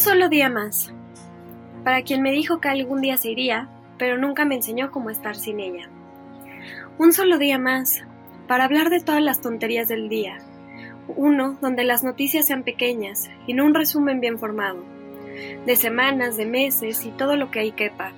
Solo 0.00 0.30
día 0.30 0.48
más. 0.48 0.94
Para 1.84 2.02
quien 2.02 2.22
me 2.22 2.32
dijo 2.32 2.58
que 2.58 2.68
algún 2.68 3.02
día 3.02 3.18
se 3.18 3.30
iría, 3.30 3.68
pero 3.98 4.16
nunca 4.16 4.46
me 4.46 4.54
enseñó 4.54 4.90
cómo 4.90 5.10
estar 5.10 5.36
sin 5.36 5.60
ella. 5.60 5.90
Un 6.98 7.12
solo 7.12 7.36
día 7.36 7.58
más. 7.58 8.02
Para 8.48 8.64
hablar 8.64 8.88
de 8.88 9.00
todas 9.00 9.22
las 9.22 9.42
tonterías 9.42 9.88
del 9.88 10.08
día. 10.08 10.38
Uno 11.06 11.58
donde 11.60 11.84
las 11.84 12.02
noticias 12.02 12.46
sean 12.46 12.62
pequeñas 12.62 13.30
y 13.46 13.52
no 13.52 13.66
un 13.66 13.74
resumen 13.74 14.20
bien 14.20 14.38
formado. 14.38 14.82
De 15.66 15.76
semanas, 15.76 16.38
de 16.38 16.46
meses 16.46 17.04
y 17.04 17.10
todo 17.10 17.36
lo 17.36 17.50
que 17.50 17.60
ahí 17.60 17.72
quepa. 17.72 18.12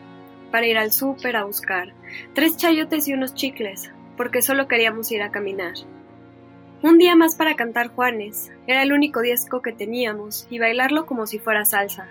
Para 0.52 0.66
ir 0.66 0.78
al 0.78 0.92
súper 0.92 1.34
a 1.34 1.44
buscar. 1.44 1.94
Tres 2.32 2.56
chayotes 2.56 3.08
y 3.08 3.14
unos 3.14 3.34
chicles, 3.34 3.90
porque 4.16 4.40
solo 4.40 4.68
queríamos 4.68 5.10
ir 5.10 5.22
a 5.22 5.32
caminar. 5.32 5.74
Un 6.82 6.98
día 6.98 7.14
más 7.14 7.36
para 7.36 7.54
cantar 7.54 7.94
Juanes, 7.94 8.50
era 8.66 8.82
el 8.82 8.92
único 8.92 9.20
disco 9.20 9.62
que 9.62 9.72
teníamos, 9.72 10.48
y 10.50 10.58
bailarlo 10.58 11.06
como 11.06 11.28
si 11.28 11.38
fuera 11.38 11.64
salsa. 11.64 12.08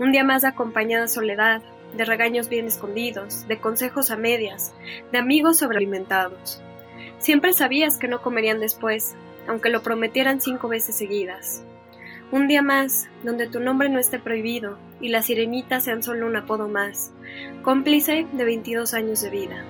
Un 0.00 0.10
día 0.10 0.24
más 0.24 0.42
de 0.42 0.48
acompañada 0.48 1.06
soledad, 1.06 1.62
de 1.96 2.04
regaños 2.04 2.48
bien 2.48 2.66
escondidos, 2.66 3.46
de 3.46 3.60
consejos 3.60 4.10
a 4.10 4.16
medias, 4.16 4.74
de 5.12 5.18
amigos 5.18 5.58
sobrealimentados. 5.58 6.60
Siempre 7.18 7.52
sabías 7.52 7.96
que 7.96 8.08
no 8.08 8.22
comerían 8.22 8.58
después, 8.58 9.14
aunque 9.46 9.70
lo 9.70 9.84
prometieran 9.84 10.40
cinco 10.40 10.66
veces 10.66 10.96
seguidas. 10.96 11.62
Un 12.32 12.48
día 12.48 12.62
más, 12.62 13.08
donde 13.22 13.46
tu 13.46 13.60
nombre 13.60 13.88
no 13.88 14.00
esté 14.00 14.18
prohibido 14.18 14.78
y 15.00 15.10
las 15.10 15.26
sirenitas 15.26 15.84
sean 15.84 16.02
solo 16.02 16.26
un 16.26 16.34
apodo 16.34 16.66
más, 16.66 17.12
cómplice 17.62 18.26
de 18.32 18.44
22 18.44 18.94
años 18.94 19.22
de 19.22 19.30
vida. 19.30 19.64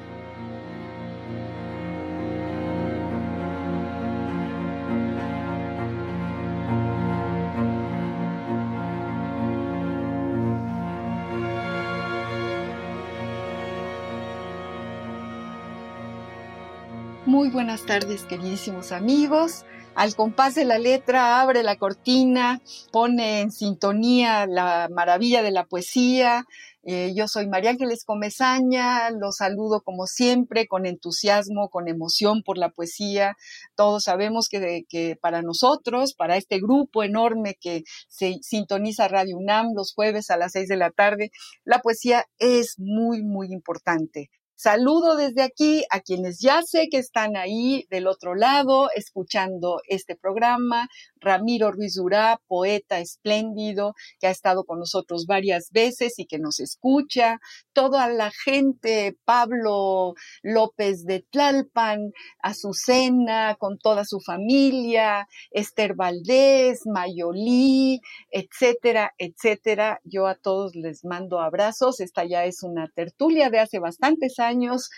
Muy 17.25 17.51
buenas 17.51 17.87
tardes, 17.87 18.25
queridísimos 18.25 18.91
amigos. 18.91 19.65
Al 19.95 20.17
compás 20.17 20.57
de 20.57 20.65
la 20.65 20.79
letra 20.79 21.41
abre 21.41 21.63
la 21.63 21.77
cortina, 21.77 22.61
pone 22.91 23.43
en 23.43 23.53
sintonía 23.53 24.45
la 24.49 24.89
maravilla 24.91 25.41
de 25.41 25.53
la 25.53 25.65
poesía. 25.65 26.45
Eh, 26.83 27.13
yo 27.15 27.29
soy 27.29 27.47
María 27.47 27.71
Ángeles 27.71 28.05
Comezaña, 28.05 29.11
los 29.11 29.37
saludo 29.37 29.83
como 29.83 30.09
siempre 30.09 30.67
con 30.67 30.85
entusiasmo, 30.85 31.69
con 31.69 31.87
emoción 31.87 32.43
por 32.43 32.59
la 32.59 32.71
poesía. 32.71 33.37
Todos 33.77 34.03
sabemos 34.03 34.49
que, 34.49 34.83
que 34.89 35.17
para 35.21 35.43
nosotros, 35.43 36.15
para 36.15 36.37
este 36.37 36.59
grupo 36.59 37.05
enorme 37.05 37.57
que 37.61 37.85
se 38.09 38.41
sintoniza 38.43 39.07
Radio 39.07 39.37
UNAM 39.37 39.75
los 39.77 39.95
jueves 39.95 40.29
a 40.31 40.37
las 40.37 40.53
seis 40.53 40.67
de 40.67 40.77
la 40.77 40.91
tarde, 40.91 41.31
la 41.65 41.79
poesía 41.83 42.27
es 42.39 42.75
muy, 42.79 43.23
muy 43.23 43.53
importante. 43.53 44.29
Saludo 44.63 45.17
desde 45.17 45.43
aquí 45.43 45.83
a 45.91 45.99
quienes 45.99 46.39
ya 46.39 46.63
sé 46.63 46.87
que 46.89 46.99
están 46.99 47.37
ahí 47.37 47.85
del 47.91 48.07
otro 48.07 48.37
lado 48.37 48.91
escuchando 48.95 49.81
este 49.89 50.15
programa. 50.15 50.89
Ramiro 51.23 51.73
Ruiz 51.73 51.95
Durá, 51.95 52.41
poeta 52.49 52.99
espléndido, 52.99 53.95
que 54.21 54.27
ha 54.27 54.31
estado 54.31 54.65
con 54.65 54.79
nosotros 54.79 55.27
varias 55.27 55.71
veces 55.71 56.19
y 56.19 56.27
que 56.27 56.39
nos 56.39 56.61
escucha. 56.61 57.39
Toda 57.73 58.09
la 58.09 58.31
gente, 58.45 59.17
Pablo 59.25 60.15
López 60.43 61.05
de 61.05 61.25
Tlalpan, 61.31 62.13
Azucena, 62.43 63.57
con 63.59 63.79
toda 63.79 64.05
su 64.05 64.21
familia, 64.21 65.27
Esther 65.51 65.95
Valdés, 65.95 66.81
Mayolí, 66.87 68.01
etcétera, 68.31 69.13
etcétera. 69.19 70.01
Yo 70.05 70.27
a 70.27 70.35
todos 70.35 70.75
les 70.75 71.05
mando 71.05 71.41
abrazos. 71.41 72.01
Esta 72.01 72.25
ya 72.25 72.45
es 72.45 72.63
una 72.63 72.89
tertulia 72.89 73.51
de 73.51 73.61
hace 73.61 73.79
bastantes 73.79 74.39
años 74.39 74.91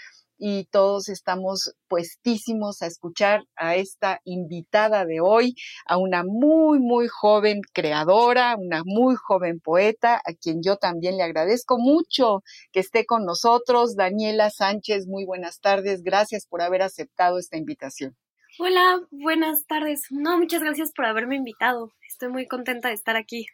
y 0.47 0.67
todos 0.67 1.09
estamos 1.09 1.75
puestísimos 1.89 2.83
a 2.83 2.87
escuchar 2.87 3.45
a 3.57 3.77
esta 3.77 4.21
invitada 4.25 5.07
de 5.07 5.23
hoy, 5.23 5.55
a 5.87 5.97
una 5.97 6.23
muy, 6.23 6.81
muy 6.81 7.09
joven 7.09 7.63
creadora, 7.73 8.55
una 8.59 8.83
muy 8.85 9.15
joven 9.17 9.59
poeta, 9.59 10.17
a 10.17 10.35
quien 10.35 10.61
yo 10.63 10.77
también 10.77 11.17
le 11.17 11.23
agradezco 11.23 11.79
mucho 11.79 12.43
que 12.73 12.81
esté 12.81 13.07
con 13.07 13.25
nosotros. 13.25 13.97
Daniela 13.97 14.51
Sánchez, 14.51 15.07
muy 15.07 15.25
buenas 15.25 15.61
tardes. 15.61 16.03
Gracias 16.03 16.47
por 16.47 16.61
haber 16.61 16.83
aceptado 16.83 17.39
esta 17.39 17.57
invitación. 17.57 18.15
Hola, 18.59 19.01
buenas 19.11 19.65
tardes. 19.67 20.03
No, 20.11 20.37
muchas 20.37 20.63
gracias 20.63 20.93
por 20.95 21.07
haberme 21.07 21.37
invitado. 21.37 21.91
Estoy 22.07 22.29
muy 22.29 22.47
contenta 22.47 22.89
de 22.89 22.95
estar 22.95 23.17
aquí. 23.17 23.47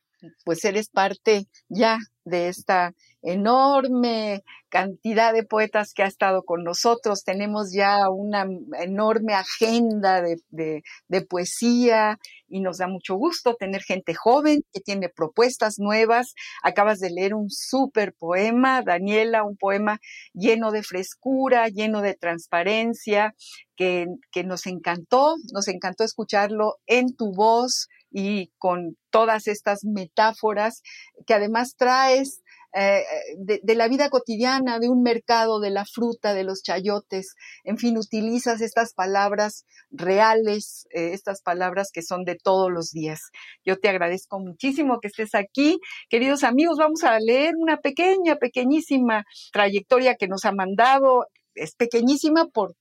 Pues 0.45 0.65
eres 0.65 0.89
parte 0.89 1.47
ya 1.69 1.99
de 2.25 2.49
esta 2.49 2.95
enorme 3.23 4.43
cantidad 4.71 5.35
de 5.35 5.43
poetas 5.43 5.93
que 5.93 6.03
ha 6.03 6.07
estado 6.07 6.43
con 6.45 6.63
nosotros. 6.63 7.25
Tenemos 7.25 7.73
ya 7.73 8.09
una 8.09 8.47
enorme 8.79 9.35
agenda 9.35 10.23
de, 10.23 10.83
poesía 11.29 12.19
y 12.49 12.61
nos 12.61 12.79
da 12.79 12.89
mucho 12.89 13.17
gusto 13.17 13.55
tener 13.55 13.83
gente 13.83 14.15
joven 14.15 14.63
que 14.73 14.81
tiene 14.81 15.09
propuestas 15.09 15.79
nuevas. 15.79 16.35
Acabas 16.63 16.99
de 17.01 17.11
leer 17.11 17.35
un 17.35 17.51
súper 17.51 18.15
poema, 18.15 18.83
Daniela, 18.83 19.45
un 19.45 19.57
poema 19.57 19.99
lleno 20.33 20.71
de 20.71 20.83
frescura, 20.83 21.69
lleno 21.69 22.01
de 22.01 22.15
transparencia, 22.15 23.35
que, 23.77 24.07
que 24.31 24.45
nos 24.45 24.67
encantó, 24.67 25.37
nos 25.53 25.69
encantó 25.69 26.05
escucharlo 26.05 26.77
en 26.87 27.15
tu 27.15 27.33
voz 27.33 27.89
y 28.11 28.53
con 28.59 28.97
todas 29.11 29.47
estas 29.47 29.85
metáforas 29.85 30.83
que 31.27 31.35
además 31.35 31.75
traes 31.77 32.43
eh, 32.73 33.03
de, 33.37 33.75
la 33.75 33.89
vida 33.89 34.11
cotidiana, 34.11 34.79
de 34.79 34.89
un 34.89 35.03
mercado, 35.03 35.59
de 35.59 35.71
la 35.71 35.85
fruta, 35.85 36.35
de 36.35 36.45
los 36.45 36.63
chayotes, 36.63 37.35
en 37.65 37.79
fin, 37.79 37.99
utilizas 37.99 38.61
estas 38.61 38.95
palabras 38.95 39.65
reales, 39.91 40.87
eh, 40.91 41.11
estas 41.13 41.43
palabras 41.43 41.91
que 41.93 42.03
son 42.03 42.25
de 42.25 42.37
todos 42.37 42.71
los 42.71 42.91
días. 42.93 43.31
Yo 43.65 43.79
te 43.79 43.89
agradezco 43.89 44.39
muchísimo 44.39 45.01
que 45.01 45.09
estés 45.09 45.35
aquí. 45.35 45.79
Queridos 46.09 46.45
amigos, 46.45 46.77
vamos 46.79 47.03
a 47.03 47.19
leer 47.19 47.55
una 47.57 47.79
pequeña, 47.79 48.37
pequeñísima 48.37 49.25
trayectoria 49.53 50.15
que 50.15 50.29
nos 50.29 50.45
ha 50.45 50.53
mandado 50.53 51.27
es 51.55 51.75
pequeñísima 51.75 52.47
por, 52.47 52.75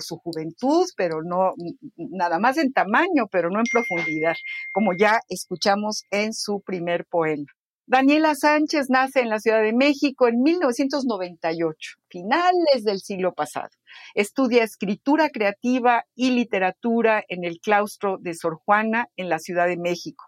su 0.00 0.16
juventud, 0.18 0.86
pero 0.96 1.22
no 1.22 1.54
nada 1.96 2.38
más 2.38 2.58
en 2.58 2.72
tamaño, 2.72 3.28
pero 3.30 3.50
no 3.50 3.58
en 3.58 3.66
profundidad, 3.70 4.34
como 4.72 4.92
ya 4.96 5.20
escuchamos 5.28 6.04
en 6.10 6.32
su 6.32 6.60
primer 6.60 7.06
poema. 7.06 7.46
Daniela 7.86 8.34
Sánchez 8.34 8.88
nace 8.88 9.20
en 9.20 9.28
la 9.28 9.40
Ciudad 9.40 9.62
de 9.62 9.74
México 9.74 10.26
en 10.26 10.40
1998, 10.40 11.96
finales 12.08 12.82
del 12.82 13.00
siglo 13.00 13.34
pasado. 13.34 13.68
Estudia 14.14 14.64
escritura 14.64 15.28
creativa 15.28 16.04
y 16.14 16.30
literatura 16.30 17.22
en 17.28 17.44
el 17.44 17.60
claustro 17.60 18.16
de 18.18 18.32
Sor 18.32 18.58
Juana 18.64 19.08
en 19.16 19.28
la 19.28 19.38
Ciudad 19.38 19.66
de 19.66 19.76
México. 19.76 20.24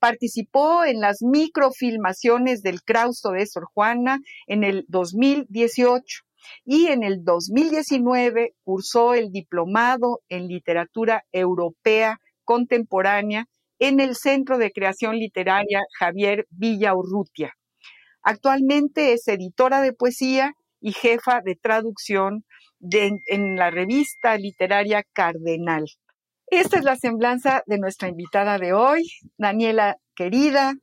Participó 0.00 0.84
en 0.84 1.00
las 1.00 1.22
microfilmaciones 1.22 2.62
del 2.62 2.82
claustro 2.82 3.30
de 3.30 3.46
Sor 3.46 3.66
Juana 3.72 4.18
en 4.48 4.64
el 4.64 4.84
2018 4.88 6.24
y 6.64 6.86
en 6.86 7.02
el 7.02 7.24
2019 7.24 8.54
cursó 8.64 9.14
el 9.14 9.30
diplomado 9.30 10.20
en 10.28 10.48
literatura 10.48 11.24
europea 11.32 12.20
contemporánea 12.44 13.46
en 13.78 14.00
el 14.00 14.16
Centro 14.16 14.58
de 14.58 14.72
Creación 14.72 15.16
Literaria 15.16 15.80
Javier 15.98 16.46
Villa 16.50 16.94
Urrutia. 16.94 17.52
Actualmente 18.22 19.12
es 19.12 19.26
editora 19.28 19.80
de 19.80 19.92
poesía 19.92 20.52
y 20.80 20.92
jefa 20.92 21.40
de 21.44 21.56
traducción 21.56 22.44
en 22.80 23.56
la 23.56 23.70
revista 23.70 24.36
literaria 24.36 25.04
Cardenal. 25.12 25.84
Esta 26.50 26.78
es 26.78 26.84
la 26.84 26.96
semblanza 26.96 27.62
de 27.66 27.78
nuestra 27.78 28.08
invitada 28.08 28.58
de 28.58 28.72
hoy, 28.72 29.02
Daniela 29.36 29.96
querida. 30.14 30.74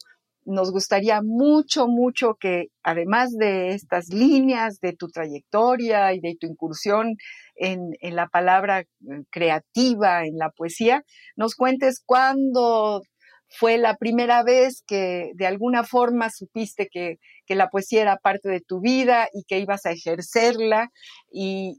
Nos 0.45 0.71
gustaría 0.71 1.21
mucho, 1.23 1.87
mucho 1.87 2.35
que 2.39 2.67
además 2.83 3.31
de 3.31 3.69
estas 3.69 4.09
líneas 4.09 4.79
de 4.79 4.93
tu 4.93 5.09
trayectoria 5.09 6.13
y 6.13 6.19
de 6.19 6.35
tu 6.39 6.47
incursión 6.47 7.15
en, 7.55 7.91
la 8.01 8.27
palabra 8.27 8.81
eh, 8.81 8.85
creativa, 9.31 10.25
en 10.25 10.37
la 10.37 10.51
poesía, 10.51 11.03
nos 11.35 11.55
cuentes 11.55 12.01
cuándo 12.05 13.01
fue 13.49 13.77
la 13.77 13.95
primera 13.95 14.43
vez 14.43 14.83
que 14.85 15.31
de 15.35 15.47
alguna 15.47 15.83
forma 15.83 16.29
supiste 16.29 16.87
que, 16.91 17.17
la 17.47 17.69
poesía 17.69 18.01
era 18.01 18.17
parte 18.17 18.49
de 18.49 18.59
tu 18.59 18.81
vida 18.81 19.27
y 19.31 19.43
que 19.43 19.59
ibas 19.59 19.85
a 19.85 19.91
ejercerla 19.91 20.89
y, 21.31 21.77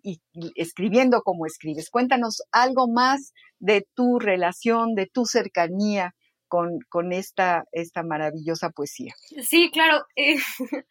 escribiendo 0.54 1.22
como 1.22 1.44
escribes. 1.44 1.90
Cuéntanos 1.90 2.42
algo 2.52 2.88
más 2.88 3.32
de 3.58 3.84
tu 3.94 4.18
relación, 4.18 4.94
de 4.94 5.06
tu 5.06 5.26
cercanía 5.26 6.14
con, 6.48 6.78
con 6.88 7.12
esta, 7.12 7.64
esta 7.72 8.02
maravillosa 8.02 8.70
poesía. 8.70 9.14
Sí, 9.42 9.70
claro. 9.70 10.04
Eh, 10.16 10.36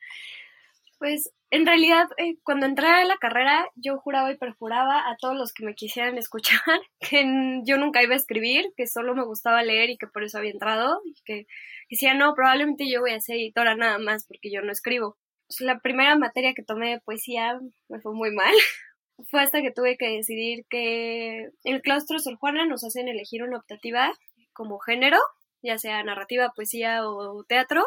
pues 1.00 1.32
en 1.52 1.66
realidad, 1.66 2.08
eh, 2.18 2.36
cuando 2.44 2.66
entré 2.66 2.88
a 2.88 3.06
la 3.06 3.18
carrera, 3.18 3.66
yo 3.76 3.98
juraba 3.98 4.32
y 4.32 4.38
perjuraba 4.38 5.10
a 5.10 5.16
todos 5.20 5.36
los 5.36 5.54
que 5.54 5.66
me 5.66 5.76
quisieran 5.76 6.18
escuchar 6.18 6.60
que 7.00 7.62
yo 7.64 7.78
nunca 7.78 8.04
iba 8.04 8.14
a 8.14 8.18
escribir, 8.18 8.74
que 8.76 8.88
solo 8.88 9.16
me 9.16 9.26
gustaba 9.26 9.64
leer 9.64 9.90
y 9.90 9.98
que 9.98 10.08
por 10.08 10.24
eso 10.24 10.38
había 10.38 10.52
entrado, 10.52 11.02
y 11.06 11.14
que 11.24 11.48
decía, 11.90 12.14
no, 12.14 12.34
probablemente 12.36 12.90
yo 12.90 13.02
voy 13.02 13.12
a 13.12 13.22
ser 13.22 13.38
editora 13.38 13.76
nada 13.76 14.00
más 14.00 14.26
porque 14.28 14.52
yo 14.52 14.62
no 14.62 14.72
escribo. 14.72 15.18
Pues, 15.48 15.62
la 15.62 15.80
primera 15.80 16.16
materia 16.18 16.54
que 16.54 16.64
tomé 16.64 16.90
de 16.92 17.00
poesía 17.00 17.60
me 17.90 18.00
fue 18.02 18.14
muy 18.14 18.32
mal. 18.32 18.54
fue 19.30 19.42
hasta 19.42 19.62
que 19.62 19.72
tuve 19.72 19.98
que 19.98 20.10
decidir 20.10 20.66
que 20.70 21.50
el 21.64 21.82
claustro 21.82 22.20
Sor 22.20 22.36
Juana 22.36 22.66
nos 22.66 22.84
hacen 22.84 23.08
elegir 23.08 23.44
una 23.44 23.58
optativa 23.58 24.12
como 24.54 24.80
género, 24.80 25.20
ya 25.66 25.78
sea 25.78 26.04
narrativa, 26.04 26.54
poesía 26.56 27.08
o 27.08 27.44
teatro. 27.44 27.86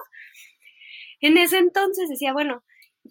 En 1.21 1.39
ese 1.39 1.59
entonces 1.59 2.09
decía, 2.09 2.33
bueno, 2.33 2.63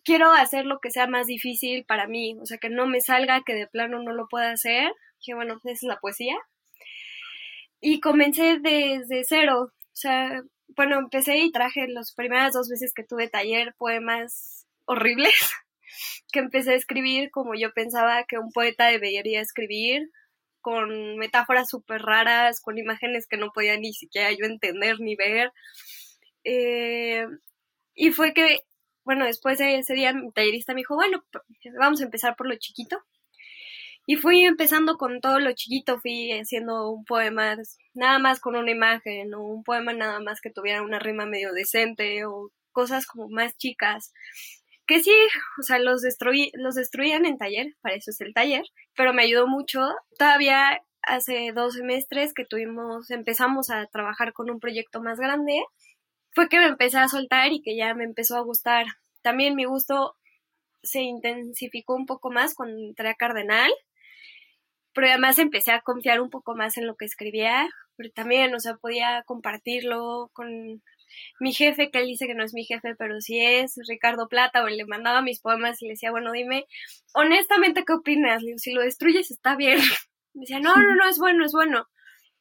quiero 0.03 0.31
hacer 0.31 0.65
lo 0.65 0.79
que 0.79 0.91
sea 0.91 1.07
más 1.07 1.27
difícil 1.27 1.85
para 1.85 2.07
mí, 2.07 2.37
o 2.41 2.45
sea, 2.45 2.57
que 2.57 2.69
no 2.69 2.87
me 2.87 3.01
salga, 3.01 3.43
que 3.45 3.53
de 3.53 3.67
plano 3.67 4.01
no 4.01 4.13
lo 4.13 4.27
pueda 4.27 4.51
hacer. 4.51 4.91
Dije, 5.19 5.35
bueno, 5.35 5.59
esa 5.63 5.71
es 5.71 5.83
la 5.83 5.99
poesía. 5.99 6.35
Y 7.81 7.99
comencé 7.99 8.59
desde 8.59 9.23
cero, 9.23 9.71
o 9.71 9.95
sea, 9.95 10.41
bueno, 10.75 10.97
empecé 10.97 11.37
y 11.37 11.51
traje 11.51 11.87
las 11.87 12.13
primeras 12.13 12.53
dos 12.53 12.69
veces 12.69 12.93
que 12.93 13.03
tuve 13.03 13.29
taller 13.29 13.75
poemas 13.77 14.67
horribles, 14.85 15.33
que 16.31 16.39
empecé 16.39 16.71
a 16.71 16.75
escribir 16.75 17.29
como 17.31 17.55
yo 17.55 17.71
pensaba 17.73 18.23
que 18.25 18.37
un 18.37 18.51
poeta 18.51 18.87
debería 18.87 19.41
escribir, 19.41 20.09
con 20.67 21.15
metáforas 21.15 21.69
súper 21.69 22.01
raras, 22.01 22.59
con 22.59 22.77
imágenes 22.77 23.25
que 23.25 23.37
no 23.37 23.51
podía 23.53 23.77
ni 23.77 23.93
siquiera 23.93 24.31
yo 24.33 24.45
entender 24.45 24.99
ni 24.99 25.15
ver. 25.15 25.53
Eh, 26.43 27.25
y 27.95 28.11
fue 28.11 28.33
que 28.33 28.59
bueno, 29.05 29.23
después 29.23 29.57
de 29.57 29.77
ese 29.77 29.93
día 29.93 30.11
mi 30.11 30.33
tallerista 30.33 30.73
me 30.73 30.81
dijo, 30.81 30.95
bueno, 30.95 31.23
vamos 31.79 32.01
a 32.01 32.03
empezar 32.03 32.35
por 32.35 32.49
lo 32.49 32.57
chiquito. 32.57 32.97
Y 34.05 34.17
fui 34.17 34.43
empezando 34.43 34.97
con 34.97 35.21
todo 35.21 35.39
lo 35.39 35.53
chiquito, 35.53 35.97
fui 36.01 36.33
haciendo 36.33 36.91
un 36.91 37.05
poema 37.05 37.55
nada 37.93 38.19
más 38.19 38.41
con 38.41 38.57
una 38.57 38.69
imagen, 38.69 39.33
o 39.33 39.41
un 39.41 39.63
poema 39.63 39.93
nada 39.93 40.19
más 40.19 40.41
que 40.41 40.49
tuviera 40.49 40.81
una 40.81 40.99
rima 40.99 41.25
medio 41.25 41.53
decente, 41.53 42.25
o 42.25 42.51
cosas 42.73 43.05
como 43.05 43.29
más 43.29 43.55
chicas. 43.57 44.11
Que 44.87 45.01
sí, 45.01 45.13
o 45.59 45.63
sea, 45.63 45.79
los, 45.79 46.01
destruí, 46.01 46.51
los 46.55 46.75
destruían 46.75 47.25
en 47.25 47.37
taller, 47.37 47.75
para 47.81 47.95
eso 47.95 48.11
es 48.11 48.21
el 48.21 48.33
taller, 48.33 48.63
pero 48.95 49.13
me 49.13 49.23
ayudó 49.23 49.47
mucho. 49.47 49.81
Todavía 50.17 50.81
hace 51.03 51.51
dos 51.53 51.75
semestres 51.75 52.33
que 52.33 52.45
tuvimos, 52.45 53.11
empezamos 53.11 53.69
a 53.69 53.85
trabajar 53.87 54.33
con 54.33 54.49
un 54.49 54.59
proyecto 54.59 55.01
más 55.01 55.19
grande 55.19 55.61
fue 56.37 56.49
que 56.49 56.59
me 56.59 56.67
empecé 56.67 56.99
a 56.99 57.07
soltar 57.07 57.51
y 57.51 57.63
que 57.63 57.75
ya 57.75 57.95
me 57.95 58.03
empezó 58.03 58.37
a 58.37 58.41
gustar. 58.41 58.85
También 59.23 59.55
mi 59.55 59.65
gusto 59.65 60.15
se 60.83 61.01
intensificó 61.01 61.95
un 61.95 62.05
poco 62.05 62.29
más 62.29 62.53
cuando 62.53 62.77
entré 62.79 63.09
a 63.09 63.15
Cardenal, 63.15 63.71
pero 64.93 65.07
además 65.07 65.39
empecé 65.39 65.71
a 65.71 65.81
confiar 65.81 66.21
un 66.21 66.29
poco 66.29 66.53
más 66.55 66.77
en 66.77 66.85
lo 66.85 66.95
que 66.95 67.05
escribía, 67.05 67.67
pero 67.95 68.11
también, 68.11 68.53
o 68.53 68.59
sea, 68.59 68.75
podía 68.75 69.23
compartirlo 69.25 70.29
con 70.33 70.83
mi 71.39 71.53
jefe, 71.53 71.89
que 71.91 71.99
él 71.99 72.07
dice 72.07 72.27
que 72.27 72.35
no 72.35 72.43
es 72.43 72.53
mi 72.53 72.65
jefe, 72.65 72.95
pero 72.97 73.19
sí 73.21 73.39
es, 73.39 73.75
Ricardo 73.87 74.27
Plata, 74.27 74.63
o 74.63 74.67
le 74.67 74.85
mandaba 74.85 75.21
mis 75.21 75.39
poemas 75.39 75.81
y 75.81 75.85
le 75.85 75.91
decía, 75.93 76.11
bueno, 76.11 76.31
dime, 76.31 76.65
honestamente, 77.13 77.83
¿qué 77.85 77.93
opinas? 77.93 78.43
si 78.57 78.71
lo 78.73 78.81
destruyes 78.81 79.31
está 79.31 79.55
bien. 79.55 79.77
Me 80.33 80.41
decía, 80.41 80.59
no, 80.59 80.75
no, 80.75 80.95
no, 80.95 81.09
es 81.09 81.17
bueno, 81.17 81.45
es 81.45 81.51
bueno. 81.51 81.87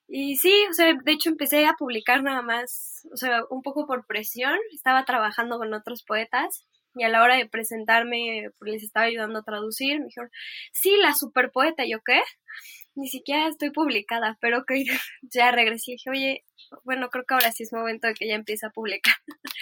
Y 0.08 0.36
sí, 0.36 0.52
o 0.70 0.72
sea, 0.74 0.92
de 0.92 1.12
hecho 1.12 1.30
empecé 1.30 1.66
a 1.66 1.74
publicar 1.74 2.22
nada 2.22 2.42
más, 2.42 3.06
o 3.12 3.16
sea, 3.16 3.42
un 3.50 3.62
poco 3.62 3.86
por 3.86 4.06
presión. 4.06 4.56
Estaba 4.74 5.04
trabajando 5.04 5.58
con 5.58 5.72
otros 5.74 6.04
poetas 6.04 6.66
y 6.94 7.04
a 7.04 7.08
la 7.08 7.22
hora 7.22 7.36
de 7.36 7.46
presentarme 7.48 8.50
pues, 8.58 8.72
les 8.72 8.82
estaba 8.84 9.06
ayudando 9.06 9.40
a 9.40 9.42
traducir. 9.42 9.98
Me 9.98 10.06
dijeron, 10.06 10.30
sí, 10.72 10.96
la 11.00 11.14
super 11.14 11.50
poeta. 11.50 11.84
¿Yo 11.86 12.00
qué? 12.04 12.20
Ni 12.96 13.08
siquiera 13.08 13.48
estoy 13.48 13.70
publicada, 13.70 14.38
pero 14.40 14.64
que 14.64 14.84
ya 15.22 15.52
regresé 15.52 15.92
y 15.92 15.94
dije, 15.94 16.10
oye, 16.10 16.44
bueno, 16.82 17.08
creo 17.10 17.24
que 17.24 17.34
ahora 17.34 17.52
sí 17.52 17.62
es 17.62 17.72
momento 17.72 18.08
de 18.08 18.14
que 18.14 18.26
ya 18.26 18.34
empiece 18.34 18.66
a 18.66 18.70
publicar. 18.70 19.14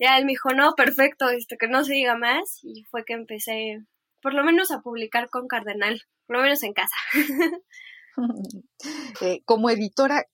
ya 0.00 0.18
él 0.18 0.24
me 0.24 0.32
dijo, 0.32 0.50
no, 0.54 0.72
perfecto, 0.74 1.28
esto 1.28 1.56
que 1.58 1.68
no 1.68 1.84
se 1.84 1.92
diga 1.92 2.16
más. 2.16 2.58
Y 2.62 2.84
fue 2.90 3.04
que 3.04 3.12
empecé, 3.12 3.84
por 4.22 4.34
lo 4.34 4.42
menos, 4.44 4.70
a 4.70 4.80
publicar 4.80 5.28
con 5.28 5.46
Cardenal, 5.46 6.02
por 6.26 6.36
lo 6.36 6.42
menos 6.42 6.62
en 6.62 6.72
casa. 6.72 6.96
Eh, 9.22 9.40
como 9.44 9.70
editora, 9.70 10.24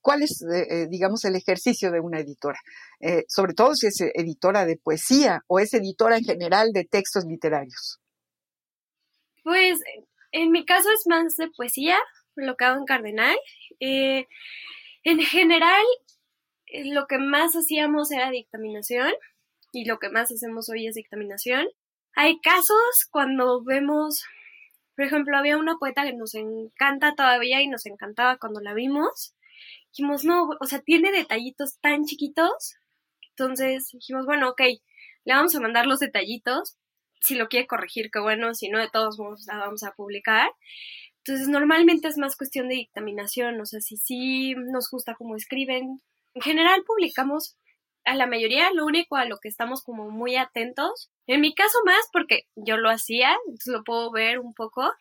¿cuál 0.00 0.22
es, 0.22 0.42
eh, 0.42 0.66
eh, 0.70 0.86
digamos, 0.88 1.24
el 1.24 1.36
ejercicio 1.36 1.90
de 1.90 2.00
una 2.00 2.20
editora? 2.20 2.58
sobre 3.28 3.52
todo 3.52 3.74
si 3.74 3.88
es 3.88 4.00
editora 4.00 4.64
de 4.64 4.78
poesía 4.78 5.42
o 5.46 5.58
es 5.58 5.74
editora 5.74 6.16
en 6.16 6.24
general 6.24 6.72
de 6.72 6.84
textos 6.84 7.24
literarios. 7.26 7.98
Pues 9.42 9.78
en 10.34 10.50
mi 10.50 10.64
caso 10.64 10.90
es 10.92 11.06
más 11.06 11.36
de 11.36 11.48
poesía, 11.48 11.98
lo 12.34 12.56
que 12.56 12.64
hago 12.64 12.78
en 12.78 12.84
Cardenal. 12.84 13.36
en 13.80 15.18
general, 15.20 15.84
lo 16.84 17.06
que 17.06 17.18
más 17.18 17.54
hacíamos 17.54 18.10
era 18.10 18.30
dictaminación 18.30 19.12
y 19.72 19.84
lo 19.86 19.98
que 19.98 20.08
más 20.10 20.32
hacemos 20.32 20.68
hoy 20.68 20.86
es 20.86 20.94
dictaminación. 20.94 21.66
Hay 22.14 22.40
casos 22.40 23.08
cuando 23.10 23.62
vemos 23.62 24.24
por 24.96 25.04
ejemplo, 25.04 25.36
había 25.36 25.58
una 25.58 25.76
poeta 25.76 26.04
que 26.04 26.12
nos 26.12 26.34
encanta 26.34 27.14
todavía 27.14 27.60
y 27.62 27.68
nos 27.68 27.86
encantaba 27.86 28.38
cuando 28.38 28.60
la 28.60 28.74
vimos. 28.74 29.34
Dijimos, 29.88 30.24
no, 30.24 30.50
o 30.60 30.66
sea, 30.66 30.80
tiene 30.80 31.10
detallitos 31.10 31.78
tan 31.80 32.04
chiquitos. 32.04 32.76
Entonces 33.30 33.90
dijimos, 33.92 34.26
bueno, 34.26 34.50
ok, 34.50 34.60
le 35.24 35.34
vamos 35.34 35.54
a 35.54 35.60
mandar 35.60 35.86
los 35.86 35.98
detallitos. 35.98 36.76
Si 37.24 37.34
lo 37.34 37.48
quiere 37.48 37.66
corregir, 37.66 38.10
qué 38.12 38.20
bueno, 38.20 38.54
si 38.54 38.68
no, 38.68 38.78
de 38.78 38.90
todos 38.90 39.18
modos 39.18 39.46
la 39.46 39.56
vamos 39.56 39.82
a 39.82 39.92
publicar. 39.92 40.50
Entonces, 41.18 41.48
normalmente 41.48 42.08
es 42.08 42.18
más 42.18 42.36
cuestión 42.36 42.68
de 42.68 42.74
dictaminación, 42.74 43.58
o 43.58 43.64
sea, 43.64 43.80
si 43.80 43.96
sí 43.96 44.54
nos 44.54 44.90
gusta 44.90 45.14
cómo 45.14 45.34
escriben. 45.34 46.02
En 46.34 46.42
general, 46.42 46.82
publicamos 46.86 47.56
a 48.04 48.14
la 48.14 48.26
mayoría, 48.26 48.70
lo 48.74 48.84
único 48.84 49.16
a 49.16 49.24
lo 49.24 49.38
que 49.38 49.48
estamos 49.48 49.82
como 49.82 50.10
muy 50.10 50.36
atentos, 50.36 51.10
en 51.26 51.40
mi 51.40 51.54
caso 51.54 51.78
más 51.86 52.08
porque 52.12 52.42
yo 52.56 52.76
lo 52.76 52.90
hacía, 52.90 53.34
entonces 53.46 53.72
lo 53.72 53.84
puedo 53.84 54.10
ver 54.10 54.38
un 54.38 54.52
poco, 54.52 54.92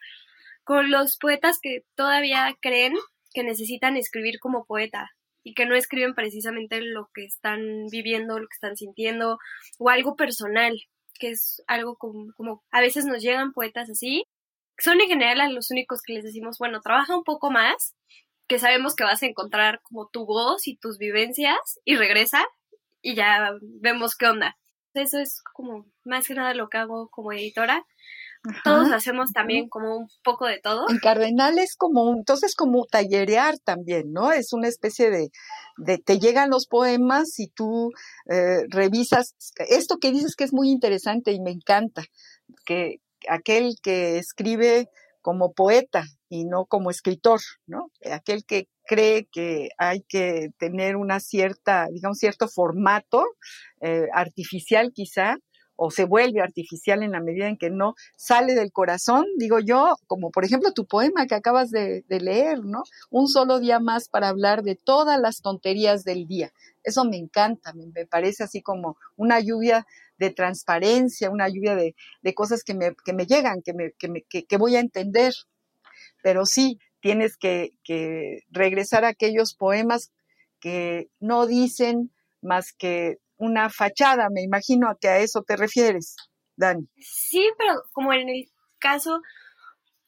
con 0.64 0.92
los 0.92 1.18
poetas 1.18 1.60
que 1.62 1.84
todavía 1.96 2.56
creen 2.62 2.94
que 3.34 3.44
necesitan 3.44 3.98
escribir 3.98 4.40
como 4.40 4.64
poeta 4.64 5.12
y 5.44 5.54
que 5.56 5.66
no 5.66 5.76
escriben 5.76 6.16
precisamente 6.16 6.80
lo 6.80 7.10
que 7.14 7.26
están 7.26 7.88
viviendo, 7.92 8.40
lo 8.40 8.48
que 8.48 8.56
están 8.56 8.78
sintiendo 8.78 9.40
o 9.78 9.90
algo 9.90 10.16
personal, 10.16 10.80
que 11.20 11.32
es 11.32 11.64
algo 11.68 11.96
como, 11.98 12.34
como 12.34 12.64
a 12.72 12.82
veces 12.82 13.06
nos 13.06 13.22
llegan 13.22 13.54
poetas 13.54 13.90
así. 13.90 14.26
Son 14.78 15.00
en 15.02 15.08
general 15.08 15.54
los 15.54 15.72
únicos 15.72 16.02
que 16.02 16.14
les 16.14 16.24
decimos, 16.24 16.58
bueno, 16.58 16.82
trabaja 16.82 17.16
un 17.16 17.24
poco 17.24 17.52
más, 17.52 17.96
que 18.48 18.60
sabemos 18.60 18.96
que 18.96 19.04
vas 19.04 19.24
a 19.24 19.28
encontrar 19.28 19.82
como 19.84 20.08
tu 20.10 20.26
voz 20.26 20.68
y 20.68 20.76
tus 20.78 20.98
vivencias 20.98 21.80
y 21.86 21.96
regresa 21.96 22.46
y 23.02 23.16
ya 23.16 23.52
vemos 23.62 24.16
qué 24.16 24.28
onda. 24.28 24.58
Eso 24.94 25.20
es 25.20 25.42
como 25.54 25.86
más 26.04 26.28
que 26.28 26.36
nada 26.36 26.54
lo 26.54 26.70
que 26.70 26.78
hago 26.78 27.10
como 27.10 27.32
editora. 27.34 27.86
Todos 28.64 28.92
hacemos 28.92 29.32
también 29.32 29.70
como 29.70 29.98
un 30.00 30.08
poco 30.24 30.46
de 30.48 30.60
todo. 30.60 30.86
En 30.90 31.00
Cardenal 31.00 31.58
es 31.58 31.76
como, 31.78 32.14
entonces 32.14 32.56
como 32.56 32.86
tallerear 32.86 33.58
también, 33.60 34.12
¿no? 34.12 34.32
Es 34.32 34.52
una 34.52 34.68
especie 34.68 35.10
de, 35.10 35.30
de 35.78 35.98
te 35.98 36.20
llegan 36.20 36.50
los 36.50 36.68
poemas 36.68 37.40
y 37.40 37.48
tú 37.48 37.92
eh, 38.30 38.66
revisas. 38.70 39.36
Esto 39.70 39.98
que 39.98 40.12
dices 40.12 40.36
que 40.36 40.44
es 40.44 40.54
muy 40.54 40.72
interesante 40.72 41.32
y 41.32 41.40
me 41.40 41.52
encanta, 41.52 42.04
que 42.66 42.98
aquel 43.30 43.76
que 43.82 44.18
escribe 44.18 44.90
como 45.22 45.54
poeta 45.54 46.04
y 46.28 46.44
no 46.44 46.66
como 46.66 46.90
escritor, 46.90 47.40
¿no? 47.66 47.92
Aquel 48.12 48.44
que 48.46 48.68
cree 48.86 49.28
que 49.32 49.70
hay 49.78 50.02
que 50.02 50.50
tener 50.58 50.98
una 50.98 51.20
cierta, 51.20 51.88
digamos, 51.92 52.18
cierto 52.18 52.50
formato 52.50 53.24
eh, 53.82 54.08
artificial 54.14 54.92
quizá, 54.94 55.38
o 55.76 55.92
se 55.92 56.06
vuelve 56.06 56.42
artificial 56.42 57.04
en 57.04 57.12
la 57.12 57.20
medida 57.20 57.48
en 57.48 57.58
que 57.58 57.70
no 57.70 57.96
sale 58.16 58.54
del 58.54 58.72
corazón, 58.72 59.26
digo 59.38 59.60
yo, 59.60 59.96
como 60.08 60.32
por 60.32 60.46
ejemplo 60.46 60.72
tu 60.72 60.86
poema 60.86 61.26
que 61.26 61.36
acabas 61.36 61.72
de, 61.72 62.04
leer, 62.08 62.64
¿no? 62.64 62.84
Un 63.10 63.28
solo 63.28 63.60
día 63.60 63.80
más 63.80 64.08
para 64.08 64.30
hablar 64.30 64.64
de 64.64 64.76
todas 64.76 65.20
las 65.20 65.42
tonterías 65.42 66.04
del 66.04 66.28
día. 66.28 66.54
Eso 66.84 67.06
me 67.06 67.18
encanta, 67.18 67.74
me, 67.74 68.06
parece 68.06 68.44
así 68.44 68.62
como 68.62 68.98
una 69.16 69.40
lluvia 69.40 69.86
de 70.18 70.30
transparencia, 70.30 71.32
una 71.32 71.50
lluvia 71.50 71.76
de, 71.76 71.96
cosas 72.36 72.64
que 72.64 72.74
me, 72.74 72.96
que 73.04 73.14
me 73.14 73.26
llegan, 73.26 73.62
que, 73.62 73.74
me, 73.74 73.92
que, 73.94 74.46
que, 74.46 74.58
voy 74.58 74.76
a 74.76 74.80
entender. 74.80 75.34
Pero 76.22 76.46
sí, 76.46 76.80
tienes 77.02 77.36
que, 77.36 77.72
que 77.84 78.44
regresar 78.52 79.06
a 79.06 79.10
aquellos 79.10 79.56
poemas 79.56 80.12
que 80.60 81.10
no 81.20 81.46
dicen 81.48 82.12
más 82.42 82.72
que 82.74 83.18
una 83.44 83.70
fachada, 83.70 84.30
me 84.32 84.42
imagino 84.42 84.96
que 85.00 85.08
a 85.08 85.20
eso 85.20 85.44
te 85.44 85.56
refieres, 85.56 86.16
Dani. 86.56 86.88
Sí, 86.98 87.50
pero 87.58 87.82
como 87.92 88.14
en 88.14 88.30
el 88.30 88.46
caso, 88.80 89.22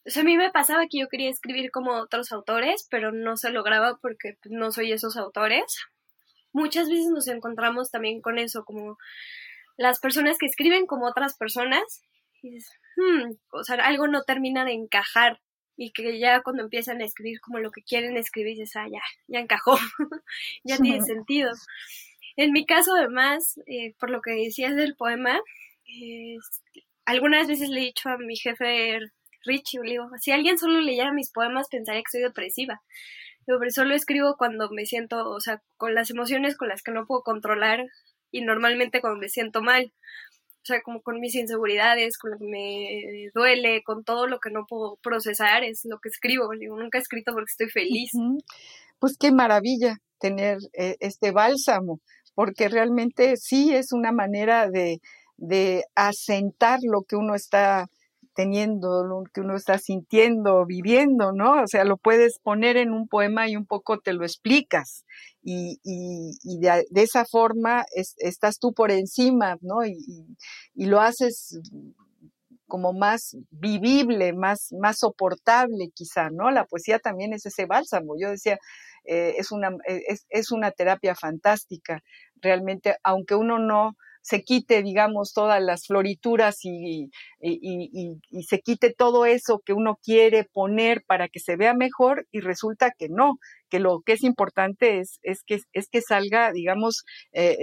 o 0.05 0.09
sea, 0.09 0.21
a 0.21 0.25
mí 0.25 0.37
me 0.37 0.51
pasaba 0.51 0.87
que 0.89 0.99
yo 0.99 1.07
quería 1.07 1.29
escribir 1.29 1.71
como 1.71 1.93
otros 1.93 2.31
autores, 2.31 2.87
pero 2.89 3.11
no 3.11 3.37
se 3.37 3.51
lograba 3.51 3.97
porque 4.01 4.37
pues, 4.41 4.51
no 4.51 4.71
soy 4.71 4.91
esos 4.91 5.17
autores. 5.17 5.65
Muchas 6.53 6.89
veces 6.89 7.07
nos 7.07 7.27
encontramos 7.27 7.91
también 7.91 8.21
con 8.21 8.37
eso, 8.37 8.63
como 8.63 8.97
las 9.77 9.99
personas 9.99 10.37
que 10.37 10.45
escriben 10.45 10.85
como 10.85 11.07
otras 11.07 11.35
personas, 11.37 11.83
y 12.41 12.51
dices, 12.51 12.71
hmm", 12.95 13.31
o 13.51 13.63
sea, 13.63 13.75
algo 13.75 14.07
no 14.07 14.23
termina 14.23 14.63
de 14.63 14.73
encajar 14.73 15.41
y 15.77 15.91
que 15.91 16.19
ya 16.19 16.41
cuando 16.41 16.63
empiezan 16.63 17.01
a 17.01 17.05
escribir 17.05 17.39
como 17.41 17.59
lo 17.59 17.71
que 17.71 17.81
quieren 17.81 18.17
escribir, 18.17 18.57
dices, 18.57 18.75
ah, 18.75 18.87
ya, 18.89 19.01
ya 19.27 19.39
encajó, 19.39 19.75
ya 20.63 20.77
tiene 20.77 21.01
sentido. 21.01 21.51
En 22.37 22.51
mi 22.51 22.65
caso, 22.65 22.91
además, 22.95 23.59
eh, 23.67 23.93
por 23.99 24.09
lo 24.09 24.21
que 24.21 24.31
decías 24.31 24.75
del 24.75 24.95
poema, 24.95 25.39
algunas 27.05 27.47
veces 27.47 27.69
le 27.69 27.81
he 27.81 27.85
dicho 27.85 28.09
a 28.09 28.17
mi 28.17 28.35
jefe 28.35 28.99
Richie, 29.45 29.79
le 29.83 29.91
digo, 29.91 30.09
si 30.19 30.31
alguien 30.31 30.57
solo 30.57 30.81
leyera 30.81 31.13
mis 31.13 31.31
poemas 31.31 31.67
pensaría 31.69 32.01
que 32.01 32.11
soy 32.11 32.21
depresiva. 32.21 32.81
pero 33.45 33.69
solo 33.69 33.93
escribo 33.95 34.35
cuando 34.37 34.69
me 34.71 34.85
siento, 34.85 35.29
o 35.29 35.39
sea, 35.39 35.61
con 35.77 35.93
las 35.93 36.09
emociones 36.09 36.57
con 36.57 36.67
las 36.67 36.81
que 36.81 36.91
no 36.91 37.05
puedo 37.05 37.21
controlar 37.21 37.85
y 38.31 38.41
normalmente 38.41 39.01
cuando 39.01 39.19
me 39.19 39.29
siento 39.29 39.61
mal. 39.61 39.93
O 40.63 40.67
sea, 40.67 40.81
como 40.81 41.03
con 41.03 41.19
mis 41.19 41.35
inseguridades, 41.35 42.17
con 42.17 42.31
lo 42.31 42.39
que 42.39 42.45
me 42.45 43.29
duele, 43.35 43.83
con 43.83 44.03
todo 44.03 44.25
lo 44.25 44.39
que 44.39 44.49
no 44.49 44.65
puedo 44.67 44.97
procesar, 44.97 45.63
es 45.63 45.85
lo 45.85 45.99
que 45.99 46.09
escribo. 46.09 46.49
Digo, 46.59 46.75
nunca 46.75 46.97
he 46.97 47.01
escrito 47.01 47.33
porque 47.33 47.51
estoy 47.51 47.69
feliz. 47.69 48.09
Pues 48.97 49.15
qué 49.19 49.31
maravilla 49.31 49.99
tener 50.19 50.57
eh, 50.73 50.95
este 51.01 51.31
bálsamo, 51.31 52.01
porque 52.35 52.69
realmente 52.69 53.37
sí 53.37 53.73
es 53.73 53.91
una 53.91 54.11
manera 54.11 54.69
de, 54.69 55.01
de 55.37 55.85
asentar 55.95 56.79
lo 56.83 57.03
que 57.03 57.15
uno 57.15 57.35
está 57.35 57.87
teniendo, 58.35 59.05
lo 59.05 59.23
que 59.33 59.41
uno 59.41 59.55
está 59.55 59.77
sintiendo, 59.79 60.65
viviendo, 60.65 61.31
¿no? 61.31 61.63
O 61.63 61.67
sea, 61.67 61.85
lo 61.85 61.97
puedes 61.97 62.37
poner 62.39 62.75
en 62.75 62.91
un 62.91 63.07
poema 63.07 63.47
y 63.47 63.55
un 63.55 63.65
poco 63.65 63.99
te 63.99 64.13
lo 64.13 64.25
explicas. 64.25 65.05
Y, 65.41 65.79
de, 66.59 66.85
esa 66.95 67.23
forma 67.25 67.85
estás 68.17 68.59
tú 68.59 68.73
por 68.73 68.91
encima, 68.91 69.57
¿no? 69.61 69.85
Y, 69.85 70.25
lo 70.75 70.99
haces 70.99 71.59
como 72.67 72.93
más 72.93 73.37
vivible, 73.51 74.33
más, 74.33 74.69
soportable 74.97 75.91
quizá, 75.93 76.29
¿no? 76.29 76.51
La 76.51 76.65
poesía 76.65 76.99
también 76.99 77.31
es 77.33 77.45
ese 77.45 77.65
bálsamo. 77.65 78.15
Yo 78.19 78.31
decía, 78.31 78.59
eh, 79.05 79.35
es, 79.37 79.51
una, 79.51 79.69
es, 79.85 80.25
es 80.29 80.51
una 80.51 80.71
terapia 80.71 81.15
fantástica, 81.15 82.03
realmente, 82.41 82.97
aunque 83.03 83.35
uno 83.35 83.59
no 83.59 83.95
se 84.25 84.43
quite, 84.43 84.81
digamos, 84.81 85.33
todas 85.33 85.61
las 85.61 85.85
florituras 85.85 86.57
y, 86.63 87.11
se 88.47 88.59
quite 88.61 88.91
todo 88.91 89.27
eso 89.27 89.61
que 89.63 89.73
uno 89.73 89.99
quiere 90.03 90.45
poner 90.45 91.03
para 91.05 91.27
que 91.27 91.39
se 91.39 91.55
vea 91.57 91.75
mejor 91.75 92.25
y 92.31 92.39
resulta 92.39 92.89
que 92.97 93.07
no, 93.07 93.37
que 93.69 93.77
lo 93.77 94.01
que 94.01 94.13
es 94.13 94.23
importante 94.23 94.99
es, 94.99 95.19
es, 95.21 95.43
que, 95.45 95.59
es 95.73 95.89
que 95.89 96.01
salga, 96.01 96.51
digamos, 96.51 97.03
eh, 97.33 97.59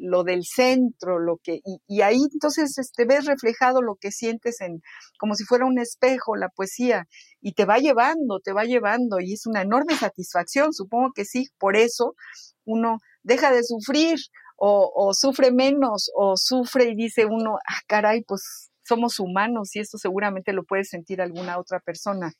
lo 0.00 0.24
del 0.24 0.42
centro, 0.42 1.20
lo 1.20 1.36
que, 1.36 1.60
y, 1.86 2.00
ahí 2.00 2.22
entonces 2.32 2.76
este, 2.76 3.04
ves 3.04 3.26
reflejado 3.26 3.80
lo 3.80 3.94
que 3.94 4.10
sientes 4.10 4.60
en, 4.60 4.80
como 5.16 5.36
si 5.36 5.44
fuera 5.44 5.64
un 5.64 5.78
espejo, 5.78 6.34
la 6.34 6.48
poesía, 6.48 7.06
y 7.40 7.52
te 7.52 7.66
va 7.66 7.78
llevando, 7.78 8.40
te 8.40 8.52
va 8.52 8.64
llevando, 8.64 9.20
y 9.20 9.34
es 9.34 9.46
una 9.46 9.62
enorme 9.62 9.94
satisfacción, 9.94 10.72
supongo 10.72 11.12
que 11.14 11.24
sí, 11.24 11.46
por 11.56 11.76
eso 11.76 12.16
uno 12.64 12.98
deja 13.28 13.52
de 13.52 13.62
sufrir 13.62 14.18
o, 14.56 15.12
sufre 15.14 15.52
menos 15.52 16.10
o 16.16 16.36
sufre 16.36 16.90
y 16.90 16.96
dice 16.96 17.26
uno, 17.26 17.58
ah, 17.64 17.80
caray, 17.86 18.24
pues 18.24 18.70
somos 18.82 19.20
humanos 19.20 19.76
y 19.76 19.80
esto 19.80 19.98
seguramente 19.98 20.52
lo 20.52 20.64
puede 20.64 20.84
sentir 20.84 21.20
alguna 21.20 21.58
otra 21.58 21.78
persona. 21.78 22.32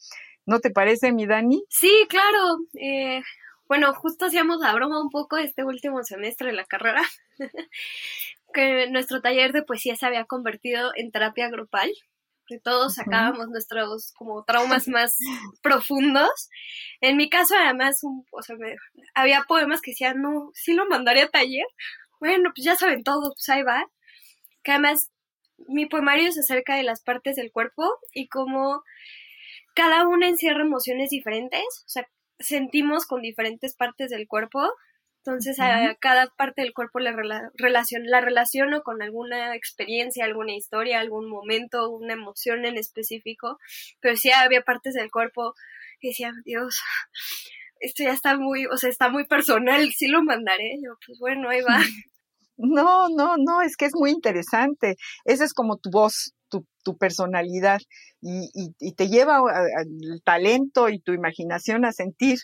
¿No 0.46 0.58
te 0.58 0.70
parece, 0.70 1.12
mi 1.12 1.26
Dani? 1.26 1.62
Sí, 1.68 2.06
claro. 2.08 2.56
Eh, 2.80 3.22
bueno, 3.68 3.94
justo 3.94 4.24
hacíamos 4.24 4.58
la 4.60 4.74
broma 4.74 5.00
un 5.00 5.10
poco 5.10 5.36
este 5.36 5.62
último 5.62 6.02
semestre 6.02 6.48
de 6.48 6.56
la 6.56 6.64
carrera, 6.64 7.02
que 8.54 8.90
nuestro 8.90 9.20
taller 9.20 9.52
de 9.52 9.62
poesía 9.62 9.94
se 9.94 10.06
había 10.06 10.24
convertido 10.24 10.90
en 10.96 11.12
terapia 11.12 11.50
grupal 11.50 11.92
que 12.48 12.58
todos 12.58 12.94
sacábamos 12.94 13.48
nuestros 13.48 14.12
como 14.16 14.44
traumas 14.44 14.88
más 14.88 15.16
profundos. 15.62 16.48
En 17.00 17.16
mi 17.16 17.28
caso, 17.28 17.54
además, 17.56 18.00
o 18.02 18.42
sea, 18.42 18.56
había 19.14 19.42
poemas 19.46 19.80
que 19.80 19.92
decían, 19.92 20.20
no, 20.22 20.50
sí 20.54 20.74
lo 20.74 20.86
mandaría 20.86 21.24
a 21.24 21.30
taller, 21.30 21.66
bueno, 22.20 22.50
pues 22.54 22.64
ya 22.64 22.74
saben 22.76 23.04
todo, 23.04 23.32
pues 23.34 23.48
ahí 23.50 23.62
va. 23.62 23.84
Que 24.62 24.72
además 24.72 25.10
mi 25.68 25.86
poemario 25.86 26.32
se 26.32 26.40
acerca 26.40 26.76
de 26.76 26.82
las 26.82 27.02
partes 27.02 27.36
del 27.36 27.52
cuerpo 27.52 27.98
y 28.12 28.28
como 28.28 28.82
cada 29.74 30.08
una 30.08 30.28
encierra 30.28 30.62
emociones 30.62 31.10
diferentes, 31.10 31.62
o 31.86 31.88
sea, 31.88 32.08
sentimos 32.40 33.06
con 33.06 33.22
diferentes 33.22 33.76
partes 33.76 34.10
del 34.10 34.26
cuerpo, 34.26 34.72
entonces 35.24 35.60
a 35.60 35.94
cada 36.00 36.28
parte 36.28 36.62
del 36.62 36.72
cuerpo 36.72 37.00
la, 37.00 37.12
relación, 37.54 38.06
la 38.06 38.20
relaciono 38.20 38.82
con 38.82 39.02
alguna 39.02 39.54
experiencia, 39.54 40.24
alguna 40.24 40.54
historia, 40.54 41.00
algún 41.00 41.28
momento, 41.28 41.90
una 41.90 42.14
emoción 42.14 42.64
en 42.64 42.78
específico, 42.78 43.58
pero 44.00 44.16
sí 44.16 44.30
había 44.30 44.62
partes 44.62 44.94
del 44.94 45.10
cuerpo 45.10 45.54
que 46.00 46.08
decían, 46.08 46.34
Dios, 46.44 46.80
esto 47.80 48.02
ya 48.02 48.12
está 48.12 48.36
muy, 48.36 48.66
o 48.66 48.76
sea, 48.76 48.90
está 48.90 49.08
muy 49.08 49.26
personal, 49.26 49.90
sí 49.92 50.06
lo 50.06 50.22
mandaré. 50.22 50.78
Yo, 50.82 50.96
pues 51.06 51.18
bueno, 51.18 51.48
ahí 51.48 51.60
va. 51.62 51.78
No, 52.60 53.08
no, 53.08 53.36
no, 53.36 53.62
es 53.62 53.76
que 53.76 53.84
es 53.84 53.92
muy 53.94 54.10
interesante. 54.10 54.96
Esa 55.24 55.44
es 55.44 55.54
como 55.54 55.76
tu 55.76 55.92
voz, 55.92 56.34
tu, 56.48 56.66
personalidad 56.98 57.80
y, 58.22 58.92
te 58.94 59.08
lleva 59.08 59.42
el 59.82 60.22
talento 60.24 60.88
y 60.88 61.00
tu 61.00 61.12
imaginación 61.12 61.84
a 61.84 61.92
sentir, 61.92 62.38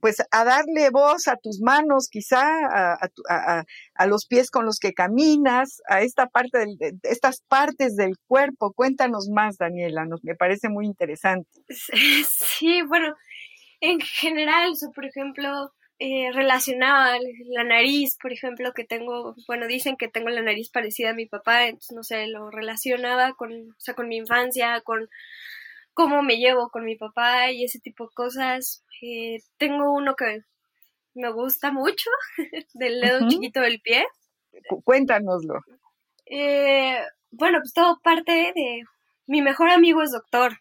pues 0.00 0.22
a 0.30 0.44
darle 0.44 0.90
voz 0.90 1.26
a 1.26 1.34
tus 1.34 1.60
manos, 1.60 2.08
quizá 2.08 2.44
a, 2.46 2.98
a, 3.28 3.64
a 3.94 4.06
los 4.06 4.26
pies 4.26 4.50
con 4.52 4.64
los 4.64 4.78
que 4.78 4.92
caminas, 4.92 5.80
a 5.88 6.02
esta 6.02 6.26
parte 6.26 6.58
de 6.78 6.94
estas 7.02 7.42
partes 7.48 7.96
del 7.96 8.14
cuerpo. 8.28 8.72
Cuéntanos 8.72 9.28
más, 9.34 9.56
Daniela, 9.56 10.04
nos, 10.04 10.22
me 10.22 10.36
parece 10.36 10.68
muy 10.68 10.86
interesante. 10.86 11.50
Sí, 12.58 12.82
bueno, 12.82 13.14
en 13.80 14.00
general, 14.00 14.72
por 14.94 15.04
ejemplo, 15.04 15.72
eh, 16.00 16.30
relacionaba 16.32 17.18
la 17.46 17.64
nariz, 17.64 18.16
por 18.20 18.32
ejemplo, 18.32 18.72
que 18.72 18.84
tengo, 18.84 19.34
bueno, 19.48 19.66
dicen 19.66 19.96
que 19.96 20.08
tengo 20.08 20.28
la 20.28 20.42
nariz 20.42 20.70
parecida 20.70 21.10
a 21.10 21.14
mi 21.14 21.26
papá, 21.26 21.66
entonces, 21.66 21.96
no 21.96 22.02
sé, 22.04 22.26
lo 22.28 22.50
relacionaba 22.50 23.34
con, 23.34 23.52
o 23.52 23.74
sea, 23.80 23.94
con 23.94 24.08
mi 24.08 24.16
infancia, 24.16 24.80
con 24.82 25.08
cómo 25.94 26.22
me 26.22 26.36
llevo 26.36 26.70
con 26.70 26.84
mi 26.84 26.94
papá 26.94 27.50
y 27.50 27.64
ese 27.64 27.80
tipo 27.80 28.04
de 28.04 28.14
cosas. 28.14 28.84
Eh, 29.02 29.38
tengo 29.56 29.92
uno 29.92 30.14
que 30.14 30.42
me 31.14 31.32
gusta 31.32 31.72
mucho, 31.72 32.10
del 32.74 33.00
dedo 33.00 33.28
chiquito 33.28 33.60
del 33.60 33.80
pie. 33.80 34.06
Cuéntanoslo. 34.84 35.60
Eh, 36.26 37.00
bueno, 37.30 37.58
pues 37.58 37.72
todo 37.72 37.98
parte 38.02 38.52
de... 38.54 38.82
Mi 39.26 39.42
mejor 39.42 39.70
amigo 39.70 40.02
es 40.02 40.12
doctor, 40.12 40.58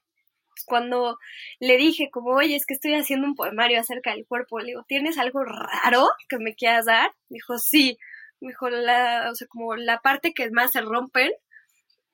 cuando 0.66 1.18
le 1.60 1.78
dije 1.78 2.10
como, 2.12 2.32
oye, 2.32 2.56
es 2.56 2.66
que 2.66 2.74
estoy 2.74 2.94
haciendo 2.96 3.28
un 3.28 3.36
poemario 3.36 3.80
acerca 3.80 4.12
del 4.12 4.26
cuerpo, 4.26 4.60
le 4.60 4.68
digo, 4.68 4.84
¿tienes 4.88 5.18
algo 5.18 5.44
raro 5.44 6.08
que 6.30 6.38
me 6.40 6.56
quieras 6.56 6.86
dar? 6.86 7.12
Me 7.30 7.36
dijo, 7.36 7.58
sí. 7.58 7.98
Me 8.40 8.50
dijo, 8.50 8.70
la, 8.70 9.30
o 9.32 9.36
sea, 9.36 9.48
como 9.48 9.76
la 9.76 10.00
parte 10.00 10.34
que 10.34 10.50
más 10.52 10.72
se 10.72 10.82
rompen 10.82 11.32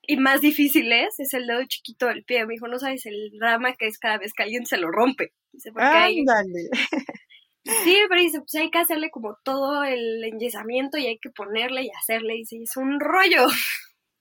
y 0.06 0.18
más 0.18 0.42
difícil 0.42 0.92
es, 0.92 1.20
es 1.20 1.34
el 1.34 1.48
dedo 1.48 1.64
chiquito 1.66 2.08
del 2.08 2.24
pie. 2.24 2.46
Me 2.46 2.54
dijo, 2.54 2.68
no 2.68 2.80
sabes 2.80 3.06
el 3.06 3.32
drama 3.40 3.74
que 3.76 3.88
es 3.88 3.98
cada 3.98 4.18
vez 4.18 4.34
que 4.34 4.44
alguien 4.44 4.66
se 4.66 4.78
lo 4.78 4.90
rompe. 4.92 5.34
Dice, 5.52 5.72
Ándale. 5.76 6.70
Sí, 7.66 7.98
pero 8.10 8.20
dice, 8.20 8.40
pues 8.40 8.56
hay 8.56 8.70
que 8.70 8.80
hacerle 8.80 9.10
como 9.10 9.38
todo 9.42 9.86
el 9.86 10.22
enyesamiento 10.26 10.98
y 10.98 11.08
hay 11.08 11.18
que 11.18 11.30
ponerle 11.30 11.84
y 11.84 11.92
hacerle. 11.98 12.34
Dice, 12.34 12.58
es 12.62 12.76
un 12.76 13.00
rollo. 13.00 13.46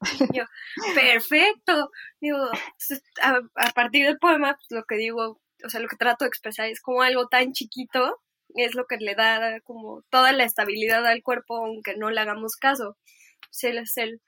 perfecto. 0.94 1.90
Digo, 2.20 2.38
a, 3.22 3.70
partir 3.74 4.06
del 4.06 4.18
poema, 4.18 4.54
pues 4.54 4.66
lo 4.70 4.84
que 4.84 4.96
digo, 4.96 5.40
o 5.64 5.68
sea, 5.68 5.80
lo 5.80 5.88
que 5.88 5.96
trato 5.96 6.24
de 6.24 6.28
expresar 6.28 6.68
es 6.68 6.80
como 6.80 7.02
algo 7.02 7.28
tan 7.28 7.52
chiquito, 7.52 8.20
es 8.54 8.74
lo 8.74 8.86
que 8.86 8.96
le 8.98 9.14
da 9.14 9.60
como 9.60 10.02
toda 10.10 10.32
la 10.32 10.44
estabilidad 10.44 11.06
al 11.06 11.22
cuerpo, 11.22 11.56
aunque 11.56 11.96
no 11.96 12.10
le 12.10 12.20
hagamos 12.20 12.56
caso. 12.56 12.96
él 13.62 13.78
es 13.78 13.96
el 13.96 14.20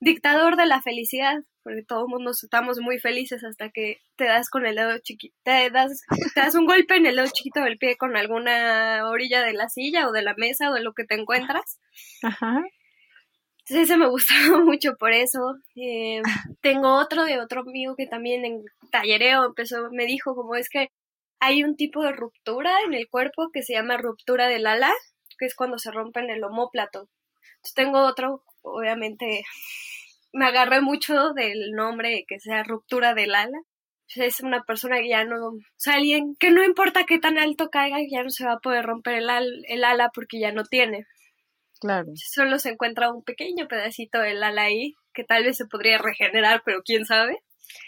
dictador 0.00 0.56
de 0.56 0.66
la 0.66 0.82
felicidad, 0.82 1.36
porque 1.62 1.82
todo 1.82 2.02
el 2.02 2.08
mundo 2.08 2.30
estamos 2.30 2.78
muy 2.80 2.98
felices 2.98 3.44
hasta 3.44 3.70
que 3.70 3.98
te 4.16 4.24
das 4.24 4.48
con 4.48 4.66
el 4.66 4.76
dedo 4.76 4.98
chiquito, 4.98 5.36
te 5.42 5.70
das, 5.70 6.02
te 6.34 6.40
das 6.40 6.54
un 6.54 6.66
golpe 6.66 6.96
en 6.96 7.06
el 7.06 7.16
dedo 7.16 7.28
chiquito 7.32 7.60
del 7.60 7.78
pie 7.78 7.96
con 7.96 8.16
alguna 8.16 9.08
orilla 9.08 9.42
de 9.42 9.52
la 9.52 9.68
silla 9.68 10.08
o 10.08 10.12
de 10.12 10.22
la 10.22 10.34
mesa 10.34 10.70
o 10.70 10.74
de 10.74 10.82
lo 10.82 10.94
que 10.94 11.04
te 11.04 11.14
encuentras. 11.14 11.78
Ajá. 12.22 12.62
Entonces 13.60 13.90
ese 13.90 13.96
me 13.96 14.08
gustó 14.08 14.34
mucho 14.64 14.96
por 14.98 15.12
eso. 15.12 15.56
Eh, 15.76 16.22
tengo 16.60 16.94
otro 16.94 17.24
de 17.24 17.40
otro 17.40 17.62
amigo 17.62 17.94
que 17.96 18.06
también 18.06 18.44
en 18.44 18.64
tallereo 18.90 19.44
empezó, 19.46 19.90
me 19.92 20.06
dijo 20.06 20.34
como 20.34 20.56
es 20.56 20.68
que 20.68 20.88
hay 21.40 21.64
un 21.64 21.76
tipo 21.76 22.02
de 22.02 22.12
ruptura 22.12 22.72
en 22.86 22.94
el 22.94 23.08
cuerpo 23.08 23.50
que 23.52 23.62
se 23.62 23.72
llama 23.74 23.96
ruptura 23.96 24.48
del 24.48 24.66
ala, 24.66 24.92
que 25.38 25.46
es 25.46 25.54
cuando 25.54 25.78
se 25.78 25.90
rompe 25.90 26.20
en 26.20 26.30
el 26.30 26.44
homóplato. 26.44 27.08
Entonces 27.56 27.74
tengo 27.74 28.00
otro, 28.00 28.44
obviamente 28.62 29.42
me 30.32 30.46
agarré 30.46 30.80
mucho 30.80 31.32
del 31.32 31.72
nombre 31.72 32.24
que 32.28 32.40
sea 32.40 32.62
ruptura 32.62 33.14
del 33.14 33.34
ala. 33.34 33.58
Es 34.16 34.40
una 34.40 34.64
persona 34.64 34.98
que 34.98 35.08
ya 35.08 35.24
no, 35.24 35.36
o 35.50 35.58
sea, 35.76 35.94
alguien 35.94 36.34
que 36.36 36.50
no 36.50 36.64
importa 36.64 37.04
qué 37.06 37.18
tan 37.18 37.38
alto 37.38 37.70
caiga, 37.70 37.98
ya 38.10 38.24
no 38.24 38.30
se 38.30 38.44
va 38.44 38.54
a 38.54 38.58
poder 38.58 38.84
romper 38.84 39.14
el, 39.14 39.64
el 39.68 39.84
ala 39.84 40.10
porque 40.12 40.40
ya 40.40 40.52
no 40.52 40.64
tiene. 40.64 41.06
Claro. 41.80 42.12
Solo 42.14 42.58
se 42.58 42.70
encuentra 42.70 43.10
un 43.10 43.24
pequeño 43.24 43.66
pedacito 43.66 44.18
del 44.18 44.42
ala 44.42 44.62
ahí, 44.62 44.94
que 45.14 45.24
tal 45.24 45.44
vez 45.44 45.56
se 45.56 45.66
podría 45.66 45.98
regenerar, 45.98 46.62
pero 46.64 46.82
quién 46.84 47.06
sabe. 47.06 47.42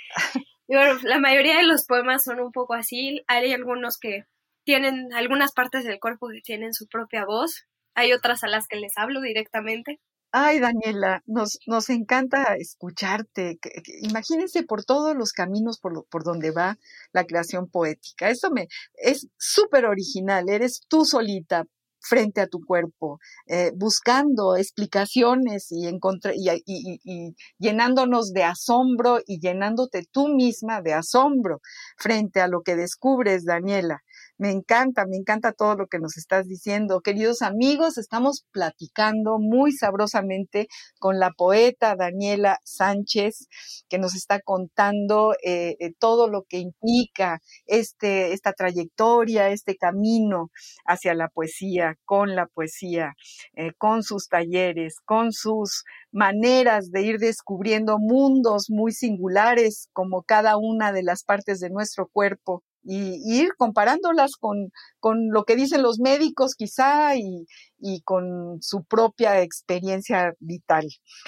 y 0.67 0.75
bueno, 0.75 0.99
la 1.03 1.19
mayoría 1.19 1.59
de 1.59 1.67
los 1.67 1.85
poemas 1.85 2.25
son 2.25 2.41
un 2.41 2.53
poco 2.53 2.75
así. 2.75 3.23
Hay 3.27 3.53
algunos 3.53 3.99
que 3.99 4.25
tienen 4.65 5.13
algunas 5.13 5.53
partes 5.53 5.85
del 5.85 6.01
cuerpo 6.01 6.29
que 6.29 6.41
tienen 6.41 6.73
su 6.73 6.87
propia 6.87 7.27
voz. 7.27 7.67
Hay 7.95 8.13
otras 8.13 8.43
a 8.45 8.49
las 8.49 8.67
que 8.67 8.79
les 8.79 8.97
hablo 8.97 9.21
directamente. 9.21 10.01
Ay, 10.35 10.61
Daniela, 10.61 11.23
nos, 11.27 11.59
nos 11.67 11.91
encanta 11.91 12.55
escucharte. 12.59 13.59
Imagínense 14.01 14.63
por 14.63 14.83
todos 14.83 15.15
los 15.15 15.33
caminos 15.33 15.79
por, 15.79 16.07
por 16.09 16.25
donde 16.25 16.53
va 16.53 16.79
la 17.13 17.27
creación 17.27 17.69
poética. 17.69 18.31
Eso 18.31 18.51
me 18.51 18.69
es 18.95 19.29
súper 19.37 19.85
original. 19.85 20.49
Eres 20.49 20.87
tú 20.89 21.05
solita 21.05 21.67
frente 22.03 22.41
a 22.41 22.47
tu 22.47 22.61
cuerpo, 22.65 23.19
eh, 23.47 23.73
buscando 23.75 24.57
explicaciones 24.57 25.71
y, 25.71 25.87
y, 25.87 27.01
y, 27.05 27.37
llenándonos 27.59 28.33
de 28.33 28.45
asombro 28.45 29.21
y 29.27 29.41
llenándote 29.41 30.05
tú 30.11 30.29
misma 30.29 30.83
de 30.83 30.95
asombro 30.95 31.61
frente 31.97 32.41
a 32.41 32.49
lo 32.49 32.63
que 32.63 32.77
descubres, 32.77 33.45
Daniela. 33.45 34.03
Me 34.43 34.51
encanta, 34.51 35.07
me 35.07 35.19
encanta 35.19 35.53
todo 35.53 35.77
lo 35.77 35.87
que 35.87 36.01
nos 36.01 36.17
estás 36.17 36.49
diciendo. 36.49 37.01
Queridos 37.01 37.43
amigos, 37.43 37.97
estamos 37.97 38.45
platicando 38.51 39.39
muy 39.39 39.71
sabrosamente 39.71 40.67
con 40.99 41.21
la 41.21 41.31
poeta 41.31 41.95
Daniela 41.95 42.59
Sánchez, 42.65 43.47
que 43.89 43.99
nos 43.99 44.17
está 44.17 44.41
contando 44.41 45.35
eh, 45.45 45.77
eh, 45.79 45.93
todo 45.97 46.27
lo 46.27 46.43
que 46.43 46.59
implica 46.59 47.39
este, 47.67 48.33
esta 48.33 48.53
trayectoria, 48.53 49.51
este 49.51 49.77
camino 49.77 50.51
hacia 50.87 51.15
la 51.15 51.29
poesía, 51.29 51.95
con 52.05 52.35
la 52.35 52.47
poesía, 52.47 53.13
eh, 53.55 53.71
con 53.79 54.03
sus 54.03 54.27
talleres, 54.27 54.97
con 55.05 55.31
sus 55.31 55.85
maneras 56.11 56.91
de 56.91 57.03
ir 57.03 57.21
descubriendo 57.21 58.01
mundos 58.01 58.71
muy 58.71 58.91
singulares 58.91 59.89
como 59.93 60.25
cada 60.25 60.57
una 60.57 60.91
de 60.91 61.05
las 61.05 61.23
partes 61.23 61.61
de 61.61 61.71
nuestro 61.71 62.09
cuerpo 62.09 62.65
y, 62.83 63.41
ir 63.41 63.51
comparándolas 63.57 64.37
con, 64.37 64.73
con, 65.01 65.31
lo 65.31 65.45
que 65.45 65.57
dicen 65.57 65.83
los 65.83 65.99
médicos 65.99 66.55
quizá 66.55 67.17
y, 67.17 67.47
y, 67.79 68.03
con 68.03 68.61
su 68.61 68.85
propia 68.85 69.41
experiencia 69.43 70.35
vital. 70.41 70.87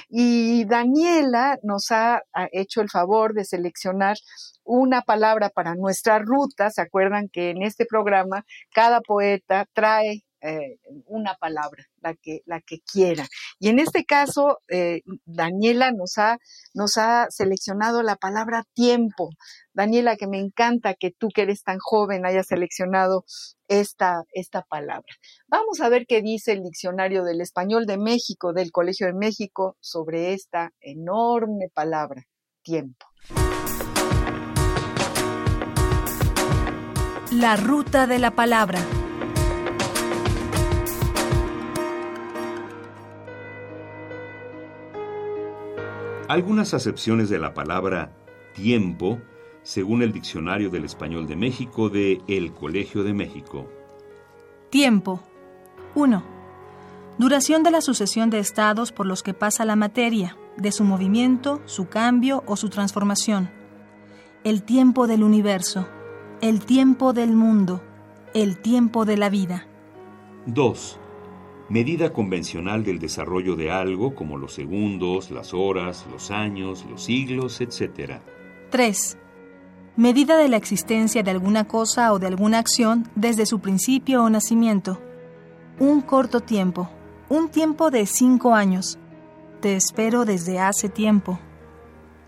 Y 0.08 0.64
Daniela 0.66 1.58
nos 1.62 1.90
ha, 1.90 2.22
ha, 2.32 2.48
hecho 2.52 2.80
el 2.80 2.90
favor 2.90 3.34
de 3.34 3.44
seleccionar 3.44 4.16
una 4.64 5.02
palabra 5.02 5.50
para 5.50 5.74
nuestra 5.74 6.18
ruta. 6.18 6.70
¿Se 6.70 6.80
acuerdan 6.80 7.28
que 7.28 7.50
en 7.50 7.62
este 7.62 7.86
programa 7.86 8.44
cada 8.72 9.00
poeta 9.00 9.66
trae 9.72 10.24
eh, 10.46 10.78
una 11.06 11.36
palabra, 11.36 11.86
la 12.02 12.14
que, 12.14 12.42
la 12.44 12.60
que 12.60 12.80
quiera. 12.80 13.26
Y 13.58 13.70
en 13.70 13.78
este 13.78 14.04
caso, 14.04 14.58
eh, 14.68 15.00
Daniela 15.24 15.90
nos 15.90 16.18
ha, 16.18 16.36
nos 16.74 16.98
ha 16.98 17.28
seleccionado 17.30 18.02
la 18.02 18.16
palabra 18.16 18.66
tiempo. 18.74 19.30
Daniela, 19.72 20.16
que 20.16 20.26
me 20.26 20.38
encanta 20.38 20.92
que 20.92 21.10
tú 21.10 21.28
que 21.34 21.42
eres 21.42 21.62
tan 21.62 21.78
joven 21.78 22.26
hayas 22.26 22.48
seleccionado 22.48 23.24
esta, 23.68 24.24
esta 24.34 24.60
palabra. 24.60 25.14
Vamos 25.48 25.80
a 25.80 25.88
ver 25.88 26.04
qué 26.06 26.20
dice 26.20 26.52
el 26.52 26.62
diccionario 26.62 27.24
del 27.24 27.40
español 27.40 27.86
de 27.86 27.96
México, 27.96 28.52
del 28.52 28.70
Colegio 28.70 29.06
de 29.06 29.14
México, 29.14 29.78
sobre 29.80 30.34
esta 30.34 30.72
enorme 30.80 31.70
palabra, 31.72 32.26
tiempo. 32.62 33.06
La 37.32 37.56
ruta 37.56 38.06
de 38.06 38.18
la 38.18 38.30
palabra. 38.32 38.78
Algunas 46.28 46.72
acepciones 46.72 47.28
de 47.28 47.38
la 47.38 47.52
palabra 47.52 48.10
tiempo, 48.54 49.18
según 49.62 50.02
el 50.02 50.12
Diccionario 50.12 50.70
del 50.70 50.84
Español 50.84 51.26
de 51.26 51.36
México 51.36 51.90
de 51.90 52.22
El 52.26 52.54
Colegio 52.54 53.02
de 53.02 53.12
México. 53.12 53.68
Tiempo. 54.70 55.20
1. 55.94 56.24
Duración 57.18 57.62
de 57.62 57.70
la 57.70 57.82
sucesión 57.82 58.30
de 58.30 58.38
estados 58.38 58.90
por 58.90 59.04
los 59.06 59.22
que 59.22 59.34
pasa 59.34 59.66
la 59.66 59.76
materia, 59.76 60.36
de 60.56 60.72
su 60.72 60.84
movimiento, 60.84 61.60
su 61.66 61.88
cambio 61.88 62.42
o 62.46 62.56
su 62.56 62.70
transformación. 62.70 63.50
El 64.44 64.62
tiempo 64.62 65.06
del 65.06 65.22
universo, 65.22 65.86
el 66.40 66.64
tiempo 66.64 67.12
del 67.12 67.32
mundo, 67.32 67.82
el 68.32 68.58
tiempo 68.58 69.04
de 69.04 69.18
la 69.18 69.28
vida. 69.28 69.66
2 70.46 71.00
medida 71.68 72.12
convencional 72.12 72.84
del 72.84 72.98
desarrollo 72.98 73.56
de 73.56 73.70
algo 73.70 74.14
como 74.14 74.36
los 74.36 74.52
segundos, 74.52 75.30
las 75.30 75.54
horas, 75.54 76.06
los 76.10 76.30
años, 76.30 76.84
los 76.88 77.04
siglos, 77.04 77.60
etc. 77.60 78.20
3. 78.70 79.18
Medida 79.96 80.36
de 80.36 80.48
la 80.48 80.56
existencia 80.56 81.22
de 81.22 81.30
alguna 81.30 81.64
cosa 81.64 82.12
o 82.12 82.18
de 82.18 82.26
alguna 82.26 82.58
acción 82.58 83.08
desde 83.14 83.46
su 83.46 83.60
principio 83.60 84.24
o 84.24 84.30
nacimiento. 84.30 85.00
Un 85.78 86.02
corto 86.02 86.40
tiempo, 86.40 86.90
un 87.28 87.48
tiempo 87.48 87.90
de 87.90 88.06
cinco 88.06 88.54
años. 88.54 88.98
Te 89.60 89.76
espero 89.76 90.24
desde 90.24 90.58
hace 90.58 90.88
tiempo. 90.88 91.38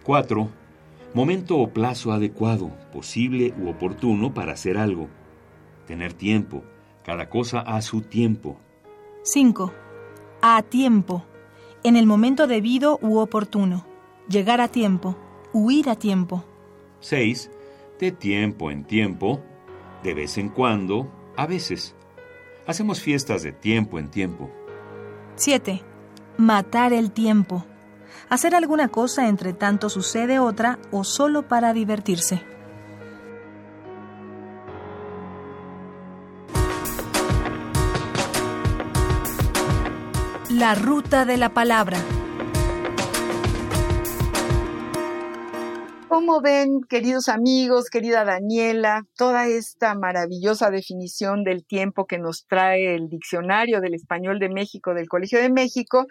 4. 0.05 0.49
Momento 1.13 1.59
o 1.59 1.69
plazo 1.69 2.13
adecuado, 2.13 2.71
posible 2.93 3.53
u 3.59 3.69
oportuno 3.69 4.33
para 4.33 4.53
hacer 4.53 4.79
algo. 4.79 5.09
Tener 5.87 6.13
tiempo, 6.13 6.63
cada 7.05 7.29
cosa 7.29 7.61
a 7.61 7.83
su 7.83 8.03
tiempo. 8.03 8.59
5. 9.27 9.73
A 10.41 10.63
tiempo, 10.63 11.25
en 11.83 11.97
el 11.97 12.07
momento 12.07 12.47
debido 12.47 13.01
u 13.03 13.19
oportuno. 13.19 13.85
Llegar 14.29 14.61
a 14.61 14.69
tiempo, 14.69 15.17
huir 15.53 15.91
a 15.91 15.97
tiempo. 15.97 16.45
6. 17.01 17.51
De 17.99 18.13
tiempo 18.13 18.71
en 18.71 18.85
tiempo, 18.85 19.41
de 20.05 20.15
vez 20.15 20.39
en 20.39 20.49
cuando, 20.49 21.11
a 21.37 21.49
veces. 21.49 21.97
Hacemos 22.69 23.01
fiestas 23.01 23.43
de 23.43 23.51
tiempo 23.51 23.99
en 23.99 24.11
tiempo. 24.13 24.49
7. 25.35 25.83
Matar 26.37 26.93
el 26.93 27.11
tiempo. 27.11 27.67
Hacer 28.29 28.55
alguna 28.55 28.87
cosa 28.87 29.27
entre 29.27 29.53
tanto 29.53 29.91
sucede 29.91 30.39
otra 30.39 30.79
o 30.93 31.03
solo 31.03 31.49
para 31.49 31.73
divertirse. 31.73 32.45
La 40.59 40.75
ruta 40.75 41.27
de 41.27 41.37
la 41.37 41.51
palabra. 41.51 41.99
¿Cómo 46.09 46.41
ven, 46.41 46.81
queridos 46.89 47.29
amigos, 47.29 47.91
querida 47.91 48.25
Daniela, 48.25 49.03
toda 49.19 49.49
esta 49.49 49.95
maravillosa 49.95 50.71
definición 50.71 51.45
del 51.45 51.67
tiempo 51.67 52.07
que 52.07 52.17
nos 52.17 52.47
trae 52.47 52.95
el 52.95 53.11
Diccionario 53.11 53.83
del 53.83 53.93
Español 53.93 54.39
de 54.39 54.49
México 54.49 54.95
del 54.95 55.09
Colegio 55.09 55.39
de 55.43 55.51
México? 55.51 56.07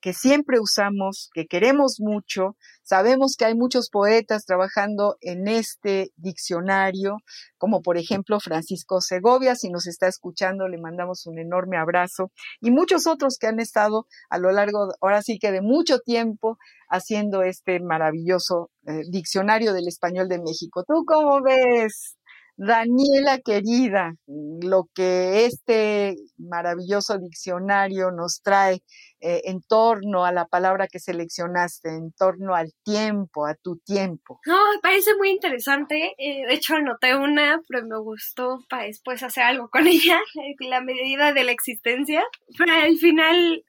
Que 0.00 0.12
siempre 0.12 0.58
usamos, 0.60 1.30
que 1.32 1.46
queremos 1.46 1.96
mucho. 1.98 2.56
Sabemos 2.82 3.36
que 3.38 3.44
hay 3.44 3.54
muchos 3.54 3.90
poetas 3.90 4.44
trabajando 4.44 5.16
en 5.20 5.46
este 5.46 6.12
diccionario, 6.16 7.18
como 7.58 7.82
por 7.82 7.96
ejemplo 7.98 8.40
Francisco 8.40 9.00
Segovia, 9.00 9.54
si 9.54 9.70
nos 9.70 9.86
está 9.86 10.08
escuchando, 10.08 10.66
le 10.68 10.78
mandamos 10.78 11.26
un 11.26 11.38
enorme 11.38 11.76
abrazo, 11.76 12.32
y 12.60 12.70
muchos 12.70 13.06
otros 13.06 13.36
que 13.38 13.46
han 13.46 13.60
estado 13.60 14.06
a 14.28 14.38
lo 14.38 14.50
largo, 14.50 14.88
ahora 15.00 15.22
sí 15.22 15.38
que 15.38 15.52
de 15.52 15.60
mucho 15.60 15.98
tiempo, 15.98 16.58
haciendo 16.88 17.42
este 17.42 17.80
maravilloso 17.80 18.70
eh, 18.86 19.02
diccionario 19.08 19.72
del 19.72 19.86
español 19.86 20.28
de 20.28 20.38
México. 20.38 20.82
¿Tú 20.86 21.04
cómo 21.06 21.40
ves, 21.40 22.16
Daniela 22.62 23.38
querida, 23.38 24.16
lo 24.26 24.90
que 24.94 25.46
este 25.46 26.16
maravilloso 26.36 27.16
diccionario 27.16 28.10
nos 28.10 28.42
trae 28.42 28.82
eh, 29.20 29.40
en 29.44 29.62
torno 29.62 30.26
a 30.26 30.32
la 30.32 30.44
palabra 30.44 30.86
que 30.86 30.98
seleccionaste, 30.98 31.88
en 31.88 32.12
torno 32.12 32.54
al 32.54 32.74
tiempo, 32.84 33.46
a 33.46 33.54
tu 33.54 33.78
tiempo. 33.78 34.40
No, 34.44 34.58
me 34.74 34.78
parece 34.82 35.16
muy 35.16 35.30
interesante. 35.30 36.14
Eh, 36.18 36.46
de 36.46 36.52
hecho, 36.52 36.74
anoté 36.74 37.16
una, 37.16 37.62
pero 37.66 37.86
me 37.86 37.98
gustó 37.98 38.62
para 38.68 38.84
después 38.84 39.22
hacer 39.22 39.44
algo 39.44 39.70
con 39.70 39.86
ella, 39.88 40.20
la 40.58 40.82
medida 40.82 41.32
de 41.32 41.44
la 41.44 41.52
existencia. 41.52 42.22
Pero 42.58 42.74
al 42.74 42.98
final, 42.98 43.64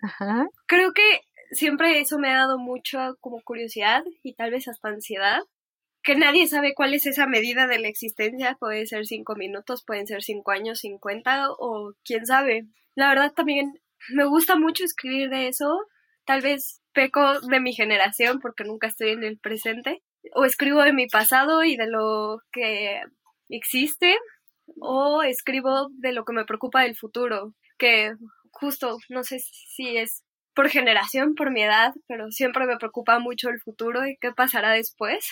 creo 0.66 0.92
que 0.92 1.22
siempre 1.52 2.02
eso 2.02 2.20
me 2.20 2.30
ha 2.30 2.40
dado 2.40 2.58
mucho 2.58 3.00
como 3.22 3.42
curiosidad 3.42 4.04
y 4.22 4.34
tal 4.34 4.52
vez 4.52 4.68
hasta 4.68 4.90
ansiedad 4.90 5.44
que 6.04 6.16
nadie 6.16 6.48
sabe 6.48 6.74
cuál 6.74 6.94
es 6.94 7.06
esa 7.06 7.28
medida 7.28 7.68
de 7.68 7.80
la 7.80 7.88
existencia, 7.88 8.58
puede 8.60 8.86
ser 8.86 9.06
cinco 9.06 9.36
minutos, 9.36 9.84
pueden 9.86 10.08
ser 10.08 10.24
cinco 10.24 10.52
años, 10.52 10.80
cincuenta 10.80 11.48
o 11.52 11.94
quién 12.04 12.26
sabe. 12.26 12.66
La 12.96 13.10
verdad 13.10 13.34
también 13.34 13.80
me 14.10 14.26
gusta 14.26 14.56
mucho 14.56 14.84
escribir 14.84 15.30
de 15.30 15.48
eso, 15.48 15.80
tal 16.26 16.42
vez 16.42 16.82
peco 16.94 17.40
de 17.42 17.60
mi 17.60 17.74
generación 17.74 18.40
porque 18.40 18.64
nunca 18.64 18.88
estoy 18.88 19.12
en 19.12 19.24
el 19.24 19.38
presente, 19.38 20.02
o 20.34 20.46
escribo 20.46 20.82
de 20.82 20.94
mi 20.94 21.08
pasado 21.08 21.64
y 21.64 21.76
de 21.78 21.88
lo 21.88 22.42
que 22.52 23.02
existe, 23.50 24.18
o 24.80 25.24
escribo 25.24 25.90
de 25.92 26.14
lo 26.14 26.26
que 26.26 26.34
me 26.34 26.46
preocupa 26.46 26.82
del 26.82 26.96
futuro, 26.96 27.54
que 27.78 28.14
justo 28.52 28.98
no 29.10 29.24
sé 29.24 29.40
si 29.40 29.98
es 29.98 30.24
por 30.54 30.70
generación, 30.70 31.36
por 31.36 31.52
mi 31.52 31.64
edad, 31.64 31.94
pero 32.08 32.30
siempre 32.32 32.66
me 32.66 32.78
preocupa 32.78 33.20
mucho 33.20 33.50
el 33.50 33.62
futuro 33.62 34.06
y 34.06 34.18
qué 34.18 34.32
pasará 34.32 34.72
después. 34.72 35.30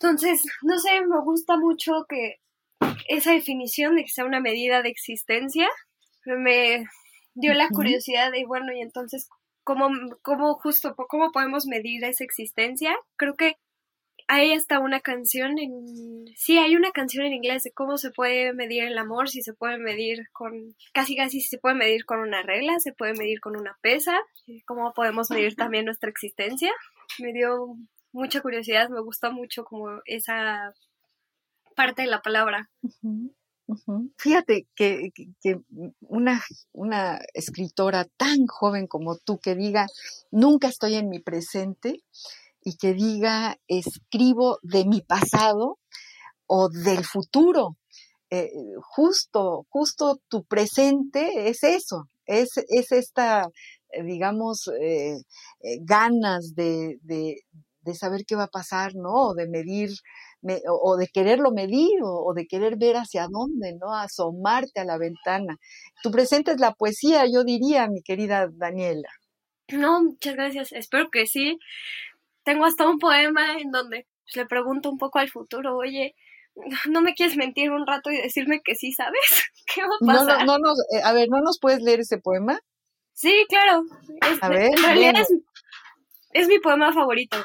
Entonces, 0.00 0.44
no 0.62 0.78
sé, 0.78 1.00
me 1.06 1.20
gusta 1.22 1.56
mucho 1.56 2.06
que 2.08 2.36
esa 3.08 3.32
definición 3.32 3.96
de 3.96 4.02
que 4.02 4.10
sea 4.10 4.24
una 4.24 4.40
medida 4.40 4.82
de 4.82 4.90
existencia 4.90 5.68
me 6.24 6.84
dio 7.34 7.54
la 7.54 7.68
curiosidad 7.68 8.30
de, 8.30 8.44
bueno, 8.46 8.72
y 8.72 8.80
entonces, 8.80 9.28
¿cómo, 9.64 9.88
cómo 10.22 10.54
justo, 10.54 10.94
cómo 10.94 11.32
podemos 11.32 11.66
medir 11.66 12.04
esa 12.04 12.24
existencia? 12.24 12.94
Creo 13.16 13.34
que 13.34 13.56
hay 14.28 14.52
hasta 14.52 14.78
una 14.78 15.00
canción 15.00 15.58
en... 15.58 16.26
Sí, 16.36 16.58
hay 16.58 16.76
una 16.76 16.90
canción 16.90 17.24
en 17.24 17.32
inglés 17.32 17.62
de 17.62 17.72
cómo 17.72 17.96
se 17.96 18.10
puede 18.10 18.52
medir 18.52 18.84
el 18.84 18.98
amor, 18.98 19.30
si 19.30 19.42
se 19.42 19.54
puede 19.54 19.78
medir 19.78 20.28
con... 20.32 20.76
Casi 20.92 21.16
casi 21.16 21.40
si 21.40 21.48
se 21.48 21.58
puede 21.58 21.76
medir 21.76 22.04
con 22.04 22.20
una 22.20 22.42
regla, 22.42 22.78
se 22.78 22.92
puede 22.92 23.14
medir 23.14 23.40
con 23.40 23.56
una 23.56 23.78
pesa, 23.80 24.18
cómo 24.66 24.92
podemos 24.92 25.30
medir 25.30 25.56
también 25.56 25.86
nuestra 25.86 26.10
existencia. 26.10 26.70
Me 27.18 27.32
dio 27.32 27.74
mucha 28.18 28.40
curiosidad, 28.40 28.88
me 28.90 29.00
gustó 29.00 29.32
mucho 29.32 29.64
como 29.64 30.00
esa 30.04 30.74
parte 31.74 32.02
de 32.02 32.08
la 32.08 32.20
palabra. 32.20 32.68
Fíjate 34.16 34.66
que, 34.74 35.12
una, 36.00 37.20
escritora 37.34 38.06
tan 38.16 38.46
joven 38.46 38.86
como 38.86 39.16
tú 39.16 39.38
que 39.38 39.54
diga, 39.54 39.86
nunca 40.30 40.68
estoy 40.68 40.96
en 40.96 41.08
mi 41.08 41.20
presente 41.20 42.02
y 42.64 42.76
que 42.76 42.94
diga, 42.94 43.58
escribo 43.68 44.58
de 44.62 44.84
mi 44.84 45.00
pasado 45.02 45.78
o 46.46 46.68
del 46.68 47.04
futuro. 47.04 47.76
Eh, 48.30 48.50
justo, 48.82 49.66
justo 49.70 50.20
tu 50.28 50.44
presente 50.44 51.48
es 51.48 51.62
eso, 51.62 52.08
es, 52.26 52.50
es 52.68 52.92
esta, 52.92 53.48
eh, 53.90 54.02
digamos, 54.02 54.68
eh, 54.80 55.22
ganas 55.80 56.54
de 56.54 56.98
saber 57.94 58.24
qué 58.26 58.36
va 58.36 58.44
a 58.44 58.48
pasar, 58.48 58.94
¿no? 58.94 59.28
O 59.28 59.34
de 59.34 59.48
medir, 59.48 59.90
o, 60.68 60.96
de 60.96 61.08
quererlo 61.08 61.50
medir, 61.50 62.00
o, 62.02 62.32
de 62.34 62.46
querer 62.46 62.76
ver 62.76 62.96
hacia 62.96 63.26
dónde, 63.30 63.74
¿no? 63.80 63.94
Asomarte 63.94 64.80
a 64.80 64.84
la 64.84 64.98
ventana. 64.98 65.56
Tu 66.02 66.10
presente 66.10 66.52
es 66.52 66.60
la 66.60 66.72
poesía, 66.72 67.26
yo 67.26 67.44
diría, 67.44 67.88
mi 67.88 68.02
querida 68.02 68.48
Daniela. 68.50 69.08
No, 69.72 70.02
muchas 70.02 70.34
gracias. 70.34 70.72
Espero 70.72 71.10
que 71.10 71.26
sí. 71.26 71.58
Tengo 72.44 72.64
hasta 72.64 72.88
un 72.88 72.98
poema 72.98 73.58
en 73.58 73.70
donde 73.70 74.06
pues, 74.24 74.36
le 74.36 74.46
pregunto 74.46 74.90
un 74.90 74.98
poco 74.98 75.18
al 75.18 75.28
futuro, 75.28 75.76
oye, 75.76 76.14
¿no 76.88 77.02
me 77.02 77.14
quieres 77.14 77.36
mentir 77.36 77.70
un 77.70 77.86
rato 77.86 78.10
y 78.10 78.16
decirme 78.16 78.60
que 78.62 78.74
sí 78.74 78.92
sabes? 78.92 79.20
¿Qué 79.66 79.82
va 79.82 79.88
a 80.00 80.18
pasar? 80.18 80.46
No, 80.46 80.58
no, 80.58 80.68
no, 80.68 80.72
eh, 80.92 81.02
a 81.04 81.12
ver, 81.12 81.28
¿no 81.28 81.40
nos 81.40 81.58
puedes 81.58 81.82
leer 81.82 82.00
ese 82.00 82.18
poema? 82.18 82.58
Sí, 83.12 83.46
claro. 83.48 83.82
a 84.40 84.48
ver, 84.48 84.70
en 84.76 84.82
realidad 84.82 85.24
es 86.32 86.48
mi 86.48 86.58
poema 86.60 86.92
favorito. 86.92 87.36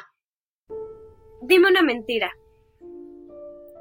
Dime 1.46 1.68
una 1.68 1.82
mentira. 1.82 2.32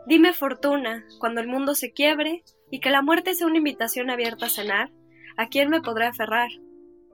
Dime 0.06 0.34
fortuna, 0.34 1.06
cuando 1.18 1.40
el 1.40 1.48
mundo 1.48 1.76
se 1.76 1.94
quiebre 1.94 2.44
y 2.70 2.82
que 2.82 2.90
la 2.90 3.02
muerte 3.02 3.36
sea 3.36 3.48
una 3.48 3.60
invitación 3.60 4.10
abierta 4.10 4.48
a 4.48 4.50
cenar, 4.50 4.92
¿a 5.38 5.48
quién 5.48 5.70
me 5.70 5.80
podré 5.80 6.08
aferrar? 6.08 6.50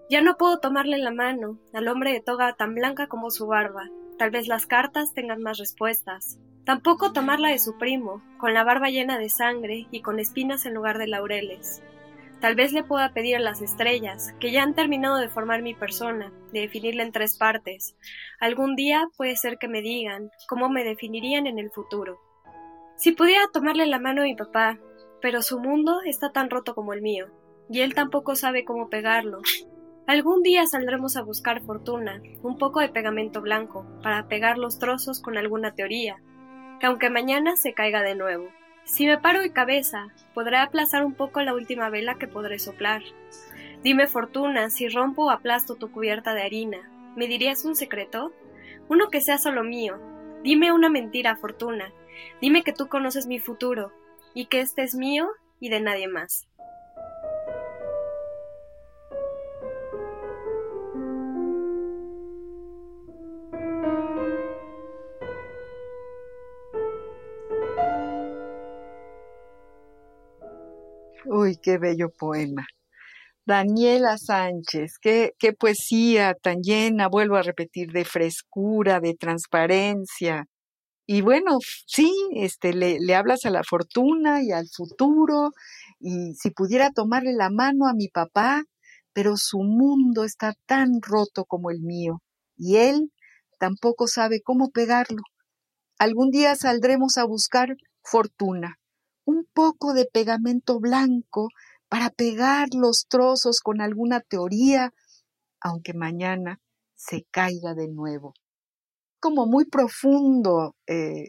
Ya 0.09 0.21
no 0.21 0.38
puedo 0.38 0.59
tomarle 0.59 0.97
la 0.97 1.12
mano 1.12 1.59
al 1.71 1.88
hombre 1.88 2.13
de 2.13 2.21
toga 2.21 2.53
tan 2.53 2.73
blanca 2.73 3.05
como 3.05 3.29
su 3.29 3.45
barba. 3.45 3.89
Tal 4.17 4.31
vez 4.31 4.47
las 4.47 4.65
cartas 4.65 5.13
tengan 5.13 5.43
más 5.43 5.59
respuestas. 5.59 6.39
Tampoco 6.65 7.13
tomarla 7.13 7.49
de 7.49 7.59
su 7.59 7.77
primo, 7.77 8.23
con 8.39 8.55
la 8.55 8.63
barba 8.63 8.89
llena 8.89 9.19
de 9.19 9.29
sangre 9.29 9.85
y 9.91 10.01
con 10.01 10.19
espinas 10.19 10.65
en 10.65 10.73
lugar 10.73 10.97
de 10.97 11.05
laureles. 11.05 11.83
Tal 12.41 12.56
vez 12.56 12.71
le 12.71 12.84
pueda 12.84 13.12
pedir 13.12 13.36
a 13.36 13.39
las 13.39 13.62
estrellas, 13.62 14.34
que 14.39 14.52
ya 14.52 14.63
han 14.63 14.73
terminado 14.73 15.17
de 15.17 15.28
formar 15.28 15.62
mi 15.62 15.73
persona, 15.73 16.32
de 16.54 16.62
definirla 16.62 17.04
en 17.04 17.12
tres 17.12 17.38
partes. 17.38 17.97
Algún 18.39 18.75
día 18.75 19.08
puede 19.17 19.36
ser 19.36 19.58
que 19.58 19.67
me 19.67 19.82
digan 19.82 20.32
cómo 20.47 20.69
me 20.69 20.86
definirían 20.86 21.47
en 21.47 21.60
el 21.60 21.69
futuro. 21.69 22.19
Si 22.95 23.12
pudiera 23.12 23.47
tomarle 23.52 23.86
la 23.88 23.99
mano 23.99 24.21
a 24.21 24.25
mi 24.25 24.36
papá, 24.36 24.80
pero 25.21 25.41
su 25.41 25.60
mundo 25.60 25.99
está 26.06 26.32
tan 26.32 26.49
roto 26.49 26.75
como 26.75 26.93
el 26.93 27.02
mío, 27.02 27.28
y 27.69 27.82
él 27.82 27.93
tampoco 27.93 28.36
sabe 28.36 28.63
cómo 28.63 28.89
pegarlo. 28.89 29.39
Algún 30.08 30.41
día 30.41 30.65
saldremos 30.65 31.17
a 31.17 31.21
buscar 31.21 31.62
fortuna, 31.62 32.21
un 32.41 32.58
poco 32.58 32.80
de 32.80 32.89
pegamento 32.89 33.41
blanco, 33.41 33.86
para 34.02 34.28
pegar 34.28 34.58
los 34.58 34.80
trozos 34.80 35.21
con 35.21 35.38
alguna 35.38 35.75
teoría, 35.75 36.21
que 36.80 36.88
aunque 36.88 37.10
mañana 37.10 37.58
se 37.58 37.73
caiga 37.73 38.02
de 38.02 38.15
nuevo. 38.15 38.49
Si 38.89 39.06
me 39.06 39.19
paro 39.19 39.39
de 39.39 39.54
cabeza, 39.54 40.08
podré 40.34 40.58
aplazar 40.58 41.06
un 41.06 41.13
poco 41.13 41.41
la 41.41 41.54
última 41.54 41.91
vela 41.91 42.15
que 42.15 42.28
podré 42.28 42.58
soplar. 42.58 43.04
Dime, 43.84 44.08
Fortuna, 44.08 44.71
si 44.71 44.89
rompo 44.89 45.28
o 45.28 45.30
aplasto 45.30 45.75
tu 45.75 45.91
cubierta 45.91 46.34
de 46.34 46.41
harina, 46.41 46.89
¿me 47.15 47.28
dirías 47.28 47.65
un 47.65 47.75
secreto? 47.75 48.34
Uno 48.89 49.10
que 49.10 49.21
sea 49.21 49.38
solo 49.38 49.63
mío. 49.63 49.99
Dime 50.43 50.73
una 50.73 50.89
mentira, 50.89 51.36
Fortuna. 51.36 51.93
Dime 52.41 52.63
que 52.63 52.73
tú 52.73 52.88
conoces 52.88 53.28
mi 53.28 53.39
futuro, 53.39 53.93
y 54.34 54.47
que 54.47 54.60
este 54.60 54.82
es 54.82 54.95
mío 54.95 55.30
y 55.60 55.69
de 55.69 55.82
nadie 55.82 56.08
más. 56.08 56.47
Uy, 71.25 71.58
qué 71.62 71.77
bello 71.77 72.10
poema. 72.10 72.65
Daniela 73.45 74.17
Sánchez, 74.17 74.93
qué, 75.01 75.34
qué 75.39 75.53
poesía 75.53 76.36
tan 76.36 76.62
llena, 76.62 77.10
vuelvo 77.10 77.36
a 77.38 77.43
repetir, 77.43 77.91
de 77.91 78.05
frescura, 78.05 78.99
de 79.01 79.15
transparencia. 79.15 80.45
Y 81.08 81.21
bueno, 81.21 81.60
sí, 81.88 82.13
este, 82.36 82.73
le, 82.73 82.99
le 82.99 83.15
hablas 83.15 83.45
a 83.45 83.51
la 83.51 83.63
fortuna 83.63 84.43
y 84.43 84.51
al 84.51 84.67
futuro, 84.75 85.51
y 85.99 86.36
si 86.36 86.51
pudiera 86.51 86.91
tomarle 86.91 87.34
la 87.34 87.49
mano 87.51 87.88
a 87.88 87.93
mi 87.95 88.10
papá, 88.10 88.63
pero 89.13 89.38
su 89.38 89.60
mundo 89.60 90.25
está 90.25 90.53
tan 90.67 91.01
roto 91.01 91.45
como 91.45 91.71
el 91.71 91.82
mío, 91.82 92.21
y 92.58 92.77
él 92.77 93.12
tampoco 93.60 94.08
sabe 94.08 94.41
cómo 94.43 94.71
pegarlo. 94.71 95.21
Algún 95.99 96.32
día 96.32 96.55
saldremos 96.55 97.17
a 97.17 97.25
buscar 97.25 97.75
fortuna, 98.03 98.78
un 99.29 99.45
poco 99.53 99.93
de 99.93 100.05
pegamento 100.05 100.79
blanco 100.79 101.49
para 101.87 102.09
pegar 102.09 102.69
los 102.73 103.05
trozos 103.07 103.59
con 103.59 103.79
alguna 103.79 104.21
teoría, 104.21 104.91
aunque 105.61 105.93
mañana 105.93 106.59
se 106.95 107.25
caiga 107.29 107.75
de 107.75 107.89
nuevo. 107.89 108.33
Como 109.19 109.45
muy 109.45 109.65
profundo, 109.65 110.75
eh, 110.87 111.27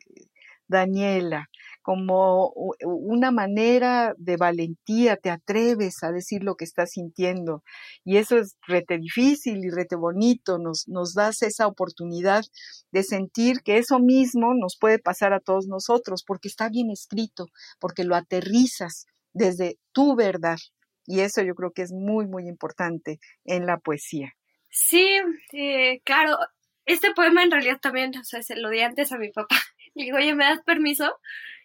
Daniela, 0.67 1.51
como 1.91 2.55
una 2.85 3.33
manera 3.33 4.15
de 4.17 4.37
valentía, 4.37 5.17
te 5.17 5.29
atreves 5.29 6.05
a 6.05 6.13
decir 6.13 6.45
lo 6.45 6.55
que 6.55 6.65
estás 6.65 6.93
sintiendo. 6.93 7.65
Y 8.05 8.19
eso 8.19 8.39
es 8.39 8.57
rete 8.69 8.97
difícil 8.99 9.65
y 9.65 9.71
rete 9.71 9.97
bonito, 9.97 10.59
nos, 10.59 10.87
nos 10.87 11.15
das 11.15 11.43
esa 11.43 11.67
oportunidad 11.67 12.45
de 12.93 13.03
sentir 13.03 13.63
que 13.65 13.79
eso 13.79 13.99
mismo 13.99 14.55
nos 14.55 14.77
puede 14.79 15.01
pasar 15.01 15.33
a 15.33 15.41
todos 15.41 15.67
nosotros, 15.67 16.23
porque 16.25 16.47
está 16.47 16.69
bien 16.69 16.93
escrito, 16.93 17.47
porque 17.81 18.05
lo 18.05 18.15
aterrizas 18.15 19.07
desde 19.33 19.77
tu 19.91 20.15
verdad. 20.15 20.59
Y 21.07 21.23
eso 21.23 21.43
yo 21.43 21.57
creo 21.57 21.73
que 21.73 21.83
es 21.83 21.91
muy, 21.91 22.29
muy 22.29 22.47
importante 22.47 23.19
en 23.45 23.67
la 23.67 23.79
poesía. 23.79 24.33
Sí, 24.69 25.19
eh, 25.55 26.01
claro. 26.05 26.39
Este 26.85 27.13
poema 27.15 27.43
en 27.43 27.51
realidad 27.51 27.81
también, 27.83 28.13
se 28.23 28.55
lo 28.55 28.71
di 28.71 28.79
antes 28.79 29.11
a 29.11 29.19
mi 29.19 29.33
papá. 29.33 29.57
Le 29.97 30.05
digo, 30.05 30.19
oye, 30.19 30.37
¿me 30.37 30.45
das 30.45 30.61
permiso? 30.65 31.19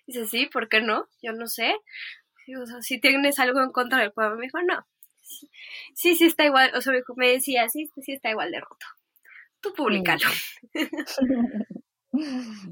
Dice, 0.08 0.28
sí, 0.28 0.46
¿por 0.48 0.70
qué 0.70 0.82
no? 0.82 1.08
Yo 1.22 1.34
no 1.34 1.48
sé. 1.48 1.76
si 2.82 3.00
tienes 3.00 3.40
algo 3.40 3.62
en 3.62 3.72
contra 3.72 4.00
del 4.00 4.12
poema, 4.12 4.36
me 4.36 4.44
dijo, 4.44 4.62
no. 4.62 4.86
Sí, 5.96 6.16
sí 6.16 6.26
está 6.26 6.46
igual, 6.46 6.72
o 6.76 6.82
sea, 6.82 6.94
me 7.16 7.30
decía, 7.30 7.68
sí, 7.70 7.90
sí 8.02 8.14
está 8.14 8.30
igual 8.30 8.52
de 8.52 8.60
roto. 8.60 8.86
Tú 9.62 9.74
públicalo. 9.74 10.26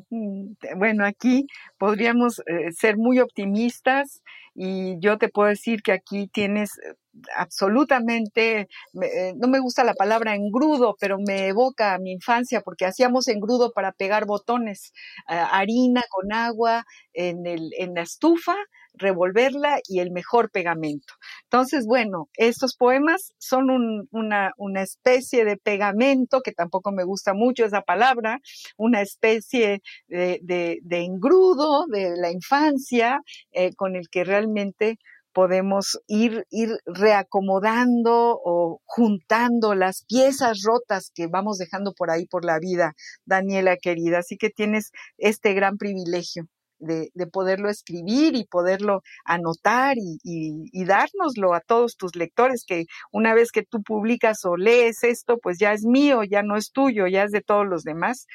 Mm, 0.09 0.53
bueno, 0.77 1.05
aquí 1.05 1.47
podríamos 1.77 2.39
eh, 2.45 2.71
ser 2.71 2.95
muy 2.97 3.19
optimistas 3.19 4.23
y 4.55 4.97
yo 4.99 5.17
te 5.17 5.27
puedo 5.27 5.49
decir 5.49 5.81
que 5.81 5.91
aquí 5.91 6.27
tienes 6.27 6.77
eh, 6.79 6.93
absolutamente, 7.35 8.67
eh, 9.01 9.33
no 9.35 9.47
me 9.47 9.59
gusta 9.59 9.83
la 9.83 9.93
palabra 9.93 10.35
engrudo, 10.35 10.95
pero 10.99 11.17
me 11.19 11.47
evoca 11.47 11.93
a 11.93 11.99
mi 11.99 12.11
infancia 12.11 12.61
porque 12.61 12.85
hacíamos 12.85 13.27
engrudo 13.27 13.71
para 13.73 13.91
pegar 13.91 14.25
botones, 14.25 14.93
harina 15.27 16.03
con 16.09 16.33
agua 16.33 16.85
en, 17.13 17.45
el, 17.45 17.71
en 17.77 17.93
la 17.95 18.01
estufa, 18.01 18.55
revolverla 18.93 19.79
y 19.87 19.99
el 19.99 20.11
mejor 20.11 20.51
pegamento. 20.51 21.13
Entonces, 21.43 21.85
bueno, 21.85 22.29
estos 22.35 22.75
poemas 22.75 23.33
son 23.37 23.69
una, 24.11 24.53
una, 24.57 24.81
especie 24.81 25.45
de 25.45 25.57
pegamento, 25.57 26.41
que 26.41 26.51
tampoco 26.51 26.91
me 26.91 27.03
gusta 27.03 27.33
mucho 27.33 27.65
esa 27.65 27.81
palabra, 27.81 28.39
una 28.77 29.01
especie 29.01 29.81
de, 30.07 30.39
de, 30.41 30.97
engrudo 31.03 31.85
de 31.87 32.15
la 32.17 32.31
infancia 32.31 33.21
eh, 33.51 33.73
con 33.75 33.95
el 33.95 34.09
que 34.09 34.23
realmente 34.23 34.99
podemos 35.33 35.99
ir, 36.07 36.45
ir 36.49 36.77
reacomodando 36.85 38.39
o 38.43 38.81
juntando 38.85 39.75
las 39.75 40.05
piezas 40.05 40.61
rotas 40.63 41.11
que 41.13 41.27
vamos 41.27 41.57
dejando 41.57 41.93
por 41.93 42.11
ahí 42.11 42.25
por 42.27 42.45
la 42.45 42.59
vida, 42.59 42.93
Daniela 43.25 43.77
querida. 43.77 44.19
Así 44.19 44.37
que 44.37 44.49
tienes 44.49 44.91
este 45.17 45.53
gran 45.53 45.77
privilegio 45.77 46.47
de, 46.83 47.27
poderlo 47.31 47.69
escribir 47.69 48.35
y 48.35 48.45
poderlo 48.45 49.01
anotar 49.25 49.95
y, 49.97 50.19
y, 50.23 50.85
dárnoslo 50.85 51.53
a 51.53 51.61
todos 51.61 51.95
tus 51.97 52.15
lectores, 52.15 52.65
que 52.67 52.85
una 53.11 53.33
vez 53.33 53.51
que 53.51 53.63
tú 53.63 53.81
publicas 53.81 54.45
o 54.45 54.57
lees 54.57 55.03
esto, 55.03 55.37
pues 55.41 55.57
ya 55.59 55.73
es 55.73 55.83
mío, 55.83 56.23
ya 56.23 56.43
no 56.43 56.57
es 56.57 56.71
tuyo, 56.71 57.07
ya 57.07 57.23
es 57.23 57.31
de 57.31 57.41
todos 57.41 57.65
los 57.67 57.83
demás. 57.83 58.27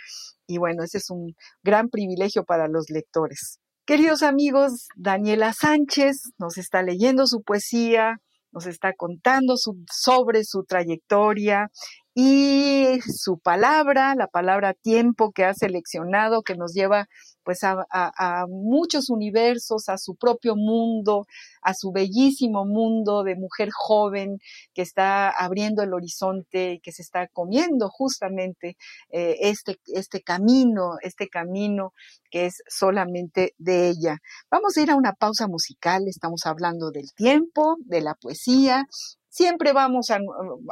Y 0.46 0.58
bueno, 0.58 0.82
ese 0.82 0.98
es 0.98 1.10
un 1.10 1.34
gran 1.62 1.88
privilegio 1.90 2.44
para 2.44 2.68
los 2.68 2.90
lectores. 2.90 3.60
Queridos 3.88 4.22
amigos, 4.22 4.88
Daniela 4.96 5.54
Sánchez 5.54 6.32
nos 6.36 6.58
está 6.58 6.82
leyendo 6.82 7.26
su 7.26 7.40
poesía, 7.40 8.20
nos 8.52 8.66
está 8.66 8.92
contando 8.92 9.54
sobre 9.56 10.44
su 10.44 10.64
trayectoria 10.64 11.70
y 12.12 13.00
su 13.00 13.38
palabra, 13.38 14.14
la 14.14 14.26
palabra 14.26 14.74
tiempo 14.74 15.32
que 15.32 15.46
ha 15.46 15.54
seleccionado, 15.54 16.42
que 16.42 16.54
nos 16.54 16.74
lleva 16.74 17.06
pues 17.48 17.60
a, 17.64 18.44
muchos 18.46 19.08
universos, 19.08 19.88
a 19.88 19.96
su 19.96 20.16
propio 20.16 20.54
mundo, 20.54 21.26
a 21.62 21.72
su 21.72 21.92
bellísimo 21.92 22.66
mundo 22.66 23.22
de 23.22 23.36
mujer 23.36 23.70
joven 23.72 24.36
que 24.74 24.82
está 24.82 25.30
abriendo 25.30 25.82
el 25.82 25.94
horizonte 25.94 26.72
y 26.72 26.80
que 26.80 26.92
se 26.92 27.00
está 27.00 27.26
comiendo 27.28 27.88
justamente 27.88 28.76
eh, 29.08 29.36
este, 29.40 29.78
este 29.86 30.20
camino, 30.20 30.96
este 31.00 31.28
camino 31.28 31.94
que 32.30 32.44
es 32.44 32.62
solamente 32.68 33.54
de 33.56 33.88
ella. 33.88 34.18
Vamos 34.50 34.76
a 34.76 34.82
ir 34.82 34.90
a 34.90 34.96
una 34.96 35.14
pausa 35.14 35.48
musical, 35.48 36.06
estamos 36.06 36.44
hablando 36.44 36.90
del 36.90 37.14
tiempo, 37.14 37.76
de 37.80 38.02
la 38.02 38.14
poesía 38.14 38.86
siempre 39.28 39.72
vamos 39.72 40.10
a, 40.10 40.18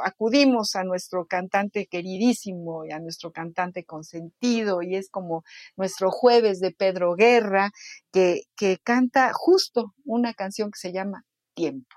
acudimos 0.03 0.75
a 0.75 0.83
nuestro 0.83 1.25
cantante 1.25 1.87
queridísimo 1.87 2.85
y 2.85 2.91
a 2.91 2.99
nuestro 2.99 3.31
cantante 3.31 3.83
consentido 3.83 4.81
y 4.81 4.95
es 4.95 5.09
como 5.09 5.43
nuestro 5.75 6.11
jueves 6.11 6.59
de 6.59 6.71
Pedro 6.71 7.15
Guerra 7.15 7.71
que, 8.11 8.43
que 8.55 8.77
canta 8.83 9.31
justo 9.33 9.93
una 10.05 10.33
canción 10.33 10.71
que 10.71 10.79
se 10.79 10.91
llama 10.91 11.23
Tiempo. 11.53 11.95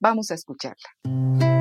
Vamos 0.00 0.30
a 0.30 0.34
escucharla. 0.34 1.59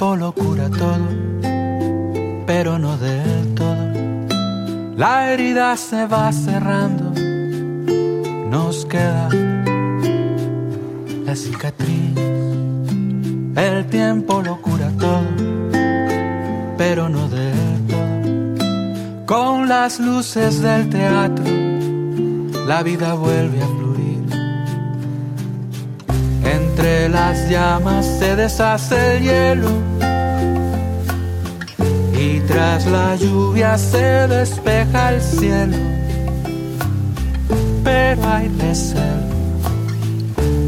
Lo 0.00 0.32
cura 0.32 0.70
todo, 0.70 1.08
pero 2.46 2.78
no 2.78 2.96
del 2.96 3.54
todo. 3.54 3.76
La 4.96 5.30
herida 5.30 5.76
se 5.76 6.06
va 6.06 6.32
cerrando, 6.32 7.12
nos 8.48 8.86
queda 8.86 9.28
la 11.26 11.36
cicatriz. 11.36 12.16
El 13.56 13.86
tiempo 13.90 14.40
lo 14.42 14.56
cura 14.62 14.90
todo, 14.98 15.28
pero 16.78 17.10
no 17.10 17.28
del 17.28 17.86
todo. 17.86 19.26
Con 19.26 19.68
las 19.68 20.00
luces 20.00 20.62
del 20.62 20.88
teatro, 20.88 21.44
la 22.66 22.82
vida 22.82 23.12
vuelve 23.14 23.62
a 23.62 23.66
fluir. 23.66 24.24
Entre 26.42 27.10
las 27.10 27.50
llamas 27.50 28.06
se 28.18 28.34
deshace 28.34 29.18
el 29.18 29.22
hielo 29.24 29.89
tras 32.50 32.84
la 32.86 33.14
lluvia 33.14 33.78
se 33.78 34.26
despeja 34.26 35.14
el 35.14 35.20
cielo, 35.22 35.76
pero 37.84 38.26
hay 38.26 38.48
reserva 38.58 39.70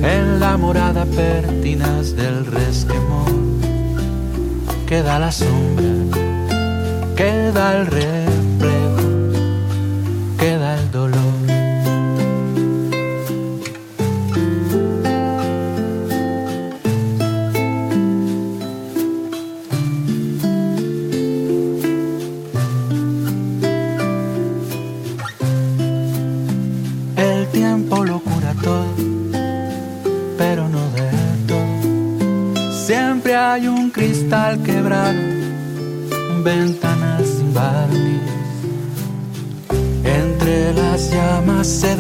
en 0.03 0.38
la 0.38 0.57
morada 0.57 1.05
pertinaz 1.05 2.14
del 2.14 2.47
resquemor. 2.47 3.33
Queda 4.87 5.18
la 5.18 5.33
sombra, 5.33 5.92
queda 7.16 7.77
el 7.77 7.87
reflejo, 7.87 8.22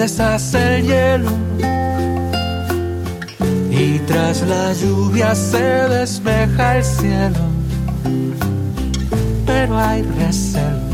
deshace 0.02 0.78
el 0.78 0.82
hielo 0.88 1.30
y 3.70 4.00
tras 4.00 4.42
la 4.42 4.72
lluvia 4.72 5.32
se 5.32 5.62
despeja 5.96 6.78
el 6.78 6.84
cielo. 6.84 7.44
Pero 9.46 9.78
hay 9.78 10.02
reserva 10.02 10.90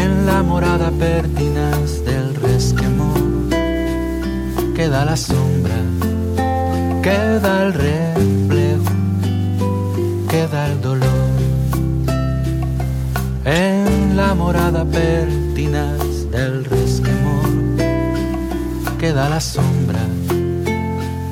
en 0.00 0.26
la 0.26 0.42
morada 0.42 0.90
pertinaz 0.90 2.04
del 2.04 2.34
resquemor. 2.34 3.22
Queda 4.74 5.04
la 5.04 5.16
sombra, 5.16 5.78
queda 7.00 7.62
el 7.62 7.72
reflejo 7.74 8.92
queda 10.28 10.66
el 10.66 10.80
dolor. 10.80 11.30
En 13.44 14.16
la 14.16 14.34
morada 14.34 14.84
pertinaz 14.84 15.41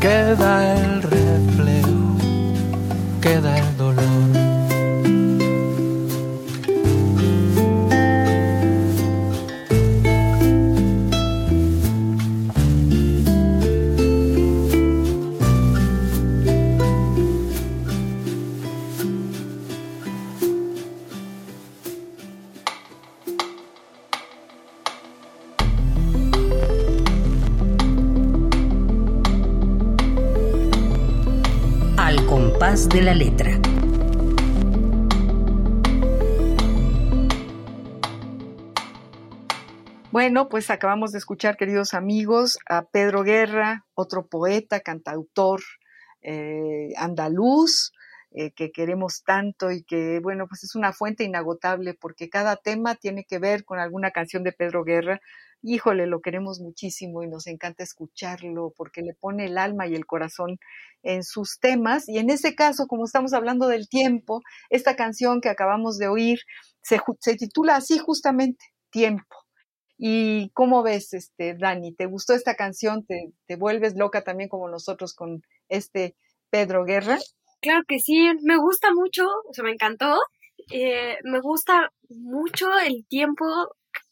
queda 0.00 0.74
el 0.74 1.02
reflejo, 1.02 1.69
Pues 40.48 40.70
acabamos 40.70 41.12
de 41.12 41.18
escuchar, 41.18 41.56
queridos 41.56 41.92
amigos, 41.92 42.58
a 42.68 42.86
Pedro 42.86 43.22
Guerra, 43.22 43.84
otro 43.94 44.26
poeta, 44.26 44.80
cantautor 44.80 45.60
eh, 46.22 46.92
andaluz, 46.96 47.92
eh, 48.30 48.52
que 48.52 48.70
queremos 48.70 49.22
tanto 49.24 49.70
y 49.70 49.82
que, 49.82 50.20
bueno, 50.20 50.46
pues 50.48 50.64
es 50.64 50.74
una 50.76 50.92
fuente 50.92 51.24
inagotable 51.24 51.94
porque 51.94 52.30
cada 52.30 52.56
tema 52.56 52.94
tiene 52.94 53.24
que 53.24 53.38
ver 53.38 53.64
con 53.64 53.80
alguna 53.80 54.12
canción 54.12 54.44
de 54.44 54.52
Pedro 54.52 54.84
Guerra. 54.84 55.20
Híjole, 55.62 56.06
lo 56.06 56.20
queremos 56.20 56.60
muchísimo 56.60 57.22
y 57.22 57.28
nos 57.28 57.46
encanta 57.46 57.82
escucharlo 57.82 58.72
porque 58.76 59.02
le 59.02 59.14
pone 59.14 59.46
el 59.46 59.58
alma 59.58 59.88
y 59.88 59.94
el 59.94 60.06
corazón 60.06 60.58
en 61.02 61.24
sus 61.24 61.58
temas. 61.58 62.08
Y 62.08 62.18
en 62.18 62.30
ese 62.30 62.54
caso, 62.54 62.86
como 62.86 63.04
estamos 63.04 63.32
hablando 63.32 63.68
del 63.68 63.88
tiempo, 63.88 64.40
esta 64.70 64.96
canción 64.96 65.40
que 65.40 65.48
acabamos 65.48 65.98
de 65.98 66.08
oír 66.08 66.38
se 66.82 67.36
titula 67.36 67.76
así 67.76 67.98
justamente, 67.98 68.64
Tiempo. 68.90 69.39
¿Y 70.02 70.48
cómo 70.54 70.82
ves, 70.82 71.12
este, 71.12 71.54
Dani? 71.54 71.92
¿Te 71.92 72.06
gustó 72.06 72.32
esta 72.32 72.54
canción? 72.54 73.04
¿Te, 73.04 73.34
¿Te, 73.46 73.56
vuelves 73.56 73.96
loca 73.96 74.24
también 74.24 74.48
como 74.48 74.66
nosotros 74.66 75.12
con 75.12 75.42
este 75.68 76.16
Pedro 76.48 76.86
Guerra? 76.86 77.18
Claro 77.60 77.82
que 77.86 77.98
sí, 77.98 78.30
me 78.42 78.56
gusta 78.56 78.94
mucho, 78.94 79.26
o 79.26 79.52
sea, 79.52 79.62
me 79.62 79.72
encantó. 79.72 80.18
Eh, 80.72 81.18
me 81.24 81.40
gusta 81.40 81.92
mucho 82.08 82.66
el 82.78 83.04
tiempo, 83.08 83.44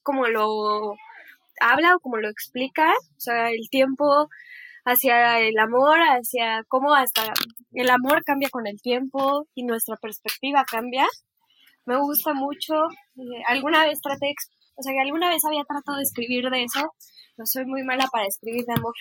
como 0.02 0.28
lo 0.28 0.92
habla 1.58 1.96
o 1.96 2.00
como 2.00 2.18
lo 2.18 2.28
explica, 2.28 2.92
o 2.92 3.20
sea, 3.20 3.48
el 3.50 3.70
tiempo 3.70 4.28
hacia 4.84 5.40
el 5.40 5.58
amor, 5.58 5.98
hacia 6.00 6.64
cómo 6.68 6.94
hasta 6.94 7.32
el 7.72 7.88
amor 7.88 8.22
cambia 8.24 8.50
con 8.50 8.66
el 8.66 8.78
tiempo 8.82 9.46
y 9.54 9.62
nuestra 9.64 9.96
perspectiva 9.96 10.66
cambia. 10.70 11.06
Me 11.86 11.96
gusta 11.96 12.34
mucho. 12.34 12.74
Eh, 13.16 13.42
alguna 13.46 13.86
vez 13.86 14.02
traté 14.02 14.26
de 14.26 14.32
o 14.78 14.82
sea, 14.82 14.92
que 14.92 15.00
alguna 15.00 15.28
vez 15.28 15.44
había 15.44 15.64
tratado 15.64 15.98
de 15.98 16.04
escribir 16.04 16.48
de 16.50 16.62
eso, 16.62 16.92
no 17.36 17.46
soy 17.46 17.66
muy 17.66 17.82
mala 17.82 18.06
para 18.12 18.26
escribir 18.26 18.64
de 18.64 18.74
amor. 18.74 18.94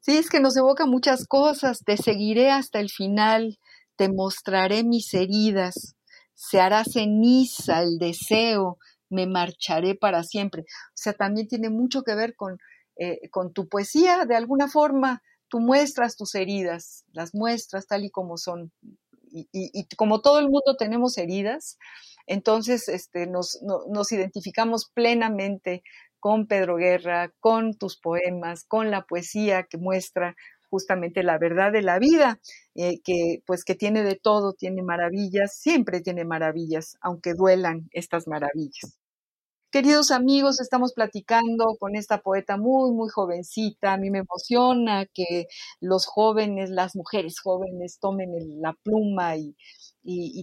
Sí, 0.00 0.16
es 0.16 0.30
que 0.30 0.40
nos 0.40 0.56
evoca 0.56 0.86
muchas 0.86 1.26
cosas. 1.26 1.84
Te 1.84 1.98
seguiré 1.98 2.50
hasta 2.50 2.80
el 2.80 2.88
final, 2.88 3.58
te 3.96 4.08
mostraré 4.08 4.82
mis 4.82 5.12
heridas, 5.12 5.94
se 6.32 6.58
hará 6.58 6.84
ceniza 6.84 7.82
el 7.82 7.98
deseo, 7.98 8.78
me 9.10 9.26
marcharé 9.26 9.94
para 9.94 10.24
siempre. 10.24 10.62
O 10.62 10.94
sea, 10.94 11.12
también 11.12 11.48
tiene 11.48 11.68
mucho 11.68 12.02
que 12.02 12.14
ver 12.14 12.34
con, 12.34 12.56
eh, 12.96 13.28
con 13.30 13.52
tu 13.52 13.68
poesía, 13.68 14.24
de 14.24 14.36
alguna 14.36 14.68
forma. 14.68 15.22
Tú 15.48 15.60
muestras 15.60 16.16
tus 16.16 16.34
heridas, 16.34 17.04
las 17.12 17.34
muestras 17.34 17.86
tal 17.86 18.04
y 18.06 18.10
como 18.10 18.38
son. 18.38 18.72
Y 19.32 19.86
como 19.96 20.22
todo 20.22 20.40
el 20.40 20.46
mundo 20.46 20.76
tenemos 20.76 21.16
heridas, 21.18 21.76
entonces, 22.30 22.88
este, 22.88 23.26
nos, 23.26 23.58
nos 23.88 24.12
identificamos 24.12 24.88
plenamente 24.94 25.82
con 26.20 26.46
Pedro 26.46 26.76
Guerra, 26.76 27.32
con 27.40 27.74
tus 27.76 27.98
poemas, 27.98 28.62
con 28.64 28.92
la 28.92 29.02
poesía 29.02 29.64
que 29.64 29.78
muestra 29.78 30.36
justamente 30.70 31.24
la 31.24 31.38
verdad 31.38 31.72
de 31.72 31.82
la 31.82 31.98
vida, 31.98 32.38
eh, 32.76 33.00
que 33.02 33.42
pues 33.46 33.64
que 33.64 33.74
tiene 33.74 34.04
de 34.04 34.14
todo, 34.14 34.52
tiene 34.52 34.84
maravillas, 34.84 35.56
siempre 35.58 36.02
tiene 36.02 36.24
maravillas, 36.24 36.96
aunque 37.00 37.34
duelan 37.34 37.88
estas 37.90 38.28
maravillas. 38.28 38.99
Queridos 39.72 40.10
amigos, 40.10 40.60
estamos 40.60 40.92
platicando 40.94 41.76
con 41.78 41.94
esta 41.94 42.22
poeta 42.22 42.56
muy, 42.56 42.90
muy 42.90 43.08
jovencita. 43.08 43.92
A 43.92 43.98
mí 43.98 44.10
me 44.10 44.18
emociona 44.18 45.06
que 45.06 45.46
los 45.78 46.06
jóvenes, 46.06 46.70
las 46.70 46.96
mujeres 46.96 47.38
jóvenes 47.38 48.00
tomen 48.00 48.30
la 48.60 48.72
pluma 48.82 49.36
y, 49.36 49.54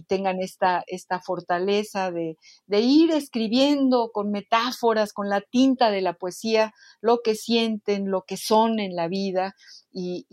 tengan 0.08 0.40
esta, 0.40 0.82
esta 0.86 1.20
fortaleza 1.20 2.10
de, 2.10 2.36
ir 2.70 3.10
escribiendo 3.10 4.12
con 4.14 4.30
metáforas, 4.30 5.12
con 5.12 5.28
la 5.28 5.42
tinta 5.42 5.90
de 5.90 6.00
la 6.00 6.14
poesía, 6.14 6.72
lo 7.02 7.18
que 7.22 7.34
sienten, 7.34 8.10
lo 8.10 8.22
que 8.22 8.38
son 8.38 8.80
en 8.80 8.96
la 8.96 9.08
vida 9.08 9.54
y 9.92 10.24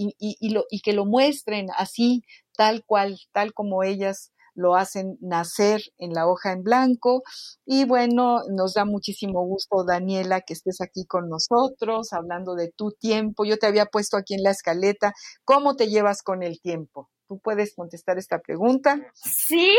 que 0.81 0.93
lo 0.93 1.05
muestren 1.05 1.67
así, 1.75 2.23
tal 2.55 2.85
cual, 2.85 3.19
tal 3.33 3.53
como 3.53 3.83
ellas 3.83 4.31
lo 4.55 4.75
hacen 4.75 5.17
nacer 5.21 5.81
en 5.97 6.13
la 6.13 6.27
hoja 6.27 6.51
en 6.51 6.63
blanco. 6.63 7.21
Y 7.65 7.85
bueno, 7.85 8.39
nos 8.49 8.73
da 8.73 8.85
muchísimo 8.85 9.45
gusto, 9.45 9.83
Daniela, 9.85 10.41
que 10.41 10.53
estés 10.53 10.81
aquí 10.81 11.05
con 11.05 11.29
nosotros, 11.29 12.13
hablando 12.13 12.55
de 12.55 12.71
tu 12.75 12.91
tiempo. 12.91 13.45
Yo 13.45 13.57
te 13.57 13.67
había 13.67 13.85
puesto 13.85 14.17
aquí 14.17 14.33
en 14.33 14.43
la 14.43 14.51
escaleta, 14.51 15.13
¿cómo 15.43 15.75
te 15.75 15.87
llevas 15.87 16.23
con 16.23 16.41
el 16.41 16.59
tiempo? 16.61 17.09
¿Tú 17.27 17.39
puedes 17.39 17.75
contestar 17.75 18.17
esta 18.17 18.39
pregunta? 18.39 18.99
Sí, 19.13 19.75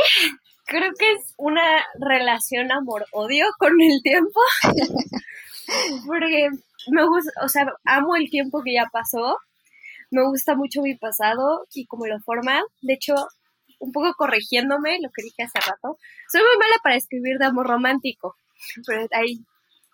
creo 0.66 0.90
que 0.98 1.12
es 1.12 1.34
una 1.36 1.84
relación 2.00 2.72
amor-odio 2.72 3.46
con 3.58 3.72
el 3.80 4.02
tiempo. 4.02 4.40
Porque 6.06 6.48
me 6.90 7.06
gusta, 7.06 7.30
o 7.44 7.48
sea, 7.48 7.66
amo 7.84 8.16
el 8.16 8.28
tiempo 8.30 8.62
que 8.64 8.74
ya 8.74 8.86
pasó. 8.92 9.36
Me 10.10 10.24
gusta 10.24 10.54
mucho 10.54 10.82
mi 10.82 10.96
pasado 10.96 11.66
y 11.72 11.86
cómo 11.86 12.06
lo 12.06 12.18
forma. 12.20 12.62
De 12.82 12.94
hecho, 12.94 13.14
un 13.78 13.92
poco 13.92 14.12
corrigiéndome 14.16 14.98
lo 15.02 15.10
que 15.14 15.22
dije 15.22 15.42
hace 15.42 15.58
rato, 15.60 15.98
soy 16.30 16.42
muy 16.42 16.58
mala 16.58 16.76
para 16.82 16.96
escribir 16.96 17.38
de 17.38 17.46
amor 17.46 17.66
romántico. 17.66 18.36
Pero 18.86 19.06
ahí 19.12 19.40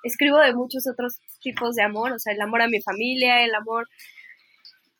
escribo 0.04 0.38
de 0.38 0.54
muchos 0.54 0.84
otros 0.86 1.18
tipos 1.40 1.74
de 1.74 1.82
amor, 1.82 2.12
o 2.12 2.18
sea, 2.18 2.32
el 2.32 2.40
amor 2.40 2.62
a 2.62 2.68
mi 2.68 2.80
familia, 2.80 3.44
el 3.44 3.54
amor 3.54 3.86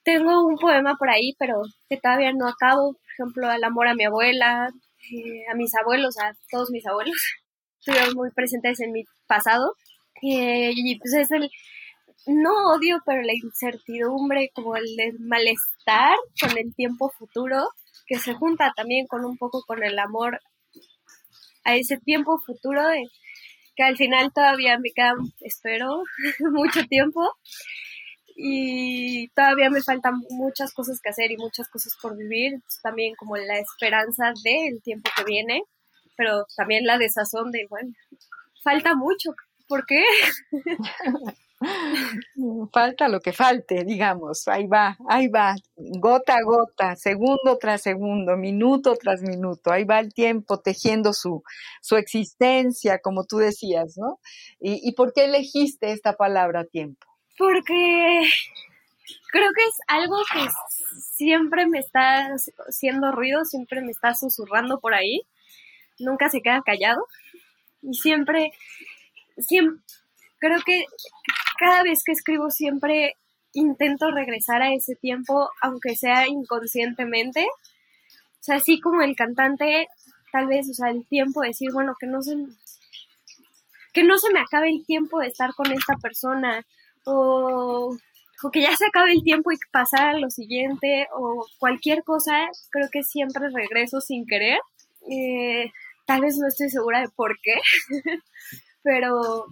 tengo 0.04 0.46
un 0.46 0.56
poema 0.56 0.96
por 0.96 1.10
ahí, 1.10 1.34
pero 1.38 1.62
que 1.88 1.96
todavía 1.96 2.32
no 2.32 2.48
acabo. 2.48 2.92
Por 2.94 3.12
ejemplo, 3.12 3.52
el 3.52 3.64
amor 3.64 3.88
a 3.88 3.94
mi 3.94 4.04
abuela, 4.04 4.68
eh, 5.12 5.44
a 5.50 5.54
mis 5.54 5.74
abuelos, 5.74 6.18
a 6.18 6.34
todos 6.50 6.70
mis 6.70 6.86
abuelos. 6.86 7.14
Estuvieron 7.80 8.14
muy 8.14 8.30
presentes 8.30 8.80
en 8.80 8.92
mi 8.92 9.04
pasado. 9.26 9.74
Eh, 10.22 10.72
y 10.74 10.98
pues 10.98 11.14
es 11.14 11.30
el, 11.32 11.50
no 12.26 12.50
odio, 12.74 12.98
pero 13.04 13.22
la 13.22 13.32
incertidumbre, 13.34 14.50
como 14.54 14.76
el 14.76 14.84
malestar 15.20 16.16
con 16.40 16.56
el 16.56 16.74
tiempo 16.74 17.10
futuro, 17.18 17.68
que 18.06 18.18
se 18.18 18.34
junta 18.34 18.72
también 18.76 19.06
con 19.06 19.24
un 19.24 19.36
poco 19.36 19.62
con 19.66 19.82
el 19.82 19.98
amor 19.98 20.40
a 21.64 21.76
ese 21.76 21.98
tiempo 21.98 22.38
futuro 22.38 22.86
de 22.88 23.04
que 23.74 23.82
al 23.82 23.96
final 23.96 24.32
todavía 24.32 24.78
me 24.78 24.90
queda, 24.92 25.14
espero, 25.40 26.02
mucho 26.52 26.84
tiempo. 26.86 27.20
Y 28.34 29.28
todavía 29.28 29.68
me 29.70 29.82
faltan 29.82 30.14
muchas 30.30 30.72
cosas 30.72 31.00
que 31.02 31.10
hacer 31.10 31.30
y 31.30 31.36
muchas 31.36 31.68
cosas 31.68 31.96
por 32.00 32.16
vivir, 32.16 32.54
también 32.82 33.14
como 33.14 33.36
la 33.36 33.58
esperanza 33.58 34.32
del 34.42 34.82
tiempo 34.82 35.10
que 35.16 35.24
viene, 35.24 35.62
pero 36.16 36.46
también 36.56 36.86
la 36.86 36.98
desazón 36.98 37.50
de, 37.50 37.66
bueno, 37.68 37.92
falta 38.64 38.94
mucho, 38.94 39.34
¿por 39.68 39.84
qué? 39.86 40.02
Falta 42.72 43.08
lo 43.08 43.20
que 43.20 43.32
falte, 43.32 43.84
digamos, 43.84 44.48
ahí 44.48 44.66
va, 44.66 44.96
ahí 45.08 45.28
va, 45.28 45.54
gota 45.76 46.34
a 46.34 46.42
gota, 46.44 46.96
segundo 46.96 47.58
tras 47.58 47.82
segundo, 47.82 48.36
minuto 48.36 48.96
tras 48.96 49.22
minuto, 49.22 49.70
ahí 49.72 49.84
va 49.84 50.00
el 50.00 50.12
tiempo 50.12 50.60
tejiendo 50.60 51.12
su, 51.12 51.42
su 51.80 51.96
existencia, 51.96 52.98
como 52.98 53.24
tú 53.24 53.38
decías, 53.38 53.96
¿no? 53.96 54.18
¿Y, 54.60 54.80
¿Y 54.88 54.92
por 54.92 55.12
qué 55.12 55.24
elegiste 55.24 55.92
esta 55.92 56.14
palabra 56.14 56.64
tiempo? 56.64 57.12
porque 57.38 58.22
creo 59.30 59.50
que 59.52 59.64
es 59.64 59.78
algo 59.88 60.16
que 60.32 60.46
siempre 61.00 61.66
me 61.66 61.78
está 61.78 62.28
haciendo 62.68 63.12
ruido, 63.12 63.44
siempre 63.44 63.80
me 63.80 63.90
está 63.90 64.14
susurrando 64.14 64.78
por 64.80 64.94
ahí, 64.94 65.22
nunca 65.98 66.28
se 66.28 66.40
queda 66.40 66.62
callado 66.64 67.06
y 67.82 67.94
siempre, 67.94 68.52
siempre, 69.38 69.82
creo 70.38 70.60
que 70.64 70.84
cada 71.62 71.84
vez 71.84 72.02
que 72.04 72.10
escribo 72.10 72.50
siempre 72.50 73.14
intento 73.52 74.10
regresar 74.10 74.62
a 74.62 74.74
ese 74.74 74.96
tiempo, 74.96 75.48
aunque 75.60 75.94
sea 75.94 76.26
inconscientemente, 76.26 77.44
o 77.44 78.42
sea, 78.42 78.56
así 78.56 78.80
como 78.80 79.02
el 79.02 79.14
cantante, 79.14 79.86
tal 80.32 80.48
vez, 80.48 80.68
o 80.68 80.74
sea, 80.74 80.90
el 80.90 81.06
tiempo 81.06 81.40
de 81.40 81.48
decir, 81.48 81.70
bueno, 81.72 81.94
que 82.00 82.08
no 82.08 82.20
se, 82.20 82.34
que 83.92 84.02
no 84.02 84.18
se 84.18 84.32
me 84.32 84.40
acabe 84.40 84.70
el 84.70 84.84
tiempo 84.84 85.20
de 85.20 85.28
estar 85.28 85.54
con 85.54 85.70
esta 85.70 85.94
persona, 85.98 86.66
o, 87.04 87.96
que 88.52 88.62
ya 88.62 88.74
se 88.74 88.86
acabe 88.86 89.12
el 89.12 89.22
tiempo 89.22 89.52
y 89.52 89.56
pasar 89.70 90.16
a 90.16 90.18
lo 90.18 90.28
siguiente 90.30 91.06
o 91.14 91.46
cualquier 91.60 92.02
cosa, 92.02 92.48
creo 92.70 92.88
que 92.90 93.04
siempre 93.04 93.50
regreso 93.54 94.00
sin 94.00 94.26
querer. 94.26 94.58
Eh, 95.08 95.70
tal 96.06 96.22
vez 96.22 96.36
no 96.38 96.48
estoy 96.48 96.68
segura 96.70 97.02
de 97.02 97.08
por 97.14 97.38
qué, 97.40 97.54
pero 98.82 99.46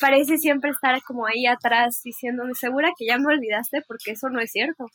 parece 0.00 0.38
siempre 0.38 0.70
estar 0.70 1.00
como 1.02 1.26
ahí 1.26 1.46
atrás 1.46 2.00
diciéndome 2.04 2.54
segura 2.54 2.92
que 2.96 3.06
ya 3.06 3.18
me 3.18 3.34
olvidaste 3.34 3.82
porque 3.86 4.12
eso 4.12 4.28
no 4.28 4.40
es 4.40 4.50
cierto. 4.50 4.86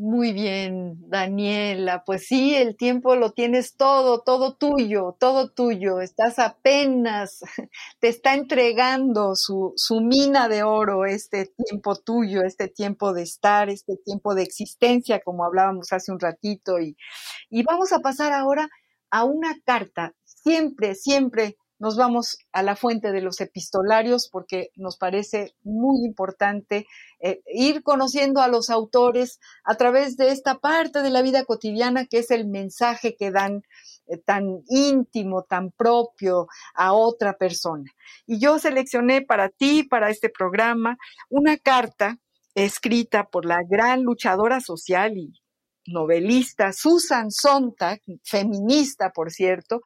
Muy 0.00 0.32
bien, 0.32 0.96
Daniela. 1.10 2.04
Pues 2.04 2.28
sí, 2.28 2.54
el 2.54 2.76
tiempo 2.76 3.16
lo 3.16 3.32
tienes 3.32 3.76
todo, 3.76 4.20
todo 4.22 4.54
tuyo, 4.54 5.16
todo 5.18 5.50
tuyo. 5.50 6.00
Estás 6.00 6.38
apenas, 6.38 7.40
te 7.98 8.06
está 8.06 8.34
entregando 8.34 9.34
su, 9.34 9.72
su, 9.74 10.00
mina 10.00 10.48
de 10.48 10.62
oro, 10.62 11.04
este 11.04 11.46
tiempo 11.46 11.96
tuyo, 11.96 12.42
este 12.42 12.68
tiempo 12.68 13.12
de 13.12 13.22
estar, 13.22 13.70
este 13.70 13.96
tiempo 13.96 14.36
de 14.36 14.44
existencia, 14.44 15.18
como 15.18 15.44
hablábamos 15.44 15.92
hace 15.92 16.12
un 16.12 16.20
ratito. 16.20 16.78
Y, 16.78 16.96
y 17.50 17.64
vamos 17.64 17.92
a 17.92 17.98
pasar 17.98 18.32
ahora 18.32 18.68
a 19.10 19.24
una 19.24 19.56
carta. 19.64 20.14
Siempre, 20.22 20.94
siempre 20.94 21.56
nos 21.78 21.96
vamos 21.96 22.38
a 22.52 22.62
la 22.62 22.76
fuente 22.76 23.12
de 23.12 23.20
los 23.20 23.40
epistolarios 23.40 24.28
porque 24.30 24.70
nos 24.76 24.96
parece 24.96 25.54
muy 25.62 26.04
importante 26.04 26.86
eh, 27.20 27.40
ir 27.46 27.82
conociendo 27.82 28.40
a 28.40 28.48
los 28.48 28.70
autores 28.70 29.38
a 29.64 29.76
través 29.76 30.16
de 30.16 30.30
esta 30.30 30.58
parte 30.58 31.02
de 31.02 31.10
la 31.10 31.22
vida 31.22 31.44
cotidiana 31.44 32.06
que 32.06 32.18
es 32.18 32.30
el 32.30 32.46
mensaje 32.46 33.16
que 33.16 33.30
dan 33.30 33.62
eh, 34.06 34.18
tan 34.18 34.62
íntimo, 34.68 35.44
tan 35.44 35.70
propio 35.70 36.48
a 36.74 36.92
otra 36.92 37.34
persona. 37.34 37.90
Y 38.26 38.40
yo 38.40 38.58
seleccioné 38.58 39.22
para 39.22 39.48
ti, 39.48 39.84
para 39.84 40.10
este 40.10 40.28
programa, 40.28 40.98
una 41.28 41.56
carta 41.56 42.18
escrita 42.54 43.24
por 43.24 43.44
la 43.44 43.60
gran 43.68 44.02
luchadora 44.02 44.60
social 44.60 45.16
y 45.16 45.32
novelista 45.86 46.72
Susan 46.72 47.30
Sontag, 47.30 48.00
feminista, 48.24 49.10
por 49.10 49.30
cierto, 49.30 49.82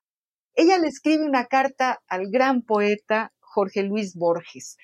ella 0.54 0.78
le 0.78 0.88
escribe 0.88 1.24
una 1.24 1.46
carta 1.46 2.02
al 2.08 2.30
gran 2.30 2.62
poeta 2.62 3.32
Jorge 3.40 3.82
Luis 3.82 4.14
Borges, 4.14 4.76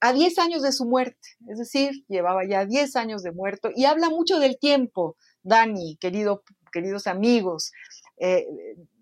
a 0.00 0.12
10 0.12 0.38
años 0.38 0.62
de 0.62 0.72
su 0.72 0.84
muerte, 0.84 1.28
es 1.48 1.58
decir, 1.58 2.04
llevaba 2.08 2.42
ya 2.48 2.66
10 2.66 2.96
años 2.96 3.22
de 3.22 3.32
muerto 3.32 3.70
y 3.74 3.84
habla 3.84 4.10
mucho 4.10 4.38
del 4.38 4.58
tiempo, 4.58 5.16
Dani, 5.42 5.96
querido, 6.00 6.42
queridos 6.72 7.06
amigos. 7.06 7.72
Eh, 8.18 8.46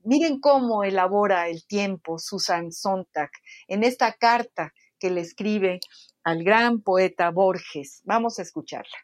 miren 0.05 0.41
cómo 0.41 0.85
elabora 0.85 1.49
el 1.49 1.67
tiempo 1.67 2.19
Susan 2.19 2.73
Sontag 2.73 3.31
en 3.67 3.83
esta 3.83 4.13
carta 4.13 4.73
que 4.99 5.11
le 5.11 5.23
escribe 5.23 5.81
al 6.23 6.45
gran 6.45 6.83
poeta 6.83 7.31
Borges. 7.31 8.03
Vamos 8.05 8.39
a 8.39 8.43
escucharla. 8.43 8.97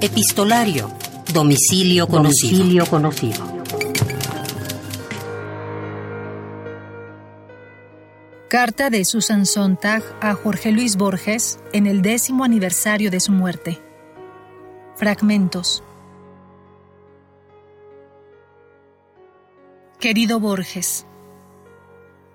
Epistolario 0.00 0.90
Domicilio 1.36 2.06
conocido. 2.06 2.86
conocido. 2.86 3.44
Carta 8.48 8.88
de 8.88 9.04
Susan 9.04 9.44
Sontag 9.44 10.02
a 10.22 10.32
Jorge 10.32 10.72
Luis 10.72 10.96
Borges 10.96 11.58
en 11.74 11.86
el 11.86 12.00
décimo 12.00 12.42
aniversario 12.42 13.10
de 13.10 13.20
su 13.20 13.32
muerte. 13.32 13.82
Fragmentos. 14.94 15.84
Querido 20.00 20.40
Borges, 20.40 21.04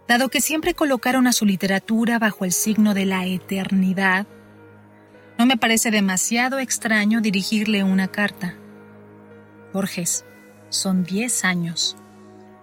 dado 0.08 0.30
que 0.30 0.41
siempre 0.41 0.76
colocaron 0.76 1.26
a 1.26 1.34
su 1.34 1.47
literatura 1.47 2.20
bajo 2.20 2.45
el 2.45 2.52
signo 2.52 2.93
de 2.93 3.06
la 3.08 3.26
eternidad, 3.26 4.28
no 5.39 5.47
me 5.47 5.58
parece 5.58 5.89
demasiado 5.89 6.60
extraño 6.60 7.20
dirigirle 7.20 7.84
una 7.84 8.08
carta. 8.08 8.61
Borges, 9.74 10.26
son 10.69 11.03
diez 11.03 11.45
años. 11.45 11.97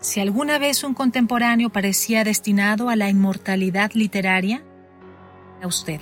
Si 0.01 0.21
alguna 0.21 0.59
vez 0.59 0.85
un 0.85 0.95
contemporáneo 0.95 1.71
parecía 1.71 2.25
destinado 2.25 2.89
a 2.89 2.97
la 2.97 3.09
inmortalidad 3.09 3.93
literaria, 3.95 4.63
a 5.63 5.67
usted. 5.67 6.01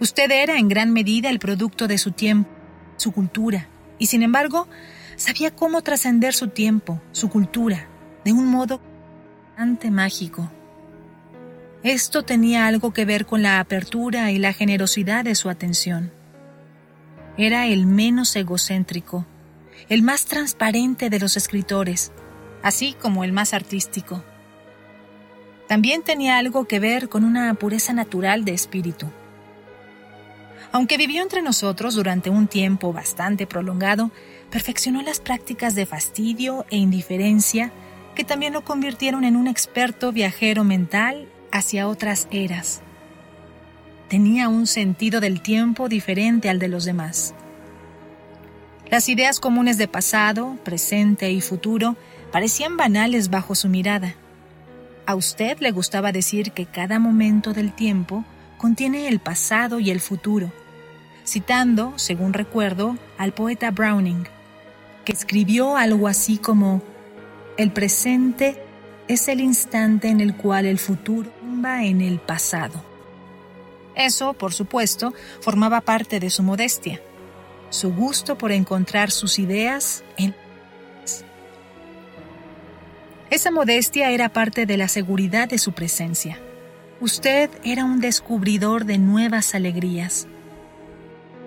Usted 0.00 0.30
era 0.30 0.58
en 0.58 0.68
gran 0.68 0.92
medida 0.92 1.30
el 1.30 1.38
producto 1.38 1.88
de 1.88 1.98
su 1.98 2.12
tiempo, 2.12 2.50
su 2.96 3.12
cultura, 3.12 3.68
y 3.98 4.06
sin 4.06 4.22
embargo, 4.22 4.68
sabía 5.16 5.54
cómo 5.54 5.82
trascender 5.82 6.34
su 6.34 6.48
tiempo, 6.48 7.00
su 7.12 7.28
cultura, 7.28 7.88
de 8.24 8.32
un 8.32 8.46
modo 8.46 8.80
bastante 9.48 9.90
mágico. 9.90 10.50
Esto 11.82 12.22
tenía 12.22 12.66
algo 12.66 12.92
que 12.92 13.04
ver 13.04 13.26
con 13.26 13.42
la 13.42 13.60
apertura 13.60 14.30
y 14.30 14.38
la 14.38 14.52
generosidad 14.52 15.24
de 15.24 15.34
su 15.34 15.48
atención. 15.50 16.12
Era 17.36 17.66
el 17.66 17.86
menos 17.86 18.36
egocéntrico, 18.36 19.26
el 19.88 20.02
más 20.02 20.26
transparente 20.26 21.10
de 21.10 21.18
los 21.18 21.36
escritores, 21.36 22.12
así 22.62 22.94
como 23.00 23.24
el 23.24 23.32
más 23.32 23.54
artístico. 23.54 24.22
También 25.66 26.02
tenía 26.02 26.38
algo 26.38 26.66
que 26.66 26.78
ver 26.78 27.08
con 27.08 27.24
una 27.24 27.52
pureza 27.54 27.92
natural 27.92 28.44
de 28.44 28.54
espíritu. 28.54 29.10
Aunque 30.70 30.96
vivió 30.96 31.22
entre 31.22 31.42
nosotros 31.42 31.96
durante 31.96 32.30
un 32.30 32.46
tiempo 32.46 32.92
bastante 32.92 33.48
prolongado, 33.48 34.12
perfeccionó 34.50 35.02
las 35.02 35.18
prácticas 35.18 35.74
de 35.74 35.86
fastidio 35.86 36.66
e 36.70 36.76
indiferencia 36.76 37.72
que 38.14 38.22
también 38.22 38.52
lo 38.52 38.64
convirtieron 38.64 39.24
en 39.24 39.34
un 39.34 39.48
experto 39.48 40.12
viajero 40.12 40.62
mental 40.62 41.28
hacia 41.50 41.88
otras 41.88 42.28
eras 42.30 42.83
tenía 44.14 44.48
un 44.48 44.68
sentido 44.68 45.18
del 45.18 45.40
tiempo 45.40 45.88
diferente 45.88 46.48
al 46.48 46.60
de 46.60 46.68
los 46.68 46.84
demás. 46.84 47.34
Las 48.88 49.08
ideas 49.08 49.40
comunes 49.40 49.76
de 49.76 49.88
pasado, 49.88 50.56
presente 50.62 51.32
y 51.32 51.40
futuro 51.40 51.96
parecían 52.30 52.76
banales 52.76 53.28
bajo 53.28 53.56
su 53.56 53.68
mirada. 53.68 54.14
A 55.04 55.16
usted 55.16 55.58
le 55.58 55.72
gustaba 55.72 56.12
decir 56.12 56.52
que 56.52 56.64
cada 56.64 57.00
momento 57.00 57.52
del 57.54 57.72
tiempo 57.72 58.24
contiene 58.56 59.08
el 59.08 59.18
pasado 59.18 59.80
y 59.80 59.90
el 59.90 59.98
futuro, 59.98 60.52
citando, 61.26 61.94
según 61.96 62.34
recuerdo, 62.34 62.96
al 63.18 63.32
poeta 63.32 63.72
Browning, 63.72 64.28
que 65.04 65.12
escribió 65.12 65.76
algo 65.76 66.06
así 66.06 66.38
como, 66.38 66.82
el 67.56 67.72
presente 67.72 68.62
es 69.08 69.26
el 69.26 69.40
instante 69.40 70.06
en 70.06 70.20
el 70.20 70.36
cual 70.36 70.66
el 70.66 70.78
futuro 70.78 71.32
va 71.64 71.82
en 71.82 72.00
el 72.00 72.20
pasado. 72.20 72.93
Eso, 73.94 74.32
por 74.32 74.52
supuesto, 74.52 75.14
formaba 75.40 75.80
parte 75.80 76.20
de 76.20 76.30
su 76.30 76.42
modestia, 76.42 77.00
su 77.70 77.92
gusto 77.92 78.36
por 78.36 78.52
encontrar 78.52 79.10
sus 79.10 79.38
ideas 79.38 80.04
en... 80.16 80.34
Esa 83.30 83.50
modestia 83.50 84.10
era 84.10 84.28
parte 84.28 84.66
de 84.66 84.76
la 84.76 84.88
seguridad 84.88 85.48
de 85.48 85.58
su 85.58 85.72
presencia. 85.72 86.38
Usted 87.00 87.50
era 87.64 87.84
un 87.84 88.00
descubridor 88.00 88.84
de 88.84 88.98
nuevas 88.98 89.54
alegrías. 89.54 90.28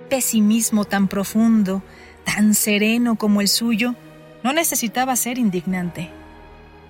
Pesimismo 0.09 0.85
tan 0.85 1.07
profundo, 1.07 1.81
tan 2.25 2.53
sereno 2.53 3.15
como 3.15 3.41
el 3.41 3.47
suyo, 3.47 3.95
no 4.43 4.53
necesitaba 4.53 5.15
ser 5.15 5.37
indignante. 5.37 6.09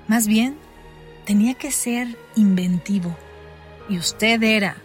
Más 0.07 0.27
bien, 0.27 0.57
tenía 1.25 1.53
que 1.53 1.71
ser 1.71 2.17
inventivo. 2.35 3.15
Y 3.89 3.97
usted 3.97 4.41
era, 4.41 4.77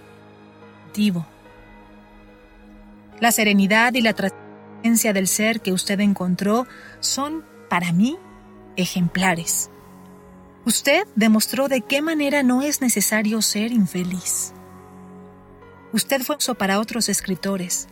la 3.21 3.33
serenidad 3.33 3.95
y 3.95 4.01
la 4.01 4.15
trascendencia 4.15 5.13
del 5.13 5.29
ser 5.29 5.61
que 5.61 5.73
usted 5.73 6.01
encontró 6.01 6.67
son, 7.01 7.45
para 7.69 7.93
mí, 7.93 8.19
ejemplares. 8.77 9.71
Usted 10.65 11.07
demostró 11.15 11.69
de 11.69 11.81
qué 11.81 12.03
manera 12.03 12.43
no 12.43 12.63
es 12.63 12.81
necesario 12.81 13.41
ser 13.43 13.73
infeliz. 13.73 14.53
Usted 15.93 16.23
fue 16.23 16.37
uso 16.37 16.55
para 16.55 16.81
otros 16.81 17.09
escritores. 17.09 17.89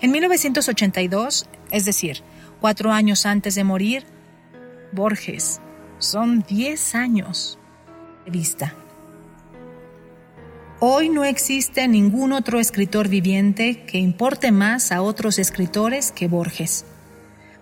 En 0.00 0.10
1982, 0.12 1.46
es 1.70 1.84
decir, 1.84 2.22
cuatro 2.60 2.92
años 2.92 3.26
antes 3.26 3.54
de 3.54 3.64
morir, 3.64 4.06
Borges, 4.92 5.60
son 5.98 6.42
diez 6.42 6.94
años 6.94 7.58
de 8.24 8.30
vista. 8.30 8.74
Hoy 10.86 11.08
no 11.08 11.24
existe 11.24 11.88
ningún 11.88 12.34
otro 12.34 12.60
escritor 12.60 13.08
viviente 13.08 13.86
que 13.86 13.96
importe 13.96 14.52
más 14.52 14.92
a 14.92 15.00
otros 15.00 15.38
escritores 15.38 16.12
que 16.12 16.28
Borges. 16.28 16.84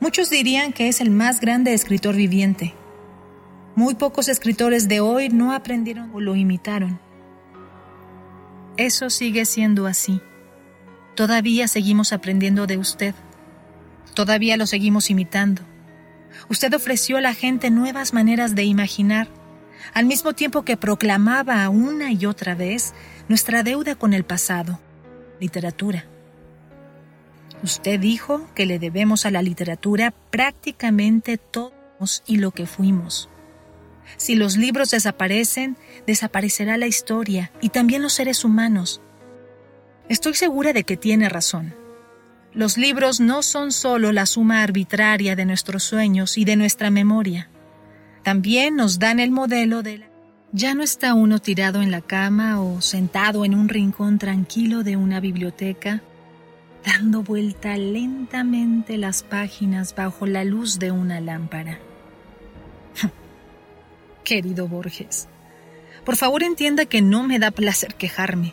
Muchos 0.01 0.29
dirían 0.29 0.73
que 0.73 0.89
es 0.89 1.01
el 1.01 1.11
más 1.11 1.39
grande 1.39 1.73
escritor 1.73 2.17
viviente. 2.17 2.75
Muy 3.77 3.95
pocos 3.95 4.29
escritores 4.29 4.89
de 4.89 4.99
hoy 4.99 5.29
no 5.29 5.53
aprendieron 5.53 6.11
o 6.13 6.21
lo 6.21 6.35
imitaron. 6.35 6.99
Eso 8.77 9.09
sigue 9.09 9.45
siendo 9.45 9.87
así. 9.87 10.21
Todavía 11.15 11.69
seguimos 11.69 12.13
aprendiendo 12.13 12.67
de 12.67 12.77
usted. 12.77 13.15
Todavía 14.15 14.57
lo 14.57 14.67
seguimos 14.67 15.11
imitando. 15.11 15.63
Usted 16.49 16.75
ofreció 16.75 17.19
a 17.19 17.21
la 17.21 17.35
gente 17.35 17.71
nuevas 17.71 18.15
maneras 18.15 18.57
de 18.57 18.65
imaginar 18.65 19.29
al 19.95 20.07
mismo 20.07 20.33
tiempo 20.33 20.65
que 20.65 20.77
proclamaba 20.77 21.69
una 21.69 22.13
y 22.13 22.27
otra 22.27 22.55
vez 22.55 22.95
nuestra 23.29 23.63
deuda 23.63 23.95
con 23.95 24.13
el 24.13 24.25
pasado, 24.25 24.81
literatura. 25.41 26.07
Usted 27.63 28.01
dijo 28.01 28.49
que 28.55 28.67
le 28.67 28.79
debemos 28.79 29.25
a 29.25 29.31
la 29.31 29.43
literatura 29.43 30.13
prácticamente 30.31 31.39
todos 31.39 32.23
y 32.27 32.39
lo 32.39 32.51
que 32.51 32.67
fuimos. 32.67 33.29
Si 34.17 34.35
los 34.35 34.57
libros 34.57 34.91
desaparecen, 34.91 35.77
desaparecerá 36.07 36.77
la 36.77 36.87
historia 36.87 37.53
y 37.61 37.69
también 37.69 38.03
los 38.03 38.15
seres 38.15 38.45
humanos. 38.45 39.01
Estoy 40.09 40.35
segura 40.35 40.73
de 40.73 40.85
que 40.85 40.97
tiene 40.97 41.29
razón. 41.29 41.75
Los 42.53 42.77
libros 42.77 43.21
no 43.21 43.43
son 43.43 43.73
solo 43.73 44.13
la 44.13 44.27
suma 44.27 44.63
arbitraria 44.63 45.37
de 45.37 45.47
nuestros 45.47 45.85
sueños 45.85 46.37
y 46.37 46.45
de 46.45 46.57
nuestra 46.57 46.91
memoria. 46.91 47.49
También 48.23 48.77
nos 48.77 48.99
dan 48.99 49.19
el 49.19 49.31
modelo 49.31 49.83
de 49.83 49.99
la... 49.99 50.07
Ya 50.53 50.75
no 50.75 50.83
está 50.83 51.15
uno 51.15 51.39
tirado 51.39 51.81
en 51.81 51.91
la 51.91 52.03
cama 52.03 52.61
o 52.61 52.83
sentado 52.83 53.45
en 53.45 53.55
un 53.55 53.69
rincón 53.69 54.19
tranquilo 54.19 54.83
de 54.83 54.97
una 54.97 55.19
biblioteca, 55.19 56.03
dando 56.85 57.23
vuelta 57.23 57.77
lentamente 57.79 58.99
las 58.99 59.23
páginas 59.23 59.95
bajo 59.95 60.27
la 60.27 60.45
luz 60.45 60.79
de 60.79 60.91
una 60.91 61.21
lámpara. 61.21 61.79
Querido 64.25 64.69
Borges, 64.69 65.27
por 66.05 66.17
favor 66.17 66.43
entienda 66.43 66.85
que 66.85 67.01
no 67.01 67.23
me 67.23 67.39
da 67.39 67.51
placer 67.51 67.95
quejarme, 67.95 68.53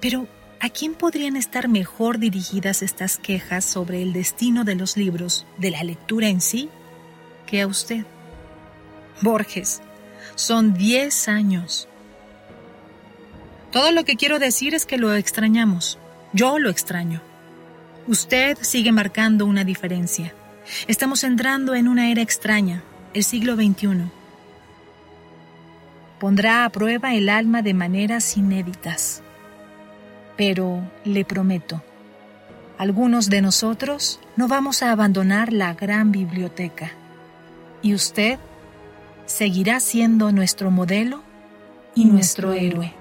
pero 0.00 0.26
¿a 0.58 0.68
quién 0.68 0.94
podrían 0.94 1.36
estar 1.36 1.68
mejor 1.68 2.18
dirigidas 2.18 2.82
estas 2.82 3.18
quejas 3.18 3.64
sobre 3.64 4.02
el 4.02 4.12
destino 4.12 4.64
de 4.64 4.74
los 4.74 4.96
libros, 4.96 5.46
de 5.58 5.70
la 5.70 5.84
lectura 5.84 6.28
en 6.28 6.40
sí, 6.40 6.68
que 7.46 7.60
a 7.60 7.68
usted? 7.68 8.04
Borges, 9.22 9.82
son 10.34 10.74
10 10.74 11.28
años. 11.28 11.88
Todo 13.70 13.92
lo 13.92 14.04
que 14.04 14.16
quiero 14.16 14.38
decir 14.38 14.74
es 14.74 14.86
que 14.86 14.98
lo 14.98 15.14
extrañamos. 15.14 15.98
Yo 16.32 16.58
lo 16.58 16.70
extraño. 16.70 17.20
Usted 18.06 18.58
sigue 18.60 18.92
marcando 18.92 19.46
una 19.46 19.64
diferencia. 19.64 20.34
Estamos 20.86 21.24
entrando 21.24 21.74
en 21.74 21.88
una 21.88 22.10
era 22.10 22.22
extraña, 22.22 22.82
el 23.14 23.24
siglo 23.24 23.54
XXI. 23.54 24.10
Pondrá 26.18 26.64
a 26.64 26.70
prueba 26.70 27.14
el 27.14 27.28
alma 27.28 27.62
de 27.62 27.74
maneras 27.74 28.36
inéditas. 28.36 29.22
Pero 30.36 30.82
le 31.04 31.24
prometo, 31.24 31.82
algunos 32.78 33.28
de 33.28 33.42
nosotros 33.42 34.20
no 34.36 34.48
vamos 34.48 34.82
a 34.82 34.90
abandonar 34.90 35.52
la 35.52 35.74
gran 35.74 36.12
biblioteca. 36.12 36.92
Y 37.82 37.94
usted 37.94 38.38
seguirá 39.30 39.78
siendo 39.78 40.32
nuestro 40.32 40.72
modelo 40.72 41.22
y 41.94 42.04
nuestro 42.04 42.52
héroe. 42.52 42.99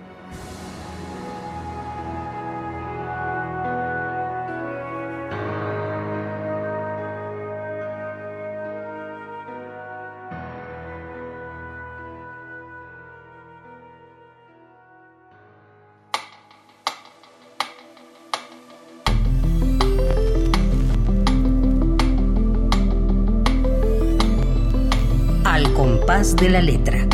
De 26.40 26.50
la 26.50 26.62
letra. 26.62 27.06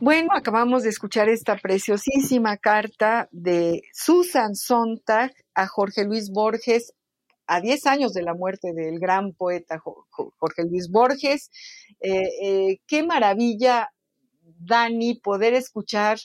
Bueno, 0.00 0.30
acabamos 0.34 0.82
de 0.82 0.88
escuchar 0.88 1.28
esta 1.28 1.56
preciosísima 1.56 2.56
carta 2.56 3.28
de 3.30 3.82
Susan 3.92 4.56
Sontag 4.56 5.32
a 5.54 5.68
Jorge 5.68 6.04
Luis 6.04 6.30
Borges 6.30 6.92
a 7.46 7.60
10 7.60 7.86
años 7.86 8.12
de 8.12 8.22
la 8.22 8.34
muerte 8.34 8.72
del 8.72 8.98
gran 8.98 9.32
poeta 9.34 9.78
Jorge 9.78 10.64
Luis 10.64 10.90
Borges. 10.90 11.50
Eh, 12.00 12.28
eh, 12.42 12.80
qué 12.88 13.04
maravilla, 13.04 13.90
Dani, 14.58 15.14
poder 15.20 15.54
escuchar 15.54 16.18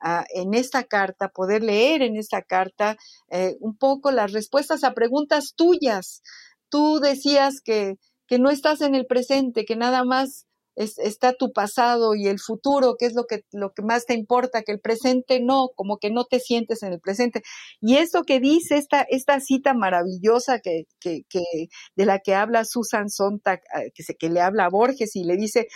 en 0.00 0.54
esta 0.54 0.84
carta, 0.84 1.28
poder 1.28 1.62
leer 1.62 2.02
en 2.02 2.16
esta 2.16 2.42
carta 2.42 2.96
eh, 3.30 3.56
un 3.60 3.76
poco 3.76 4.10
las 4.10 4.32
respuestas 4.32 4.84
a 4.84 4.94
preguntas 4.94 5.54
tuyas. 5.56 6.22
Tú 6.68 7.00
decías 7.00 7.60
que, 7.64 7.96
que 8.26 8.38
no 8.38 8.50
estás 8.50 8.80
en 8.80 8.94
el 8.94 9.06
presente, 9.06 9.64
que 9.64 9.76
nada 9.76 10.04
más 10.04 10.46
está 10.76 11.32
tu 11.32 11.52
pasado 11.52 12.14
y 12.14 12.26
el 12.26 12.38
futuro, 12.38 12.96
que 12.98 13.06
es 13.06 13.14
lo 13.14 13.24
que, 13.24 13.40
lo 13.52 13.72
que 13.72 13.82
más 13.82 14.04
te 14.04 14.14
importa, 14.14 14.62
que 14.62 14.72
el 14.72 14.80
presente 14.80 15.40
no, 15.40 15.68
como 15.74 15.96
que 15.96 16.10
no 16.10 16.24
te 16.24 16.38
sientes 16.38 16.82
en 16.82 16.92
el 16.92 17.00
presente. 17.00 17.42
Y 17.80 17.96
eso 17.96 18.24
que 18.24 18.40
dice 18.40 18.76
esta, 18.76 19.06
esta 19.08 19.40
cita 19.40 19.72
maravillosa 19.74 20.60
que, 20.60 20.84
que, 21.00 21.22
que 21.28 21.42
de 21.96 22.04
la 22.04 22.18
que 22.18 22.34
habla 22.34 22.64
Susan 22.64 23.08
Sontag, 23.08 23.60
eh, 23.74 23.90
que, 23.94 24.02
se, 24.02 24.14
que 24.16 24.28
le 24.28 24.40
habla 24.40 24.66
a 24.66 24.70
Borges 24.70 25.16
y 25.16 25.24
le 25.24 25.36
dice, 25.36 25.66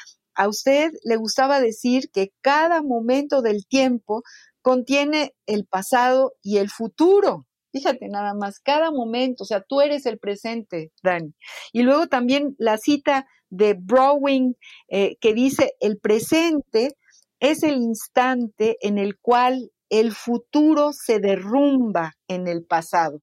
a 0.41 0.49
usted 0.49 0.93
le 1.05 1.16
gustaba 1.16 1.61
decir 1.61 2.11
que 2.11 2.32
cada 2.41 2.80
momento 2.80 3.43
del 3.43 3.66
tiempo 3.66 4.22
contiene 4.62 5.34
el 5.45 5.66
pasado 5.66 6.32
y 6.43 6.57
el 6.57 6.70
futuro. 6.70 7.47
Fíjate 7.72 8.09
nada 8.09 8.32
más, 8.32 8.59
cada 8.59 8.91
momento, 8.91 9.45
o 9.45 9.47
sea, 9.47 9.61
tú 9.61 9.82
eres 9.82 10.07
el 10.07 10.18
presente, 10.18 10.93
Dani. 11.03 11.34
Y 11.74 11.82
luego 11.82 12.07
también 12.07 12.55
la 12.57 12.78
cita 12.78 13.26
de 13.51 13.74
Browning 13.78 14.55
eh, 14.88 15.16
que 15.20 15.34
dice, 15.34 15.74
el 15.78 15.99
presente 15.99 16.97
es 17.38 17.62
el 17.62 17.74
instante 17.74 18.78
en 18.80 18.97
el 18.97 19.18
cual 19.18 19.70
el 19.91 20.12
futuro 20.12 20.93
se 20.95 21.18
derrumba 21.18 22.14
en 22.28 22.49
el 22.49 22.64
pasado, 22.64 23.20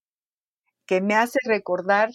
que 0.86 1.01
me 1.01 1.15
hace 1.15 1.39
recordar 1.45 2.11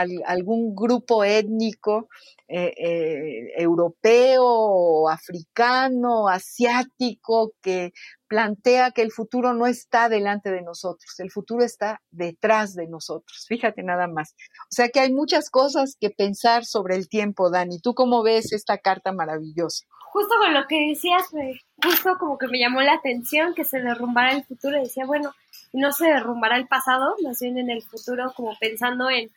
algún 0.00 0.74
grupo 0.74 1.24
étnico 1.24 2.08
eh, 2.46 2.74
eh, 2.76 3.52
europeo, 3.56 5.08
africano, 5.08 6.28
asiático, 6.28 7.52
que 7.62 7.92
plantea 8.26 8.90
que 8.90 9.02
el 9.02 9.12
futuro 9.12 9.54
no 9.54 9.66
está 9.66 10.08
delante 10.08 10.50
de 10.50 10.62
nosotros, 10.62 11.18
el 11.20 11.30
futuro 11.30 11.64
está 11.64 12.02
detrás 12.10 12.74
de 12.74 12.86
nosotros. 12.86 13.46
Fíjate 13.48 13.82
nada 13.82 14.08
más. 14.08 14.34
O 14.64 14.74
sea 14.74 14.88
que 14.88 15.00
hay 15.00 15.12
muchas 15.12 15.50
cosas 15.50 15.96
que 15.98 16.10
pensar 16.10 16.64
sobre 16.64 16.96
el 16.96 17.08
tiempo, 17.08 17.50
Dani. 17.50 17.80
¿Tú 17.80 17.94
cómo 17.94 18.22
ves 18.22 18.52
esta 18.52 18.78
carta 18.78 19.12
maravillosa? 19.12 19.86
Justo 20.12 20.34
con 20.38 20.54
lo 20.54 20.66
que 20.68 20.88
decías, 20.90 21.24
justo 21.82 22.16
como 22.18 22.38
que 22.38 22.48
me 22.48 22.58
llamó 22.58 22.82
la 22.82 22.94
atención 22.94 23.54
que 23.54 23.64
se 23.64 23.80
derrumbara 23.80 24.32
el 24.32 24.44
futuro. 24.44 24.78
Decía, 24.78 25.06
bueno, 25.06 25.32
no 25.72 25.92
se 25.92 26.06
derrumbará 26.06 26.56
el 26.56 26.68
pasado, 26.68 27.16
más 27.24 27.38
bien 27.40 27.58
en 27.58 27.70
el 27.70 27.82
futuro, 27.82 28.32
como 28.36 28.56
pensando 28.60 29.10
en 29.10 29.30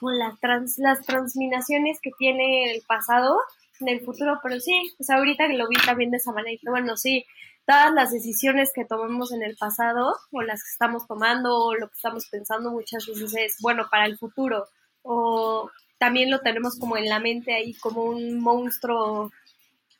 con 0.00 0.18
las, 0.18 0.38
trans, 0.40 0.78
las 0.78 1.04
transminaciones 1.04 1.98
que 2.00 2.10
tiene 2.18 2.72
el 2.72 2.82
pasado 2.86 3.38
en 3.80 3.88
el 3.88 4.00
futuro, 4.00 4.38
pero 4.42 4.58
sí, 4.60 4.92
pues 4.96 5.10
ahorita 5.10 5.48
que 5.48 5.56
lo 5.56 5.68
vi 5.68 5.76
también 5.84 6.10
de 6.10 6.16
esa 6.16 6.32
manera, 6.32 6.58
bueno, 6.68 6.96
sí, 6.96 7.24
todas 7.66 7.92
las 7.92 8.12
decisiones 8.12 8.72
que 8.74 8.84
tomamos 8.84 9.32
en 9.32 9.42
el 9.42 9.56
pasado 9.56 10.16
o 10.30 10.42
las 10.42 10.62
que 10.62 10.70
estamos 10.70 11.06
tomando 11.06 11.56
o 11.56 11.74
lo 11.74 11.88
que 11.88 11.94
estamos 11.94 12.28
pensando 12.30 12.70
muchas 12.70 13.06
veces 13.06 13.34
es 13.34 13.56
bueno 13.60 13.88
para 13.90 14.06
el 14.06 14.16
futuro 14.16 14.66
o 15.02 15.70
también 15.98 16.30
lo 16.30 16.40
tenemos 16.40 16.78
como 16.78 16.96
en 16.96 17.08
la 17.08 17.20
mente 17.20 17.54
ahí 17.54 17.74
como 17.74 18.04
un 18.04 18.40
monstruo 18.40 19.30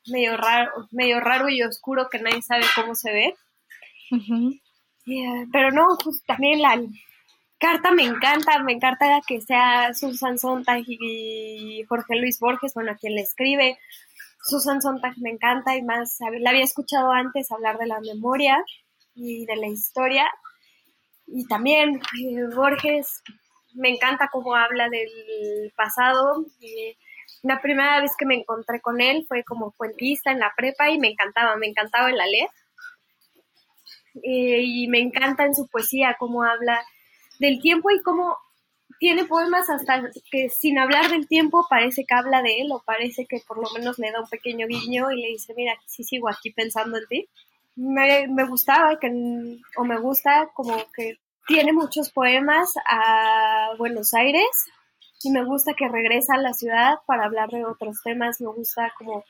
medio 0.07 0.37
raro, 0.37 0.89
medio 0.91 1.21
raro 1.21 1.49
y 1.49 1.63
oscuro 1.63 2.09
que 2.11 2.21
nadie 2.21 2.43
sabe 2.43 2.65
cómo 2.75 2.95
se 2.95 3.13
ve. 3.13 3.35
Pero 5.53 5.71
no, 5.71 5.97
pues 6.03 6.23
también 6.25 6.61
la, 6.61 6.81
carta 7.59 7.91
me 7.91 8.05
encanta, 8.05 8.63
me 8.63 8.73
encanta 8.73 9.21
que 9.27 9.41
sea 9.41 9.95
Susan 9.95 10.39
Sontag 10.39 10.85
y 10.87 11.85
Jorge 11.89 12.17
Luis 12.17 12.39
Borges, 12.39 12.75
bueno, 12.75 12.97
quien 13.01 13.15
le 13.15 13.23
escribe. 13.23 13.79
Susan 14.43 14.81
Sontag 14.81 15.15
me 15.19 15.31
encanta 15.31 15.77
y 15.77 15.83
más, 15.83 16.19
la 16.41 16.51
había 16.51 16.65
escuchado 16.65 17.11
antes 17.11 17.51
hablar 17.51 17.79
de 17.79 17.87
la 17.87 18.01
memoria 18.01 18.63
y 19.15 19.45
de 19.47 19.57
la 19.57 19.67
historia. 19.67 20.27
Y 21.27 21.47
también 21.47 21.97
eh, 21.97 22.55
Borges, 22.55 23.23
me 23.75 23.91
encanta 23.91 24.29
cómo 24.31 24.55
habla 24.55 24.89
del 24.89 25.73
pasado. 25.77 26.47
la 27.43 27.61
primera 27.61 28.01
vez 28.01 28.13
que 28.17 28.27
me 28.27 28.37
encontré 28.37 28.81
con 28.81 29.01
él 29.01 29.25
fue 29.27 29.43
como 29.45 29.73
cuentista 29.73 30.31
en 30.31 30.39
la 30.39 30.53
prepa 30.57 30.91
y 30.91 30.99
me 30.99 31.09
encantaba, 31.09 31.57
me 31.57 31.67
encantaba 31.67 32.11
el 32.11 32.17
leer. 32.17 32.49
Eh, 34.23 34.63
y 34.63 34.89
me 34.89 35.01
encanta 35.01 35.45
en 35.45 35.55
su 35.55 35.67
poesía 35.67 36.17
cómo 36.19 36.43
habla 36.43 36.83
del 37.39 37.61
tiempo 37.61 37.91
y 37.91 38.03
cómo 38.03 38.37
tiene 38.99 39.25
poemas 39.25 39.69
hasta 39.69 40.11
que 40.31 40.49
sin 40.49 40.79
hablar 40.79 41.11
del 41.11 41.29
tiempo 41.29 41.67
parece 41.69 42.05
que 42.07 42.15
habla 42.15 42.43
de 42.43 42.61
él 42.61 42.73
o 42.73 42.83
parece 42.85 43.27
que 43.27 43.41
por 43.47 43.59
lo 43.59 43.69
menos 43.71 43.99
le 43.99 44.11
da 44.11 44.21
un 44.21 44.29
pequeño 44.29 44.67
guiño 44.67 45.11
y 45.11 45.21
le 45.21 45.29
dice, 45.29 45.55
mira, 45.57 45.75
sí 45.87 46.05
sigo 46.05 46.29
aquí 46.29 46.51
pensando 46.51 46.97
en 46.99 47.07
ti. 47.07 47.29
Me, 47.75 48.27
me 48.29 48.45
gustaba 48.45 48.99
que, 48.99 49.09
o 49.77 49.85
me 49.85 49.99
gusta 49.99 50.49
como 50.55 50.77
que 50.95 51.19
tiene 51.47 51.73
muchos 51.73 52.11
poemas 52.11 52.73
a 52.87 53.71
Buenos 53.79 54.15
Aires 54.15 54.49
y 55.23 55.31
me 55.31 55.45
gusta 55.45 55.75
que 55.75 55.89
regresa 55.89 56.35
a 56.35 56.41
la 56.41 56.53
ciudad 56.53 56.97
para 57.07 57.25
hablar 57.25 57.51
de 57.51 57.65
otros 57.65 58.01
temas, 58.03 58.41
me 58.41 58.49
gusta 58.49 58.93
como 58.99 59.25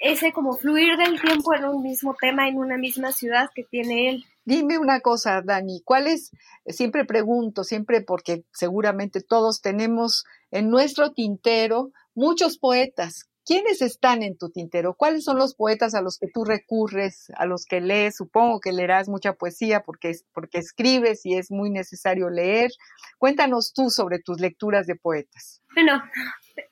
ese 0.00 0.32
como 0.32 0.56
fluir 0.56 0.96
del 0.96 1.20
tiempo 1.20 1.54
en 1.54 1.64
un 1.64 1.82
mismo 1.82 2.14
tema 2.20 2.48
en 2.48 2.58
una 2.58 2.76
misma 2.76 3.12
ciudad 3.12 3.50
que 3.54 3.64
tiene 3.64 4.10
él. 4.10 4.24
Dime 4.44 4.78
una 4.78 5.00
cosa, 5.00 5.40
Dani, 5.42 5.82
¿cuál 5.84 6.06
es, 6.06 6.30
siempre 6.66 7.04
pregunto, 7.04 7.64
siempre 7.64 8.02
porque 8.02 8.44
seguramente 8.52 9.22
todos 9.22 9.62
tenemos 9.62 10.24
en 10.50 10.70
nuestro 10.70 11.12
tintero 11.12 11.92
muchos 12.14 12.58
poetas. 12.58 13.28
¿quiénes 13.44 13.82
están 13.82 14.22
en 14.22 14.36
tu 14.36 14.50
tintero? 14.50 14.94
¿Cuáles 14.94 15.24
son 15.24 15.38
los 15.38 15.54
poetas 15.54 15.94
a 15.94 16.02
los 16.02 16.18
que 16.18 16.28
tú 16.28 16.44
recurres, 16.44 17.30
a 17.36 17.46
los 17.46 17.66
que 17.66 17.80
lees? 17.80 18.16
Supongo 18.16 18.60
que 18.60 18.72
leerás 18.72 19.08
mucha 19.08 19.34
poesía 19.34 19.80
porque, 19.80 20.12
porque 20.32 20.58
escribes 20.58 21.24
y 21.26 21.36
es 21.36 21.50
muy 21.50 21.70
necesario 21.70 22.30
leer. 22.30 22.70
Cuéntanos 23.18 23.72
tú 23.72 23.90
sobre 23.90 24.18
tus 24.18 24.40
lecturas 24.40 24.86
de 24.86 24.96
poetas. 24.96 25.62
Bueno, 25.74 26.02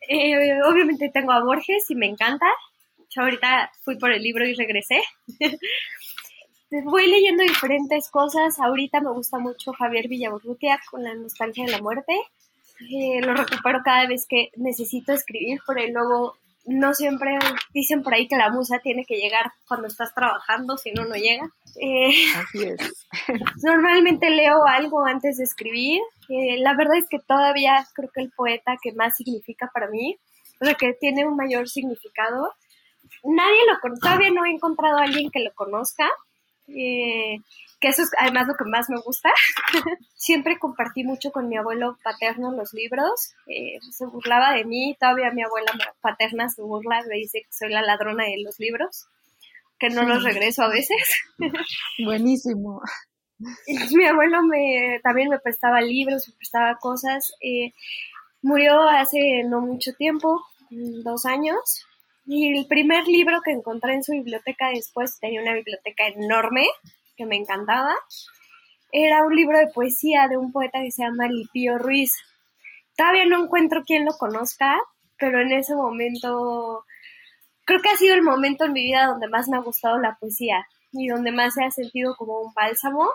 eh, 0.08 0.62
obviamente 0.64 1.10
tengo 1.12 1.32
a 1.32 1.44
Borges 1.44 1.90
y 1.90 1.94
me 1.94 2.06
encanta. 2.06 2.46
Yo 3.14 3.22
ahorita 3.22 3.70
fui 3.82 3.98
por 3.98 4.12
el 4.12 4.22
libro 4.22 4.46
y 4.46 4.54
regresé. 4.54 5.02
Voy 6.84 7.06
leyendo 7.06 7.42
diferentes 7.42 8.08
cosas. 8.10 8.58
Ahorita 8.58 9.00
me 9.00 9.12
gusta 9.12 9.38
mucho 9.38 9.72
Javier 9.72 10.08
Villaurrutia 10.08 10.80
con 10.90 11.04
la 11.04 11.14
nostalgia 11.14 11.66
de 11.66 11.72
la 11.72 11.82
muerte. 11.82 12.14
Eh, 12.90 13.20
lo 13.20 13.34
recupero 13.34 13.80
cada 13.84 14.06
vez 14.06 14.26
que 14.26 14.50
necesito 14.56 15.12
escribir, 15.12 15.60
pero 15.66 15.86
luego 15.92 16.36
no 16.64 16.94
siempre 16.94 17.38
dicen 17.74 18.02
por 18.02 18.14
ahí 18.14 18.28
que 18.28 18.36
la 18.36 18.50
musa 18.50 18.78
tiene 18.78 19.04
que 19.04 19.16
llegar 19.16 19.52
cuando 19.66 19.88
estás 19.88 20.14
trabajando, 20.14 20.78
si 20.78 20.92
no, 20.92 21.04
no 21.04 21.14
llega. 21.14 21.48
Eh, 21.80 22.12
Así 22.36 22.62
es. 22.62 23.06
normalmente 23.62 24.30
leo 24.30 24.64
algo 24.66 25.04
antes 25.04 25.36
de 25.36 25.44
escribir. 25.44 26.00
Eh, 26.28 26.58
la 26.60 26.74
verdad 26.74 26.96
es 26.96 27.08
que 27.08 27.18
todavía 27.18 27.86
creo 27.94 28.10
que 28.14 28.22
el 28.22 28.30
poeta 28.30 28.76
que 28.80 28.92
más 28.92 29.16
significa 29.16 29.70
para 29.72 29.88
mí, 29.88 30.16
o 30.60 30.64
sea, 30.64 30.74
que 30.74 30.94
tiene 30.94 31.26
un 31.26 31.36
mayor 31.36 31.68
significado, 31.68 32.52
nadie 33.24 33.60
lo 33.68 33.78
conoce, 33.80 34.00
todavía 34.00 34.30
no 34.30 34.44
he 34.44 34.50
encontrado 34.50 34.98
a 34.98 35.04
alguien 35.04 35.30
que 35.30 35.40
lo 35.40 35.52
conozca. 35.54 36.08
Eh, 36.68 37.38
que 37.82 37.88
eso 37.88 38.02
es 38.02 38.10
además 38.18 38.46
lo 38.46 38.54
que 38.54 38.64
más 38.64 38.88
me 38.88 39.00
gusta. 39.00 39.30
Siempre 40.14 40.58
compartí 40.58 41.02
mucho 41.02 41.32
con 41.32 41.48
mi 41.48 41.56
abuelo 41.56 41.98
paterno 42.04 42.52
los 42.52 42.72
libros, 42.72 43.34
eh, 43.48 43.78
se 43.90 44.06
burlaba 44.06 44.54
de 44.54 44.64
mí, 44.64 44.96
todavía 44.98 45.32
mi 45.32 45.42
abuela 45.42 45.72
paterna 46.00 46.48
se 46.48 46.62
burla, 46.62 47.02
me 47.08 47.16
dice 47.16 47.40
que 47.40 47.52
soy 47.52 47.70
la 47.70 47.82
ladrona 47.82 48.24
de 48.24 48.40
los 48.42 48.60
libros, 48.60 49.08
que 49.80 49.90
no 49.90 50.04
los 50.04 50.22
regreso 50.22 50.62
a 50.62 50.68
veces. 50.68 50.96
Buenísimo. 52.04 52.80
Mi 53.96 54.06
abuelo 54.06 54.42
me, 54.44 55.00
también 55.02 55.28
me 55.28 55.40
prestaba 55.40 55.80
libros, 55.80 56.28
me 56.28 56.36
prestaba 56.36 56.76
cosas. 56.76 57.34
Eh, 57.40 57.72
murió 58.40 58.80
hace 58.82 59.42
no 59.44 59.60
mucho 59.60 59.92
tiempo, 59.94 60.40
dos 60.70 61.24
años, 61.24 61.84
y 62.24 62.56
el 62.56 62.66
primer 62.66 63.06
libro 63.06 63.40
que 63.42 63.50
encontré 63.50 63.94
en 63.94 64.04
su 64.04 64.12
biblioteca 64.12 64.68
después 64.68 65.18
tenía 65.18 65.42
una 65.42 65.54
biblioteca 65.54 66.06
enorme 66.06 66.66
que 67.16 67.26
me 67.26 67.36
encantaba. 67.36 67.94
Era 68.92 69.24
un 69.24 69.34
libro 69.34 69.58
de 69.58 69.68
poesía 69.68 70.28
de 70.28 70.36
un 70.36 70.52
poeta 70.52 70.80
que 70.82 70.92
se 70.92 71.02
llama 71.02 71.26
Lipio 71.26 71.78
Ruiz. 71.78 72.12
Todavía 72.96 73.26
no 73.26 73.42
encuentro 73.42 73.82
quien 73.84 74.04
lo 74.04 74.12
conozca, 74.12 74.78
pero 75.18 75.40
en 75.40 75.52
ese 75.52 75.74
momento 75.74 76.84
creo 77.64 77.80
que 77.80 77.88
ha 77.88 77.96
sido 77.96 78.14
el 78.14 78.22
momento 78.22 78.64
en 78.64 78.72
mi 78.72 78.84
vida 78.84 79.06
donde 79.06 79.28
más 79.28 79.48
me 79.48 79.56
ha 79.56 79.60
gustado 79.60 79.98
la 79.98 80.16
poesía 80.20 80.66
y 80.92 81.08
donde 81.08 81.32
más 81.32 81.54
se 81.54 81.64
ha 81.64 81.70
sentido 81.70 82.14
como 82.16 82.40
un 82.40 82.52
bálsamo. 82.54 83.08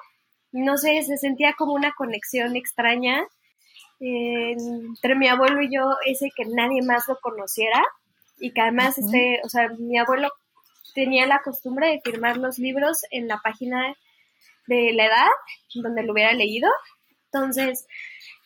No 0.51 0.78
sé, 0.78 1.01
se 1.03 1.18
sentía 1.18 1.53
como 1.53 1.74
una 1.74 1.93
conexión 1.93 2.55
extraña 2.55 3.26
entre 3.99 5.16
mi 5.16 5.28
abuelo 5.28 5.62
y 5.62 5.74
yo, 5.74 5.95
ese 6.05 6.30
que 6.36 6.45
nadie 6.45 6.82
más 6.82 7.08
lo 7.08 7.18
conociera 7.20 7.84
y 8.40 8.52
que 8.52 8.62
además, 8.62 8.98
este, 8.98 9.40
o 9.44 9.50
sea, 9.50 9.70
mi 9.78 9.98
abuelo 9.98 10.30
tenía 10.94 11.28
la 11.28 11.42
costumbre 11.44 11.90
de 11.90 12.02
firmar 12.02 12.38
los 12.38 12.58
libros 12.60 13.02
en 13.12 13.28
la 13.28 13.40
página 13.44 13.96
de 14.68 14.94
la 14.94 15.06
edad 15.06 15.28
donde 15.76 16.04
lo 16.04 16.14
hubiera 16.14 16.34
leído. 16.34 16.70
Entonces, 17.32 17.88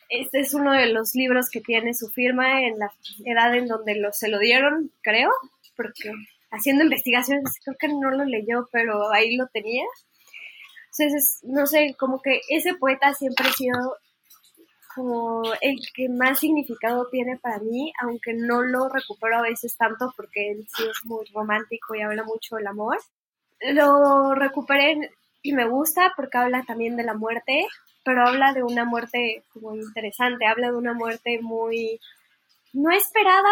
este 0.08 0.40
es 0.40 0.54
uno 0.54 0.72
de 0.72 0.86
los 0.86 1.14
libros 1.14 1.48
que 1.50 1.60
tiene 1.60 1.94
su 1.94 2.08
firma 2.08 2.62
en 2.62 2.78
la 2.78 2.92
edad 3.24 3.54
en 3.54 3.66
donde 3.66 3.94
lo, 3.94 4.12
se 4.12 4.28
lo 4.28 4.38
dieron, 4.38 4.92
creo, 5.00 5.30
porque 5.76 6.12
haciendo 6.50 6.84
investigaciones 6.84 7.58
creo 7.64 7.76
que 7.78 7.88
no 7.88 8.10
lo 8.10 8.24
leyó, 8.24 8.68
pero 8.70 9.10
ahí 9.12 9.36
lo 9.36 9.46
tenía. 9.48 9.84
Entonces, 10.98 11.40
no 11.42 11.66
sé, 11.66 11.94
como 11.98 12.20
que 12.20 12.40
ese 12.50 12.74
poeta 12.74 13.14
siempre 13.14 13.46
ha 13.48 13.52
sido 13.52 13.96
como 14.94 15.42
el 15.60 15.78
que 15.94 16.08
más 16.08 16.40
significado 16.40 17.08
tiene 17.10 17.38
para 17.38 17.58
mí, 17.58 17.92
aunque 18.00 18.34
no 18.34 18.62
lo 18.62 18.88
recupero 18.88 19.38
a 19.38 19.42
veces 19.42 19.76
tanto 19.76 20.12
porque 20.16 20.52
él 20.52 20.66
sí 20.74 20.84
es 20.84 21.04
muy 21.04 21.24
romántico 21.32 21.94
y 21.94 22.02
habla 22.02 22.24
mucho 22.24 22.56
del 22.56 22.66
amor. 22.66 22.98
Lo 23.60 24.34
recuperé 24.34 25.10
y 25.42 25.52
me 25.52 25.68
gusta 25.68 26.12
porque 26.16 26.38
habla 26.38 26.62
también 26.64 26.96
de 26.96 27.04
la 27.04 27.14
muerte, 27.14 27.66
pero 28.04 28.26
habla 28.26 28.52
de 28.52 28.62
una 28.62 28.84
muerte 28.84 29.44
como 29.52 29.74
interesante, 29.74 30.46
habla 30.46 30.70
de 30.70 30.76
una 30.76 30.94
muerte 30.94 31.40
muy 31.40 32.00
no 32.72 32.90
esperada, 32.90 33.48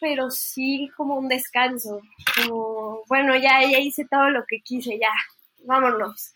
pero 0.00 0.30
sí 0.30 0.90
como 0.96 1.16
un 1.16 1.28
descanso, 1.28 2.00
como 2.36 3.02
bueno, 3.08 3.36
ya, 3.36 3.62
ya 3.70 3.78
hice 3.78 4.06
todo 4.10 4.30
lo 4.30 4.44
que 4.46 4.60
quise, 4.60 4.98
ya, 4.98 5.12
vámonos, 5.64 6.32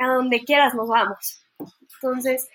a 0.00 0.08
donde 0.08 0.44
quieras 0.44 0.74
nos 0.74 0.88
vamos. 0.88 1.42
Entonces, 1.94 2.48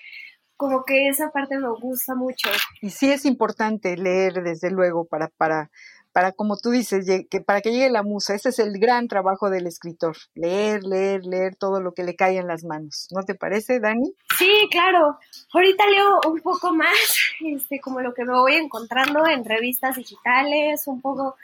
como 0.63 0.85
que 0.85 1.09
esa 1.09 1.29
parte 1.29 1.57
me 1.57 1.67
gusta 1.67 2.15
mucho. 2.15 2.49
Y 2.81 2.89
sí 2.89 3.11
es 3.11 3.25
importante 3.25 3.97
leer, 3.97 4.41
desde 4.43 4.71
luego, 4.71 5.03
para, 5.03 5.27
para, 5.27 5.69
para 6.13 6.31
como 6.31 6.55
tú 6.55 6.69
dices, 6.69 7.05
que 7.29 7.41
para 7.41 7.59
que 7.59 7.73
llegue 7.73 7.89
la 7.89 8.01
musa. 8.01 8.33
Ese 8.33 8.47
es 8.47 8.59
el 8.59 8.79
gran 8.79 9.09
trabajo 9.09 9.49
del 9.49 9.67
escritor, 9.67 10.15
leer, 10.35 10.85
leer, 10.85 11.25
leer 11.25 11.57
todo 11.57 11.81
lo 11.81 11.93
que 11.93 12.05
le 12.05 12.15
cae 12.15 12.37
en 12.37 12.47
las 12.47 12.63
manos. 12.63 13.09
¿No 13.11 13.23
te 13.23 13.35
parece, 13.35 13.81
Dani? 13.81 14.13
Sí, 14.37 14.69
claro. 14.71 15.19
Ahorita 15.53 15.85
leo 15.87 16.31
un 16.31 16.39
poco 16.39 16.73
más, 16.73 16.95
este, 17.45 17.81
como 17.81 17.99
lo 17.99 18.13
que 18.13 18.23
me 18.23 18.31
voy 18.31 18.55
encontrando 18.55 19.27
en 19.27 19.43
revistas 19.43 19.97
digitales, 19.97 20.83
un 20.85 21.01
poco 21.01 21.35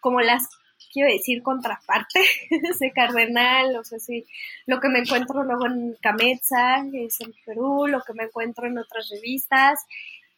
como 0.00 0.20
las 0.20 0.48
quiero 0.92 1.12
decir 1.12 1.42
contraparte 1.42 2.20
ese 2.50 2.92
cardenal, 2.92 3.76
o 3.76 3.84
sea, 3.84 3.98
sí, 3.98 4.24
lo 4.66 4.80
que 4.80 4.88
me 4.88 5.00
encuentro 5.00 5.42
luego 5.44 5.66
en 5.66 5.96
Cametza, 6.00 6.84
es 6.92 7.20
en 7.20 7.32
Perú, 7.44 7.86
lo 7.86 8.02
que 8.02 8.14
me 8.14 8.24
encuentro 8.24 8.66
en 8.66 8.78
otras 8.78 9.08
revistas, 9.10 9.80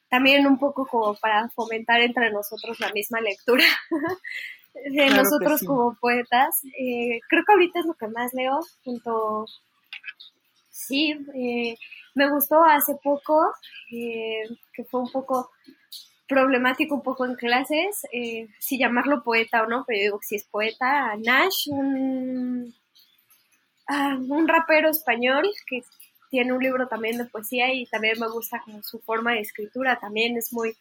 también 0.08 0.46
un 0.46 0.58
poco 0.58 0.86
como 0.86 1.14
para 1.14 1.48
fomentar 1.50 2.00
entre 2.00 2.30
nosotros 2.32 2.80
la 2.80 2.92
misma 2.92 3.20
lectura 3.20 3.64
de 4.74 5.10
nosotros 5.10 5.62
como 5.64 5.96
poetas. 6.00 6.62
Eh, 6.78 7.20
creo 7.28 7.44
que 7.46 7.52
ahorita 7.52 7.80
es 7.80 7.86
lo 7.86 7.94
que 7.94 8.08
más 8.08 8.34
leo, 8.34 8.60
junto, 8.84 9.46
sí, 10.68 11.14
eh, 11.34 11.76
me 12.14 12.28
gustó 12.28 12.64
hace 12.64 12.96
poco, 13.02 13.40
eh, 13.92 14.48
que 14.72 14.84
fue 14.84 15.00
un 15.00 15.10
poco 15.10 15.50
problemático 16.30 16.94
un 16.94 17.02
poco 17.02 17.26
en 17.26 17.34
clases, 17.34 18.06
eh, 18.12 18.46
si 18.60 18.78
llamarlo 18.78 19.24
poeta 19.24 19.64
o 19.64 19.66
no, 19.66 19.84
pero 19.84 20.00
digo 20.00 20.20
que 20.20 20.26
si 20.28 20.36
es 20.36 20.44
poeta, 20.44 21.16
Nash, 21.16 21.66
un, 21.66 22.72
ah, 23.88 24.16
un 24.16 24.46
rapero 24.46 24.90
español 24.90 25.50
que 25.66 25.82
tiene 26.30 26.52
un 26.52 26.62
libro 26.62 26.86
también 26.86 27.18
de 27.18 27.24
poesía 27.24 27.74
y 27.74 27.84
también 27.86 28.20
me 28.20 28.28
gusta 28.28 28.62
como 28.64 28.80
su 28.84 29.00
forma 29.00 29.32
de 29.32 29.40
escritura, 29.40 29.98
también 29.98 30.36
es 30.36 30.52
muy, 30.52 30.76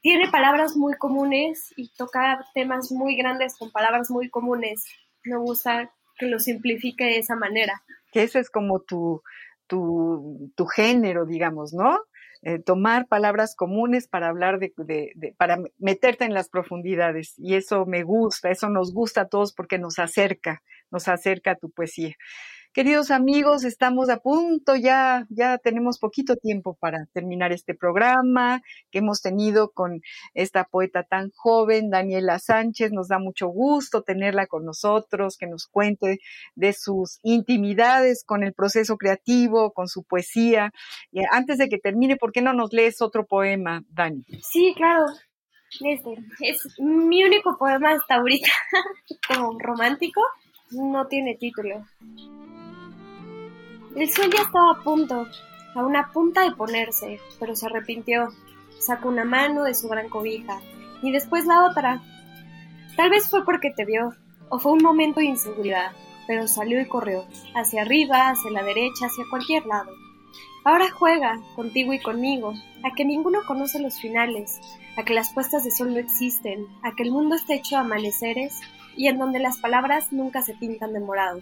tiene 0.00 0.30
palabras 0.30 0.76
muy 0.76 0.94
comunes 0.94 1.74
y 1.76 1.88
toca 1.96 2.46
temas 2.54 2.92
muy 2.92 3.16
grandes 3.16 3.58
con 3.58 3.72
palabras 3.72 4.10
muy 4.10 4.30
comunes. 4.30 4.84
Me 5.24 5.38
gusta 5.38 5.92
que 6.16 6.26
lo 6.26 6.38
simplifique 6.38 7.04
de 7.04 7.18
esa 7.18 7.34
manera. 7.34 7.82
Que 8.12 8.22
ese 8.22 8.38
es 8.38 8.48
como 8.48 8.80
tu, 8.80 9.22
tu, 9.66 10.52
tu 10.54 10.66
género, 10.66 11.26
digamos, 11.26 11.72
¿no? 11.72 11.98
Eh, 12.44 12.58
tomar 12.58 13.06
palabras 13.06 13.54
comunes 13.54 14.08
para 14.08 14.28
hablar 14.28 14.58
de, 14.58 14.72
de, 14.76 15.34
para 15.36 15.58
meterte 15.78 16.24
en 16.24 16.34
las 16.34 16.48
profundidades. 16.48 17.34
Y 17.38 17.54
eso 17.54 17.86
me 17.86 18.02
gusta, 18.02 18.50
eso 18.50 18.68
nos 18.68 18.92
gusta 18.92 19.22
a 19.22 19.28
todos 19.28 19.54
porque 19.54 19.78
nos 19.78 19.98
acerca, 20.00 20.62
nos 20.90 21.06
acerca 21.08 21.52
a 21.52 21.56
tu 21.56 21.70
poesía. 21.70 22.16
Queridos 22.74 23.10
amigos, 23.10 23.64
estamos 23.64 24.08
a 24.08 24.16
punto, 24.16 24.76
ya, 24.76 25.26
ya 25.28 25.58
tenemos 25.58 25.98
poquito 25.98 26.36
tiempo 26.36 26.74
para 26.80 27.04
terminar 27.12 27.52
este 27.52 27.74
programa 27.74 28.62
que 28.90 29.00
hemos 29.00 29.20
tenido 29.20 29.72
con 29.72 30.00
esta 30.32 30.64
poeta 30.64 31.02
tan 31.02 31.32
joven, 31.36 31.90
Daniela 31.90 32.38
Sánchez. 32.38 32.90
Nos 32.90 33.08
da 33.08 33.18
mucho 33.18 33.48
gusto 33.48 34.00
tenerla 34.00 34.46
con 34.46 34.64
nosotros, 34.64 35.36
que 35.36 35.46
nos 35.46 35.66
cuente 35.66 36.20
de 36.54 36.72
sus 36.72 37.18
intimidades 37.22 38.24
con 38.24 38.42
el 38.42 38.54
proceso 38.54 38.96
creativo, 38.96 39.72
con 39.72 39.86
su 39.86 40.02
poesía. 40.02 40.72
Y 41.10 41.20
antes 41.30 41.58
de 41.58 41.68
que 41.68 41.76
termine, 41.76 42.16
¿por 42.16 42.32
qué 42.32 42.40
no 42.40 42.54
nos 42.54 42.72
lees 42.72 43.02
otro 43.02 43.26
poema, 43.26 43.82
Dani? 43.90 44.24
Sí, 44.40 44.72
claro. 44.74 45.04
Es 46.40 46.66
mi 46.78 47.22
único 47.22 47.54
poema 47.58 47.90
hasta 47.90 48.14
ahorita, 48.14 48.48
como 49.28 49.58
romántico, 49.58 50.22
no 50.70 51.06
tiene 51.06 51.36
título. 51.36 51.84
El 53.94 54.08
sol 54.10 54.30
ya 54.34 54.42
estaba 54.42 54.72
a 54.72 54.82
punto, 54.82 55.28
a 55.74 55.84
una 55.84 56.10
punta 56.12 56.42
de 56.42 56.56
ponerse, 56.56 57.20
pero 57.38 57.54
se 57.54 57.66
arrepintió. 57.66 58.28
Sacó 58.78 59.10
una 59.10 59.24
mano 59.24 59.64
de 59.64 59.74
su 59.74 59.86
gran 59.86 60.08
cobija 60.08 60.60
y 61.02 61.12
después 61.12 61.44
la 61.44 61.66
otra. 61.66 62.00
Tal 62.96 63.10
vez 63.10 63.28
fue 63.28 63.44
porque 63.44 63.70
te 63.70 63.84
vio, 63.84 64.14
o 64.48 64.58
fue 64.58 64.72
un 64.72 64.82
momento 64.82 65.20
de 65.20 65.26
inseguridad, 65.26 65.92
pero 66.26 66.48
salió 66.48 66.80
y 66.80 66.86
corrió, 66.86 67.26
hacia 67.54 67.82
arriba, 67.82 68.30
hacia 68.30 68.50
la 68.50 68.62
derecha, 68.62 69.06
hacia 69.06 69.28
cualquier 69.28 69.66
lado. 69.66 69.92
Ahora 70.64 70.90
juega, 70.90 71.38
contigo 71.54 71.92
y 71.92 72.00
conmigo, 72.00 72.54
a 72.84 72.94
que 72.94 73.04
ninguno 73.04 73.40
conoce 73.46 73.78
los 73.78 74.00
finales, 74.00 74.58
a 74.96 75.04
que 75.04 75.12
las 75.12 75.32
puestas 75.34 75.64
de 75.64 75.70
sol 75.70 75.92
no 75.92 75.98
existen, 75.98 76.66
a 76.82 76.94
que 76.94 77.02
el 77.02 77.10
mundo 77.10 77.34
está 77.34 77.54
hecho 77.54 77.76
de 77.76 77.82
amaneceres 77.82 78.58
y 78.96 79.08
en 79.08 79.18
donde 79.18 79.38
las 79.38 79.58
palabras 79.58 80.12
nunca 80.12 80.40
se 80.40 80.54
pintan 80.54 80.92
de 80.92 81.00
morado. 81.00 81.40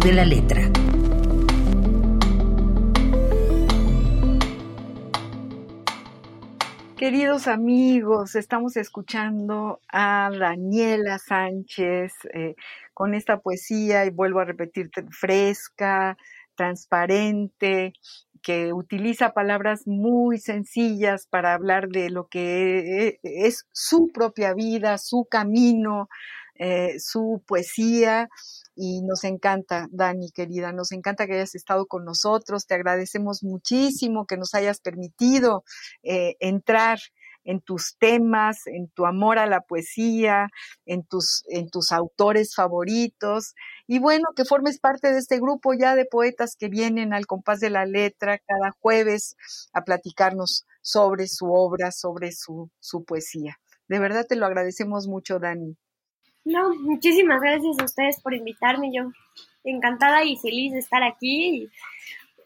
De 0.00 0.12
la 0.12 0.24
letra. 0.24 0.62
Queridos 6.96 7.46
amigos, 7.48 8.34
estamos 8.34 8.76
escuchando 8.76 9.80
a 9.88 10.30
Daniela 10.36 11.18
Sánchez 11.18 12.12
eh, 12.34 12.54
con 12.94 13.14
esta 13.14 13.40
poesía, 13.40 14.04
y 14.04 14.10
vuelvo 14.10 14.40
a 14.40 14.44
repetir, 14.44 14.90
fresca, 15.10 16.16
transparente, 16.54 17.92
que 18.42 18.72
utiliza 18.72 19.32
palabras 19.32 19.86
muy 19.86 20.38
sencillas 20.38 21.26
para 21.26 21.54
hablar 21.54 21.88
de 21.88 22.10
lo 22.10 22.28
que 22.28 23.06
eh, 23.06 23.20
es 23.22 23.66
su 23.72 24.08
propia 24.12 24.54
vida, 24.54 24.98
su 24.98 25.26
camino, 25.30 26.08
eh, 26.58 26.98
su 26.98 27.42
poesía 27.46 28.28
y 28.74 29.02
nos 29.02 29.24
encanta, 29.24 29.88
Dani, 29.90 30.30
querida, 30.30 30.72
nos 30.72 30.92
encanta 30.92 31.26
que 31.26 31.34
hayas 31.34 31.54
estado 31.54 31.86
con 31.86 32.04
nosotros, 32.04 32.66
te 32.66 32.74
agradecemos 32.74 33.42
muchísimo 33.42 34.26
que 34.26 34.36
nos 34.36 34.54
hayas 34.54 34.80
permitido 34.80 35.64
eh, 36.02 36.36
entrar 36.40 36.98
en 37.44 37.60
tus 37.60 37.96
temas, 37.98 38.66
en 38.66 38.88
tu 38.88 39.06
amor 39.06 39.38
a 39.38 39.46
la 39.46 39.62
poesía, 39.62 40.48
en 40.84 41.02
tus, 41.02 41.44
en 41.48 41.70
tus 41.70 41.92
autores 41.92 42.54
favoritos. 42.54 43.54
Y 43.86 44.00
bueno, 44.00 44.28
que 44.36 44.44
formes 44.44 44.78
parte 44.78 45.10
de 45.10 45.18
este 45.18 45.40
grupo 45.40 45.72
ya 45.72 45.94
de 45.94 46.04
poetas 46.04 46.56
que 46.58 46.68
vienen 46.68 47.14
al 47.14 47.26
compás 47.26 47.60
de 47.60 47.70
la 47.70 47.86
letra 47.86 48.38
cada 48.38 48.72
jueves 48.80 49.34
a 49.72 49.82
platicarnos 49.82 50.66
sobre 50.82 51.26
su 51.26 51.50
obra, 51.52 51.90
sobre 51.90 52.32
su, 52.32 52.70
su 52.80 53.04
poesía. 53.04 53.58
De 53.88 53.98
verdad 53.98 54.26
te 54.28 54.36
lo 54.36 54.44
agradecemos 54.44 55.06
mucho, 55.08 55.38
Dani. 55.38 55.76
No, 56.44 56.74
muchísimas 56.74 57.40
gracias 57.40 57.78
a 57.78 57.84
ustedes 57.84 58.20
por 58.22 58.34
invitarme. 58.34 58.90
Yo 58.92 59.10
encantada 59.64 60.24
y 60.24 60.36
feliz 60.36 60.72
de 60.72 60.78
estar 60.78 61.02
aquí. 61.02 61.68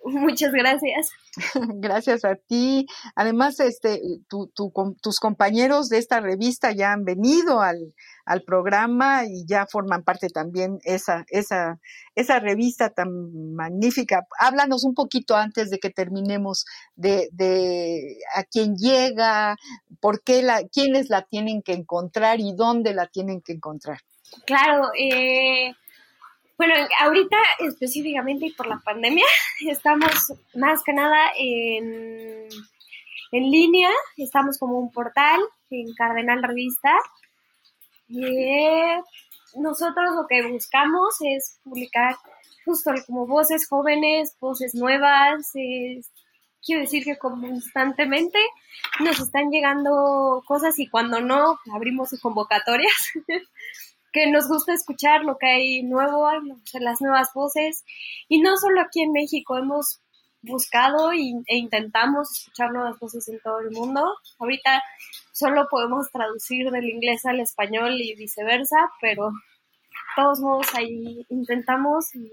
Muchas 0.04 0.52
gracias. 0.52 1.10
Gracias 1.76 2.24
a 2.24 2.34
ti. 2.34 2.86
Además, 3.14 3.58
este, 3.60 4.00
tus 4.28 5.20
compañeros 5.20 5.88
de 5.88 5.98
esta 5.98 6.20
revista 6.20 6.72
ya 6.72 6.92
han 6.92 7.04
venido 7.04 7.60
al, 7.60 7.94
al, 8.24 8.42
programa 8.42 9.24
y 9.24 9.46
ya 9.46 9.66
forman 9.66 10.02
parte 10.02 10.28
también 10.28 10.78
esa, 10.84 11.24
esa, 11.28 11.80
esa 12.14 12.38
revista 12.38 12.90
tan 12.90 13.54
magnífica. 13.54 14.26
Háblanos 14.38 14.84
un 14.84 14.94
poquito 14.94 15.36
antes 15.36 15.70
de 15.70 15.78
que 15.78 15.90
terminemos 15.90 16.64
de, 16.94 17.28
de 17.32 18.18
a 18.34 18.44
quién 18.44 18.76
llega, 18.76 19.56
por 20.00 20.22
qué 20.22 20.42
la, 20.42 20.62
quiénes 20.68 21.08
la 21.08 21.22
tienen 21.22 21.62
que 21.62 21.72
encontrar 21.72 22.40
y 22.40 22.54
dónde 22.54 22.94
la 22.94 23.06
tienen 23.06 23.40
que 23.40 23.52
encontrar. 23.52 23.98
Claro, 24.46 24.90
eh, 24.98 25.72
bueno, 26.64 26.74
ahorita 27.00 27.36
específicamente 27.58 28.46
y 28.46 28.52
por 28.52 28.68
la 28.68 28.78
pandemia 28.78 29.24
estamos 29.68 30.12
más 30.54 30.84
que 30.84 30.92
nada 30.92 31.32
en, 31.36 32.46
en 33.32 33.50
línea, 33.50 33.90
estamos 34.16 34.58
como 34.60 34.78
un 34.78 34.92
portal 34.92 35.40
en 35.70 35.92
Cardenal 35.94 36.40
Revista. 36.40 36.94
Y 38.06 38.68
nosotros 39.56 40.14
lo 40.14 40.28
que 40.28 40.46
buscamos 40.46 41.16
es 41.22 41.58
publicar 41.64 42.14
justo 42.64 42.92
como 43.08 43.26
voces 43.26 43.66
jóvenes, 43.68 44.36
voces 44.38 44.72
nuevas. 44.76 45.50
quiero 46.64 46.82
decir 46.82 47.02
que 47.02 47.18
constantemente 47.18 48.38
nos 49.00 49.18
están 49.18 49.50
llegando 49.50 50.44
cosas 50.46 50.78
y 50.78 50.86
cuando 50.86 51.20
no, 51.20 51.58
abrimos 51.74 52.10
convocatorias. 52.22 53.12
que 54.12 54.30
nos 54.30 54.48
gusta 54.48 54.72
escuchar 54.74 55.24
lo 55.24 55.38
que 55.38 55.46
hay 55.46 55.82
nuevo, 55.82 56.28
las 56.74 57.00
nuevas 57.00 57.32
voces. 57.34 57.84
Y 58.28 58.40
no 58.40 58.56
solo 58.56 58.80
aquí 58.80 59.02
en 59.02 59.12
México, 59.12 59.56
hemos 59.56 60.00
buscado 60.42 61.12
e 61.12 61.56
intentamos 61.56 62.30
escuchar 62.32 62.72
nuevas 62.72 62.98
voces 62.98 63.28
en 63.28 63.40
todo 63.40 63.60
el 63.60 63.70
mundo. 63.70 64.04
Ahorita 64.38 64.82
solo 65.32 65.66
podemos 65.70 66.10
traducir 66.10 66.70
del 66.70 66.88
inglés 66.88 67.24
al 67.26 67.40
español 67.40 68.00
y 68.00 68.14
viceversa, 68.14 68.76
pero 69.00 69.32
todos 70.16 70.40
modos 70.40 70.66
ahí 70.74 71.24
intentamos 71.30 72.14
y 72.14 72.30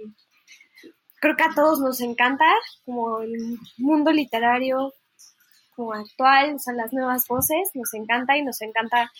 creo 1.22 1.36
que 1.36 1.44
a 1.44 1.54
todos 1.54 1.80
nos 1.80 2.02
encanta 2.02 2.46
como 2.86 3.22
el 3.22 3.58
mundo 3.78 4.12
literario 4.12 4.94
como 5.76 5.94
actual, 5.94 6.56
o 6.56 6.60
sea, 6.60 6.74
las 6.74 6.92
nuevas 6.92 7.26
voces, 7.28 7.70
nos 7.74 7.94
encanta 7.94 8.36
y 8.38 8.44
nos 8.44 8.62
encanta 8.62 9.12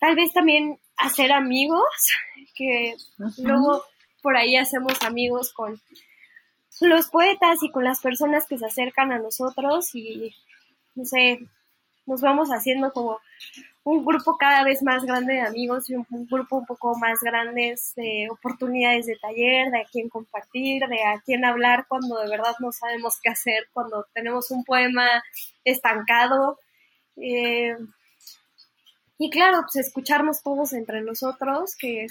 tal 0.00 0.14
vez 0.16 0.32
también 0.32 0.78
hacer 0.96 1.32
amigos, 1.32 1.84
que 2.54 2.94
luego 3.38 3.84
por 4.22 4.36
ahí 4.36 4.56
hacemos 4.56 5.02
amigos 5.02 5.52
con 5.52 5.80
los 6.80 7.08
poetas 7.08 7.62
y 7.62 7.70
con 7.70 7.84
las 7.84 8.00
personas 8.00 8.46
que 8.46 8.58
se 8.58 8.66
acercan 8.66 9.12
a 9.12 9.18
nosotros 9.18 9.94
y, 9.94 10.34
no 10.94 11.04
sé, 11.04 11.40
nos 12.06 12.20
vamos 12.20 12.50
haciendo 12.50 12.92
como 12.92 13.20
un 13.84 14.04
grupo 14.04 14.36
cada 14.38 14.64
vez 14.64 14.82
más 14.82 15.04
grande 15.04 15.34
de 15.34 15.40
amigos 15.42 15.90
y 15.90 15.94
un, 15.94 16.06
grupo 16.30 16.56
un 16.56 16.66
poco 16.66 16.96
más 16.98 17.20
grande 17.20 17.74
de 17.96 18.28
oportunidades 18.30 19.06
de 19.06 19.16
taller, 19.16 19.70
de 19.70 19.80
a 19.80 19.84
quién 19.84 20.08
compartir, 20.08 20.82
de 20.88 21.02
a 21.04 21.20
quién 21.24 21.44
hablar 21.44 21.86
cuando 21.86 22.18
de 22.18 22.30
verdad 22.30 22.54
no 22.60 22.72
sabemos 22.72 23.20
qué 23.22 23.30
hacer, 23.30 23.68
cuando 23.72 24.06
tenemos 24.14 24.50
un 24.50 24.64
poema 24.64 25.06
estancado. 25.64 26.58
Eh, 27.16 27.76
y 29.24 29.30
claro, 29.30 29.62
pues 29.62 29.86
escucharnos 29.86 30.42
todos 30.42 30.74
entre 30.74 31.00
nosotros, 31.00 31.76
que 31.78 32.08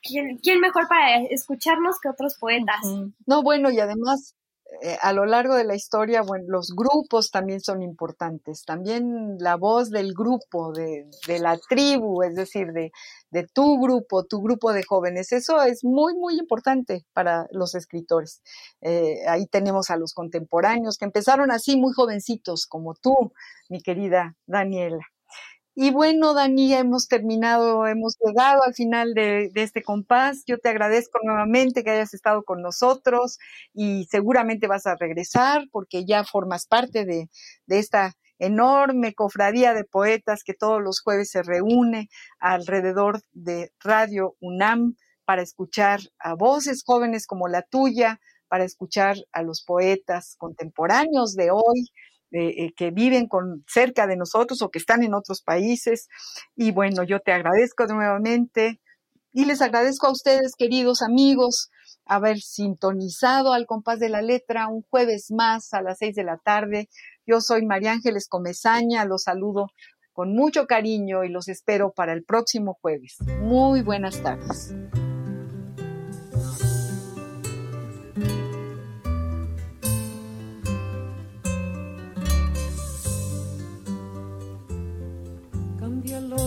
¿quién, 0.00 0.38
quién 0.38 0.60
mejor 0.60 0.86
para 0.86 1.16
escucharnos 1.28 1.98
que 2.00 2.08
otros 2.08 2.36
poetas? 2.38 2.80
No, 3.26 3.42
bueno, 3.42 3.68
y 3.72 3.80
además 3.80 4.36
eh, 4.80 4.96
a 5.02 5.12
lo 5.12 5.26
largo 5.26 5.56
de 5.56 5.64
la 5.64 5.74
historia, 5.74 6.22
bueno, 6.22 6.44
los 6.46 6.72
grupos 6.76 7.32
también 7.32 7.60
son 7.60 7.82
importantes, 7.82 8.64
también 8.64 9.38
la 9.40 9.56
voz 9.56 9.90
del 9.90 10.14
grupo, 10.14 10.72
de, 10.72 11.10
de 11.26 11.40
la 11.40 11.58
tribu, 11.68 12.22
es 12.22 12.36
decir, 12.36 12.68
de, 12.68 12.92
de, 13.30 13.46
tu 13.52 13.80
grupo, 13.80 14.24
tu 14.24 14.40
grupo 14.40 14.72
de 14.72 14.84
jóvenes, 14.84 15.32
eso 15.32 15.60
es 15.62 15.82
muy, 15.82 16.14
muy 16.14 16.38
importante 16.38 17.04
para 17.12 17.48
los 17.50 17.74
escritores. 17.74 18.40
Eh, 18.80 19.26
ahí 19.28 19.46
tenemos 19.46 19.90
a 19.90 19.96
los 19.96 20.14
contemporáneos 20.14 20.96
que 20.96 21.06
empezaron 21.06 21.50
así 21.50 21.76
muy 21.76 21.92
jovencitos, 21.92 22.66
como 22.66 22.94
tú, 22.94 23.32
mi 23.68 23.82
querida 23.82 24.36
Daniela. 24.46 25.11
Y 25.74 25.90
bueno, 25.90 26.34
Dani, 26.34 26.74
hemos 26.74 27.08
terminado, 27.08 27.86
hemos 27.86 28.16
llegado 28.22 28.62
al 28.62 28.74
final 28.74 29.14
de, 29.14 29.50
este 29.54 29.82
compás. 29.82 30.44
Yo 30.46 30.58
te 30.58 30.68
agradezco 30.68 31.18
nuevamente 31.22 31.82
que 31.82 31.90
hayas 31.90 32.12
estado 32.12 32.42
con 32.44 32.60
nosotros 32.60 33.38
y 33.72 34.04
seguramente 34.10 34.66
vas 34.66 34.86
a 34.86 34.96
regresar 34.96 35.64
porque 35.72 36.04
ya 36.04 36.24
formas 36.24 36.66
parte 36.66 37.06
de, 37.06 37.30
de 37.66 37.78
esta 37.78 38.14
enorme 38.38 39.14
cofradía 39.14 39.72
de 39.72 39.84
poetas 39.84 40.44
que 40.44 40.52
todos 40.52 40.82
los 40.82 41.00
jueves 41.00 41.30
se 41.30 41.42
reúne 41.42 42.10
alrededor 42.38 43.22
de 43.32 43.72
Radio 43.80 44.36
UNAM 44.40 44.96
para 45.24 45.40
escuchar 45.40 46.00
a 46.18 46.34
voces 46.34 46.82
jóvenes 46.84 47.26
como 47.26 47.48
la 47.48 47.62
tuya, 47.62 48.20
para 48.48 48.64
escuchar 48.64 49.16
a 49.32 49.42
los 49.42 49.62
poetas 49.64 50.36
contemporáneos 50.36 51.34
de 51.34 51.50
hoy, 51.50 51.88
eh, 52.32 52.72
que 52.74 52.90
viven 52.90 53.28
con, 53.28 53.64
cerca 53.68 54.06
de 54.06 54.16
nosotros 54.16 54.62
o 54.62 54.70
que 54.70 54.78
están 54.78 55.02
en 55.02 55.14
otros 55.14 55.42
países. 55.42 56.08
Y 56.56 56.72
bueno, 56.72 57.02
yo 57.02 57.20
te 57.20 57.32
agradezco 57.32 57.86
nuevamente 57.86 58.80
y 59.32 59.44
les 59.44 59.62
agradezco 59.62 60.06
a 60.06 60.12
ustedes, 60.12 60.54
queridos 60.56 61.02
amigos, 61.02 61.70
haber 62.04 62.38
sintonizado 62.38 63.52
al 63.52 63.66
compás 63.66 63.98
de 63.98 64.08
la 64.08 64.22
letra 64.22 64.68
un 64.68 64.82
jueves 64.82 65.30
más 65.30 65.72
a 65.72 65.82
las 65.82 65.98
seis 65.98 66.14
de 66.14 66.24
la 66.24 66.38
tarde. 66.38 66.88
Yo 67.26 67.40
soy 67.40 67.64
María 67.64 67.92
Ángeles 67.92 68.28
Comezaña, 68.28 69.04
los 69.04 69.24
saludo 69.24 69.68
con 70.12 70.34
mucho 70.34 70.66
cariño 70.66 71.24
y 71.24 71.30
los 71.30 71.48
espero 71.48 71.92
para 71.92 72.12
el 72.12 72.24
próximo 72.24 72.78
jueves. 72.80 73.16
Muy 73.40 73.82
buenas 73.82 74.22
tardes. 74.22 74.74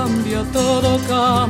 Cambia, 0.00 0.44
todo. 0.52 0.98
Cambia, 1.08 1.49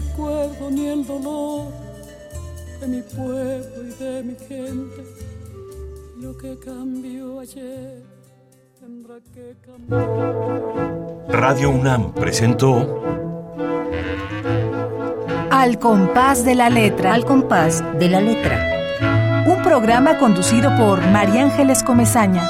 recuerdo 0.00 0.70
ni 0.70 0.86
el 0.86 1.06
dolor 1.06 1.72
de 2.80 2.86
mi 2.88 3.02
pueblo 3.02 3.82
y 3.82 4.04
de 4.04 4.22
mi 4.22 4.34
gente. 4.34 5.02
Lo 6.18 6.36
que 6.36 6.58
cambió 6.58 7.40
ayer 7.40 8.02
tendrá 8.78 9.16
que 9.34 9.56
cambiar. 9.64 11.26
Radio 11.28 11.70
UNAM 11.70 12.12
presentó 12.12 13.02
Al 15.50 15.78
compás 15.78 16.44
de 16.44 16.54
la 16.54 16.68
letra. 16.68 17.14
Al 17.14 17.24
compás 17.24 17.82
de 17.98 18.08
la 18.08 18.20
letra. 18.20 19.44
Un 19.46 19.62
programa 19.62 20.18
conducido 20.18 20.76
por 20.76 21.00
María 21.10 21.44
Ángeles 21.44 21.82
Comezaña. 21.82 22.44